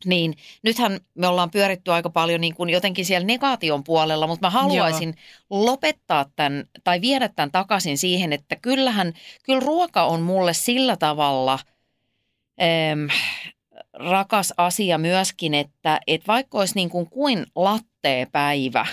niin 0.05 0.34
nythän 0.63 0.99
me 1.13 1.27
ollaan 1.27 1.51
pyöritty 1.51 1.91
aika 1.91 2.09
paljon 2.09 2.41
niin 2.41 2.55
kuin 2.55 2.69
jotenkin 2.69 3.05
siellä 3.05 3.25
negaation 3.25 3.84
puolella, 3.84 4.27
mutta 4.27 4.47
mä 4.47 4.51
haluaisin 4.51 5.15
Joo. 5.49 5.65
lopettaa 5.65 6.25
tämän 6.36 6.63
tai 6.84 7.01
viedä 7.01 7.30
tämän 7.30 7.51
takaisin 7.51 7.97
siihen, 7.97 8.34
että 8.34 8.55
kyllähän, 8.55 9.13
kyllä 9.43 9.59
ruoka 9.59 10.03
on 10.03 10.21
mulle 10.21 10.53
sillä 10.53 10.97
tavalla 10.97 11.59
äm, 12.91 13.07
rakas 13.93 14.53
asia 14.57 14.97
myöskin, 14.97 15.53
että 15.53 15.99
et 16.07 16.27
vaikka 16.27 16.57
olisi 16.57 16.75
niin 16.75 16.89
kuin, 16.89 17.09
kuin 17.09 17.45
lattee 17.55 18.27
päivä, 18.32 18.86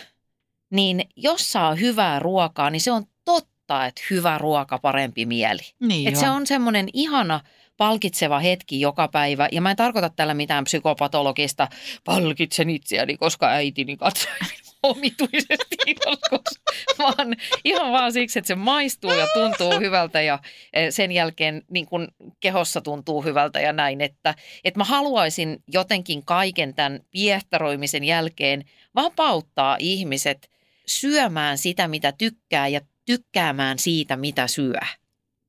niin 0.70 1.04
jos 1.16 1.52
saa 1.52 1.74
hyvää 1.74 2.18
ruokaa, 2.18 2.70
niin 2.70 2.80
se 2.80 2.92
on 2.92 3.04
totta, 3.24 3.86
että 3.86 4.02
hyvä 4.10 4.38
ruoka 4.38 4.78
parempi 4.78 5.26
mieli. 5.26 5.62
Niin 5.80 6.08
Et 6.08 6.16
se 6.16 6.30
on 6.30 6.46
semmoinen 6.46 6.88
ihana 6.92 7.40
palkitseva 7.76 8.38
hetki 8.38 8.80
joka 8.80 9.08
päivä. 9.08 9.48
Ja 9.52 9.60
mä 9.60 9.70
en 9.70 9.76
tarkoita 9.76 10.10
tällä 10.10 10.34
mitään 10.34 10.64
psykopatologista, 10.64 11.68
palkitsen 12.04 12.70
itseäni, 12.70 13.16
koska 13.16 13.48
äitini 13.48 13.96
katsoi 13.96 14.32
omituisesti 14.82 15.76
joskus, 16.06 16.60
vaan 16.98 17.36
ihan 17.64 17.92
vaan 17.92 18.12
siksi, 18.12 18.38
että 18.38 18.46
se 18.46 18.54
maistuu 18.54 19.12
ja 19.12 19.26
tuntuu 19.34 19.80
hyvältä 19.80 20.22
ja 20.22 20.38
eh, 20.72 20.92
sen 20.92 21.12
jälkeen 21.12 21.62
niin 21.70 21.86
kun 21.86 22.08
kehossa 22.40 22.80
tuntuu 22.80 23.22
hyvältä 23.22 23.60
ja 23.60 23.72
näin. 23.72 24.00
Että, 24.00 24.34
että 24.64 24.80
mä 24.80 24.84
haluaisin 24.84 25.62
jotenkin 25.72 26.24
kaiken 26.24 26.74
tämän 26.74 27.00
piehtaroimisen 27.10 28.04
jälkeen 28.04 28.64
vapauttaa 28.94 29.76
ihmiset 29.80 30.55
syömään 30.88 31.58
sitä, 31.58 31.88
mitä 31.88 32.12
tykkää 32.12 32.68
ja 32.68 32.80
tykkäämään 33.04 33.78
siitä, 33.78 34.16
mitä 34.16 34.46
syö. 34.46 34.80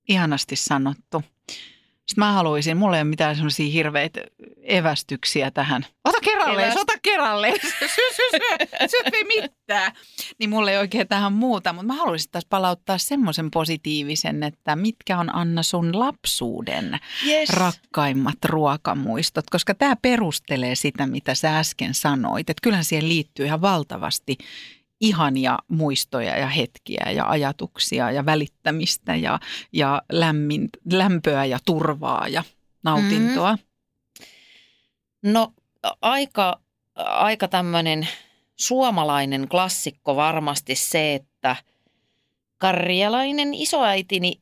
Ihanasti 0.09 0.55
sanottu. 0.55 1.23
Sitten 2.07 2.23
mä 2.25 2.31
haluaisin, 2.31 2.77
mulla 2.77 2.95
ei 2.97 3.01
ole 3.01 3.09
mitään 3.09 3.35
semmoisia 3.35 3.71
hirveitä 3.71 4.21
evästyksiä 4.63 5.51
tähän. 5.51 5.85
Ota 6.05 6.17
kerralle, 6.23 6.67
Eväst- 6.69 6.79
ota 6.79 6.93
kerralle. 7.01 7.53
Syö, 7.61 7.88
syö, 7.89 8.29
syö, 8.31 8.88
syö, 8.88 9.23
mitään. 9.27 9.91
Niin 10.39 10.49
mulla 10.49 10.71
ei 10.71 10.77
oikein 10.77 11.07
tähän 11.07 11.33
muuta, 11.33 11.73
mutta 11.73 11.88
mä 11.88 11.93
haluaisin 11.93 12.31
taas 12.31 12.45
palauttaa 12.49 12.97
semmoisen 12.97 13.51
positiivisen, 13.51 14.43
että 14.43 14.75
mitkä 14.75 15.19
on 15.19 15.35
Anna 15.35 15.63
sun 15.63 15.99
lapsuuden 15.99 16.99
Yes. 17.25 17.49
rakkaimmat 17.49 18.45
ruokamuistot, 18.45 19.49
koska 19.49 19.75
tämä 19.75 19.95
perustelee 20.01 20.75
sitä, 20.75 21.07
mitä 21.07 21.35
sä 21.35 21.57
äsken 21.59 21.93
sanoit. 21.93 22.49
Että 22.49 22.61
kyllähän 22.63 22.85
siihen 22.85 23.09
liittyy 23.09 23.45
ihan 23.45 23.61
valtavasti 23.61 24.38
ihania 25.01 25.57
muistoja 25.67 26.37
ja 26.37 26.47
hetkiä 26.47 27.11
ja 27.15 27.29
ajatuksia 27.29 28.11
ja 28.11 28.25
välittämistä 28.25 29.15
ja, 29.15 29.39
ja 29.73 30.01
lämmin, 30.11 30.69
lämpöä 30.91 31.45
ja 31.45 31.59
turvaa 31.65 32.27
ja 32.27 32.43
nautintoa. 32.83 33.57
No 35.23 35.53
aika, 36.01 36.59
aika 36.95 37.47
tämmöinen 37.47 38.07
suomalainen 38.55 39.47
klassikko 39.47 40.15
varmasti 40.15 40.75
se, 40.75 41.13
että 41.15 41.55
karjalainen 42.57 43.53
isoäitini, 43.53 44.41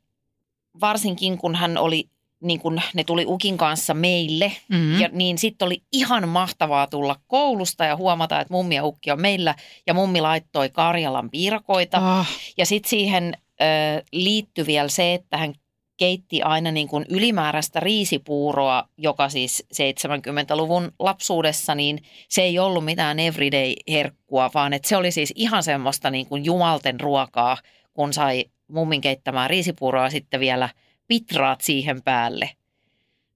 varsinkin 0.81 1.37
kun 1.37 1.55
hän 1.55 1.77
oli, 1.77 2.09
niin 2.43 2.59
kun 2.59 2.81
ne 2.93 3.03
tuli 3.03 3.25
Ukin 3.27 3.57
kanssa 3.57 3.93
meille, 3.93 4.51
Mm. 4.69 4.99
ja 5.01 5.09
niin 5.11 5.37
sitten 5.37 5.65
oli 5.65 5.81
ihan 5.91 6.29
mahtavaa 6.29 6.87
tulla 6.87 7.15
koulusta 7.27 7.85
ja 7.85 7.95
huomata, 7.95 8.41
että 8.41 8.53
mummi 8.53 8.75
ja 8.75 8.85
ukki 8.85 9.11
on 9.11 9.21
meillä, 9.21 9.55
ja 9.87 9.93
mummi 9.93 10.21
laittoi 10.21 10.69
Karjalan 10.69 11.29
piirakoita. 11.29 12.19
Oh, 12.19 12.25
Ja 12.57 12.65
sitten 12.65 12.89
siihen 12.89 13.33
ö, 13.61 13.65
liittyi 14.11 14.65
vielä 14.65 14.87
se, 14.89 15.13
että 15.13 15.37
hän 15.37 15.53
keitti 15.97 16.41
aina 16.41 16.71
niin 16.71 16.87
kuin 16.87 17.05
ylimääräistä 17.09 17.79
riisipuuroa, 17.79 18.83
joka 18.97 19.29
siis 19.29 19.63
70-luvun 19.73 20.91
lapsuudessa, 20.99 21.75
niin 21.75 21.99
se 22.29 22.41
ei 22.41 22.59
ollut 22.59 22.85
mitään 22.85 23.17
everyday-herkkua, 23.19 24.51
vaan 24.53 24.73
että 24.73 24.89
se 24.89 24.97
oli 24.97 25.11
siis 25.11 25.33
ihan 25.35 25.63
semmoista 25.63 26.09
niin 26.09 26.25
kuin 26.25 26.45
jumalten 26.45 26.99
ruokaa, 26.99 27.57
kun 27.93 28.13
sai 28.13 28.45
mummin 28.71 29.01
keittämään 29.01 29.49
riisipuuroa 29.49 30.09
sitten 30.09 30.39
vielä 30.39 30.69
pitraat 31.07 31.61
siihen 31.61 32.03
päälle. 32.03 32.49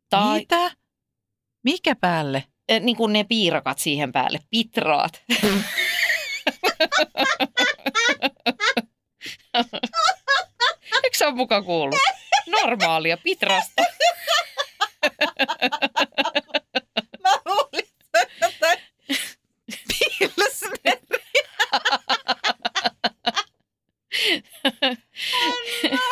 Tai 0.10 0.40
mitä? 0.40 0.72
Mikä 1.64 1.96
päälle? 1.96 2.44
eh, 2.70 2.82
niin 2.82 2.98
kuin 2.98 3.14
ne 3.14 3.24
piirakat 3.24 3.80
siihen 3.80 4.12
päälle, 4.12 4.40
pitraat. 4.50 5.24
Eikö 11.04 11.18
se 11.18 11.26
ole 11.26 11.36
muka 11.36 11.62
kuullut? 11.62 12.00
Normaalia 12.48 13.18
pitrasta. 13.18 13.84
Mä 17.24 17.32
luulin, 17.46 17.88
että. 18.14 18.78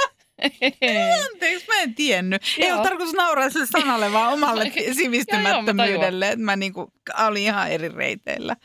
Anteeksi, 1.31 1.67
mä 1.67 1.81
en 1.81 1.95
tiennyt. 1.95 2.41
Ei 2.57 2.67
Joo. 2.67 2.77
ole 2.77 2.83
tarkoitus 2.87 3.13
nauraa 3.15 3.49
sille 3.49 3.65
sanalle, 3.65 4.11
vaan 4.13 4.33
omalle 4.33 4.63
Joo, 4.67 4.73
joo, 4.77 4.87
mä 4.87 4.93
sivistymättömyydelle. 4.93 6.27
Että 6.29 6.45
mä 6.45 6.55
niinku, 6.55 6.91
olin 7.27 7.43
ihan 7.43 7.71
eri 7.71 7.89
reiteillä. 7.89 8.55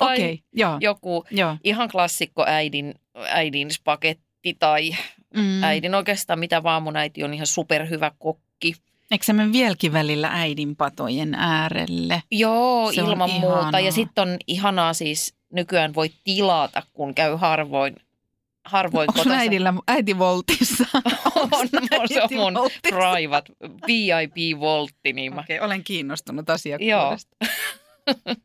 Okei, 0.00 0.32
okay, 0.32 0.38
joo. 0.52 0.76
Joku 0.80 1.24
joo. 1.30 1.56
ihan 1.64 1.88
klassikko 1.88 2.44
äidin, 2.46 2.94
äidin 3.28 3.70
spagetti 3.70 4.54
tai 4.58 4.90
Mm. 5.36 5.62
äidin 5.64 5.94
oikeastaan 5.94 6.38
mitä 6.38 6.62
vaan 6.62 6.82
mun 6.82 6.96
äiti 6.96 7.24
on 7.24 7.34
ihan 7.34 7.46
superhyvä 7.46 8.12
kokki. 8.18 8.74
Eikö 9.10 9.24
se 9.24 9.32
mene 9.32 9.52
vieläkin 9.52 9.92
välillä 9.92 10.28
äidin 10.32 10.76
patojen 10.76 11.34
äärelle? 11.34 12.22
Joo, 12.30 12.92
Se 12.92 13.00
ilman 13.00 13.30
muuta. 13.30 13.58
ihanaa. 13.60 13.80
Ja 13.80 13.92
sitten 13.92 14.22
on 14.28 14.36
ihanaa 14.46 14.92
siis 14.94 15.34
nykyään 15.52 15.94
voi 15.94 16.10
tilata, 16.24 16.82
kun 16.92 17.14
käy 17.14 17.36
harvoin, 17.36 17.96
harvoin 18.66 19.10
Onko 19.10 19.18
kotona. 19.18 19.36
äidillä 19.36 19.74
äiti 19.88 20.18
voltissa? 20.18 20.84
on, 21.34 21.48
on, 22.00 22.08
se 22.08 22.22
on 22.22 22.28
mun 22.36 22.54
voltissa? 22.54 22.80
private 22.88 23.52
VIP-voltti. 23.86 25.12
Niin 25.12 25.34
mä, 25.34 25.40
Okei, 25.40 25.60
olen 25.60 25.84
kiinnostunut 25.84 26.50
asiakkuudesta. 26.50 27.36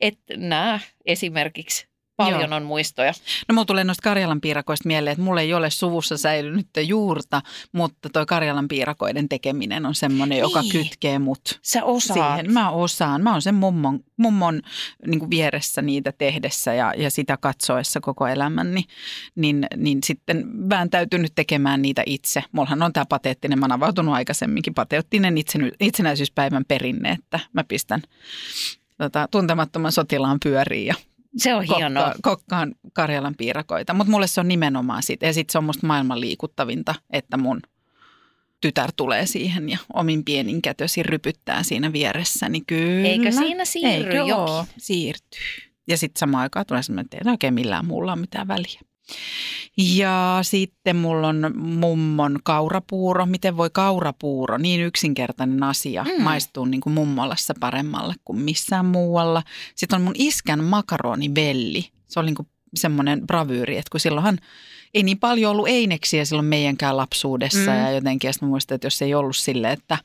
et 0.00 0.18
nää 0.36 0.80
esimerkiksi 1.06 1.89
paljon 2.24 2.50
Joo. 2.50 2.56
on 2.56 2.62
muistoja. 2.62 3.12
No 3.48 3.52
mulla 3.52 3.64
tulee 3.64 3.84
noista 3.84 4.02
Karjalan 4.02 4.40
piirakoista 4.40 4.86
mieleen, 4.88 5.12
että 5.12 5.24
mulla 5.24 5.40
ei 5.40 5.54
ole 5.54 5.70
suvussa 5.70 6.16
säilynyt 6.16 6.66
juurta, 6.86 7.42
mutta 7.72 8.08
toi 8.12 8.26
Karjalan 8.26 8.68
piirakoiden 8.68 9.28
tekeminen 9.28 9.86
on 9.86 9.94
semmoinen, 9.94 10.38
joka 10.38 10.62
Niin. 10.62 10.72
kytkee 10.72 11.18
mut 11.18 11.58
Sä 11.62 11.84
osaat. 11.84 12.18
siihen. 12.36 12.52
Mä 12.52 12.70
osaan. 12.70 13.22
Mä 13.22 13.32
oon 13.32 13.42
sen 13.42 13.54
mummon, 13.54 14.00
mummon 14.16 14.62
niin 15.06 15.30
vieressä 15.30 15.82
niitä 15.82 16.12
tehdessä 16.12 16.74
ja, 16.74 16.94
ja 16.96 17.10
sitä 17.10 17.36
katsoessa 17.36 18.00
koko 18.00 18.26
elämäni. 18.26 18.84
Niin, 19.34 19.66
niin 19.76 19.98
sitten 20.04 20.70
vääntäytynyt 20.70 21.32
tekemään 21.34 21.82
niitä 21.82 22.02
itse. 22.06 22.44
Mullahan 22.52 22.82
on 22.82 22.92
tämä 22.92 23.06
pateettinen, 23.06 23.58
mä 23.58 23.64
oon 23.64 23.72
avautunut 23.72 24.14
aikaisemminkin, 24.14 24.74
pateettinen 24.74 25.38
itsen, 25.38 25.72
itsenäisyyspäivän 25.80 26.64
perinne, 26.68 27.10
että 27.10 27.40
mä 27.52 27.64
pistän 27.64 28.02
tota, 28.98 29.28
tuntemattoman 29.30 29.92
sotilaan 29.92 30.38
pyöriin 30.42 30.86
ja 30.86 30.94
Se 31.36 31.54
on 31.54 31.64
hienoa. 31.76 32.04
kokka, 32.04 32.20
kokkaan 32.22 32.74
Karjalan 32.92 33.34
piirakoita. 33.38 33.94
Mutta 33.94 34.10
mulle 34.10 34.26
se 34.26 34.40
on 34.40 34.48
nimenomaan 34.48 35.02
siitä. 35.02 35.26
Ja 35.26 35.32
sitten 35.32 35.52
se 35.52 35.58
on 35.58 35.64
musta 35.64 35.86
maailman 35.86 36.20
liikuttavinta, 36.20 36.94
että 37.10 37.36
mun 37.36 37.60
tytär 38.60 38.92
tulee 38.96 39.26
siihen 39.26 39.68
ja 39.68 39.78
omin 39.92 40.24
pienin 40.24 40.62
kätösi 40.62 41.02
rypyttää 41.02 41.62
siinä 41.62 41.92
vieressä. 41.92 42.48
Niin 42.48 42.66
kyllä. 42.66 43.08
Eikö 43.08 43.32
siinä 43.32 43.64
siirry 43.64 44.12
Eikö 44.12 44.16
jokin? 44.16 44.74
Siirtyy. 44.78 45.40
Ja 45.88 45.96
sitten 45.96 46.20
samaan 46.20 46.42
aikaan 46.42 46.66
tulee 46.66 46.82
semmoinen, 46.82 47.04
että 47.04 47.16
ei 47.16 47.32
oikein 47.32 47.54
millään 47.54 47.86
muulla 47.86 48.12
ole 48.12 48.20
mitään 48.20 48.48
väliä. 48.48 48.80
Ja 49.76 50.38
sitten 50.42 50.96
mulla 50.96 51.28
on 51.28 51.52
mummon 51.56 52.38
kaurapuuro. 52.44 53.26
Miten 53.26 53.56
voi 53.56 53.70
kaurapuuro, 53.72 54.58
niin 54.58 54.80
yksinkertainen 54.80 55.62
asia, 55.62 56.04
Mm. 56.04 56.22
maistuu 56.22 56.64
niin 56.64 56.80
kuin 56.80 56.92
mummolassa 56.92 57.54
paremmalle 57.60 58.14
kuin 58.24 58.38
missään 58.38 58.86
muualla. 58.86 59.42
Sitten 59.74 59.96
on 59.96 60.02
mun 60.02 60.14
iskän 60.18 60.64
makaronivelli. 60.64 61.90
Se 62.08 62.20
oli 62.20 62.26
niin 62.26 62.34
kuin 62.34 62.48
semmoinen 62.74 63.26
bravyyri, 63.26 63.76
että 63.76 63.90
kun 63.90 64.00
silloinhan 64.00 64.38
ei 64.94 65.02
niin 65.02 65.18
paljon 65.18 65.50
ollut 65.50 65.68
eineksiä 65.68 66.24
silloin 66.24 66.46
meidänkään 66.46 66.96
lapsuudessa. 66.96 67.70
Mm. 67.70 67.78
Ja 67.78 67.90
jotenkin 67.90 68.28
ja 68.28 68.32
sitten 68.32 68.48
muistan, 68.48 68.74
että 68.74 68.86
jos 68.86 69.02
ei 69.02 69.14
ollut 69.14 69.36
silleen, 69.36 69.72
että 69.72 69.98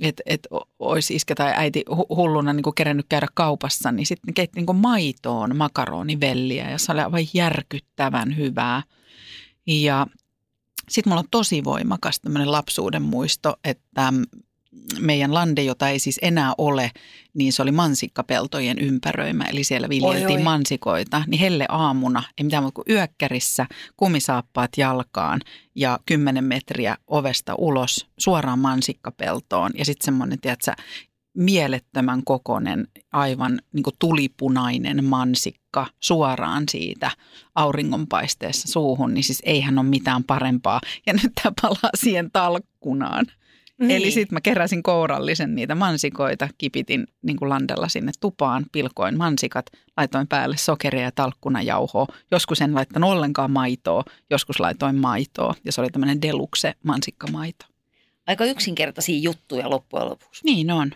et, 0.00 0.20
et 0.26 0.48
olisi 0.78 1.14
iskä 1.14 1.34
tai 1.34 1.52
äiti 1.56 1.84
hu- 1.90 2.16
hulluna 2.16 2.52
niin 2.52 2.74
kerennyt 2.76 3.06
käydä 3.08 3.26
kaupassa, 3.34 3.92
niin 3.92 4.06
sitten 4.06 4.34
keitti 4.34 4.60
niin 4.60 4.76
maitoon 4.76 5.56
makaronivelliä 5.56 6.70
ja 6.70 6.78
se 6.78 6.92
oli 6.92 7.00
aivan 7.00 7.26
järkyttävän 7.34 8.36
hyvää. 8.36 8.82
Ja 9.66 10.06
sitten 10.88 11.10
mulla 11.10 11.20
on 11.20 11.28
tosi 11.30 11.64
voimakas 11.64 12.20
tämmöinen 12.20 12.52
lapsuuden 12.52 13.02
muisto, 13.02 13.56
että 13.64 14.12
meidän 15.00 15.34
lande, 15.34 15.62
jota 15.62 15.88
ei 15.88 15.98
siis 15.98 16.18
enää 16.22 16.54
ole, 16.58 16.90
niin 17.34 17.52
se 17.52 17.62
oli 17.62 17.72
mansikkapeltojen 17.72 18.78
ympäröimä, 18.78 19.44
eli 19.44 19.64
siellä 19.64 19.88
viljeltiin 19.88 20.26
Oi, 20.26 20.36
oi. 20.36 20.42
mansikoita. 20.42 21.24
Niin 21.26 21.40
helle 21.40 21.66
aamuna, 21.68 22.22
ei 22.38 22.44
mitään 22.44 22.62
muuta 22.62 22.74
kuin 22.74 22.96
yökkärissä, 22.96 23.66
kumisaappaat 23.96 24.70
jalkaan 24.76 25.40
ja 25.74 25.98
10 26.06 26.44
metriä 26.44 26.96
ovesta 27.06 27.54
ulos 27.58 28.06
suoraan 28.18 28.58
mansikkapeltoon. 28.58 29.70
Ja 29.74 29.84
sitten 29.84 30.04
semmoinen, 30.04 30.40
tiedätkö, 30.40 30.72
mielettömän 31.34 32.24
kokonen, 32.24 32.88
aivan 33.12 33.60
niin 33.72 33.84
tulipunainen 33.98 35.04
mansikka 35.04 35.86
suoraan 36.00 36.64
siitä 36.70 37.10
auringonpaisteessa 37.54 38.68
suuhun, 38.68 39.14
niin 39.14 39.24
siis 39.24 39.42
eihän 39.44 39.78
ole 39.78 39.86
mitään 39.86 40.24
parempaa. 40.24 40.80
Ja 41.06 41.12
nyt 41.12 41.32
tämä 41.42 41.52
palaa 41.62 41.90
siihen 41.94 42.30
talkkunaan. 42.32 43.26
Niin. 43.82 43.96
Eli 43.96 44.10
sitten 44.10 44.36
mä 44.36 44.40
keräsin 44.40 44.82
kourallisen 44.82 45.54
niitä 45.54 45.74
mansikoita, 45.74 46.48
kipitin 46.58 47.06
niin 47.22 47.36
kuin 47.36 47.48
landella 47.48 47.88
sinne 47.88 48.12
tupaan, 48.20 48.66
pilkoin 48.72 49.18
mansikat, 49.18 49.66
laitoin 49.96 50.28
päälle 50.28 50.56
sokeria 50.56 51.02
ja 51.02 51.12
talkkunajauhoa. 51.12 52.06
Joskus 52.30 52.60
en 52.60 52.74
laittanut 52.74 53.10
ollenkaan 53.10 53.50
maitoa, 53.50 54.04
joskus 54.30 54.60
laitoin 54.60 54.96
maitoa 54.96 55.54
ja 55.64 55.72
se 55.72 55.80
oli 55.80 55.90
tämmöinen 55.90 56.22
deluxe 56.22 56.74
mansikkamaito. 56.84 57.66
Aika 58.26 58.44
yksinkertaisia 58.44 59.18
juttuja 59.18 59.70
loppujen 59.70 60.08
lopuksi. 60.08 60.44
Niin 60.44 60.70
on. 60.70 60.92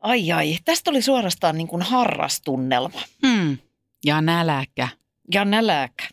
Ai 0.00 0.32
ai, 0.32 0.56
tästä 0.64 0.90
oli 0.90 1.02
suorastaan 1.02 1.58
niin 1.58 1.68
kuin 1.68 1.82
harrastunnelma. 1.82 3.00
Hmm. 3.26 3.58
Ja 4.04 4.20
näläkä. 4.20 4.88
Ja 5.34 5.44
nälääkä. 5.44 6.08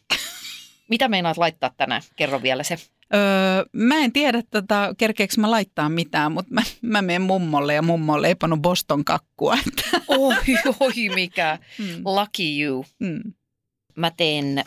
Mitä 0.89 1.07
meinaat 1.07 1.37
laittaa 1.37 1.71
tänään? 1.77 2.01
Kerro 2.15 2.41
vielä 2.41 2.63
se. 2.63 2.77
Öö, 3.13 3.65
mä 3.73 3.97
en 3.97 4.11
tiedä, 4.13 4.43
tota, 4.51 4.93
kerkeekö 4.97 5.33
mä 5.37 5.51
laittaa 5.51 5.89
mitään, 5.89 6.31
mutta 6.31 6.53
mä, 6.53 6.61
mä 6.81 7.01
menen 7.01 7.21
mummolle 7.21 7.73
ja 7.73 7.81
mummo 7.81 8.13
on 8.13 8.21
leipannut 8.21 8.61
Boston 8.61 9.05
kakkua. 9.05 9.57
Oi, 10.07 10.35
oi 10.79 11.09
mikä. 11.15 11.59
mm. 11.79 11.85
Lucky 12.05 12.61
you. 12.63 12.85
Mm. 12.99 13.33
Mä 13.95 14.11
teen 14.11 14.63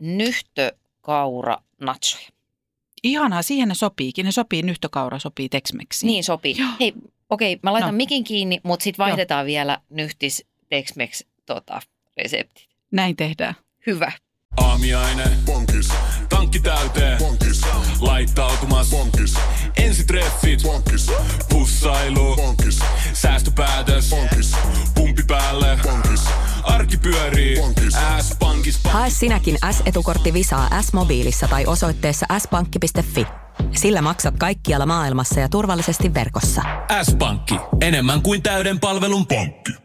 nyhtökaura 0.00 1.58
natsoja. 1.80 2.28
Ihanaa, 3.02 3.42
siihen 3.42 3.68
ne 3.68 3.74
sopiikin. 3.74 4.24
Ne 4.24 4.32
sopii, 4.32 4.62
nyhtökaura 4.62 5.18
sopii 5.18 5.48
Tex-Mexiin. 5.48 6.06
Niin 6.06 6.24
sopii. 6.24 6.54
Joo. 6.58 6.68
Hei, 6.80 6.92
okei, 7.30 7.58
mä 7.62 7.72
laitan 7.72 7.90
No. 7.90 7.96
mikin 7.96 8.24
kiinni, 8.24 8.60
mutta 8.62 8.84
sitten 8.84 9.04
vaihdetaan 9.04 9.46
vielä 9.46 9.78
nyhtis 9.90 10.44
Tex-Mex 10.74 11.26
tota, 11.46 11.80
reseptit. 12.16 12.68
Näin 12.90 13.16
tehdään. 13.16 13.54
Hyvä. 13.86 14.12
Aamiainen. 14.74 15.38
Bonkis, 15.46 15.88
Tankki 16.28 16.60
täyteen. 16.60 17.18
bonkis, 17.18 17.60
Laittautumas. 18.00 18.90
bonkis, 18.90 19.34
Ensitreffit. 19.76 20.62
bonkis, 20.62 21.10
Pussailu. 21.48 22.36
bonkis, 22.36 22.78
Säästöpäätös. 23.12 24.10
bonkis, 24.10 24.52
Pumpi 24.94 25.22
päälle. 25.26 25.78
bonkis, 25.82 26.20
Arki 26.62 26.96
pyörii. 26.96 27.56
Bonkis. 27.56 27.94
S-pankis. 28.20 28.80
Hae 28.84 29.10
sinäkin 29.10 29.58
S-etukortti 29.70 30.32
Visaa 30.32 30.82
S-mobiilissa 30.82 31.48
tai 31.48 31.66
osoitteessa 31.66 32.26
s-pankki.fi. 32.38 33.26
Sillä 33.72 34.02
maksat 34.02 34.34
kaikkialla 34.38 34.86
maailmassa 34.86 35.40
ja 35.40 35.48
turvallisesti 35.48 36.14
verkossa. 36.14 36.62
S-pankki, 37.02 37.54
enemmän 37.80 38.22
kuin 38.22 38.42
täyden 38.42 38.80
palvelun 38.80 39.26
pankki. 39.26 39.83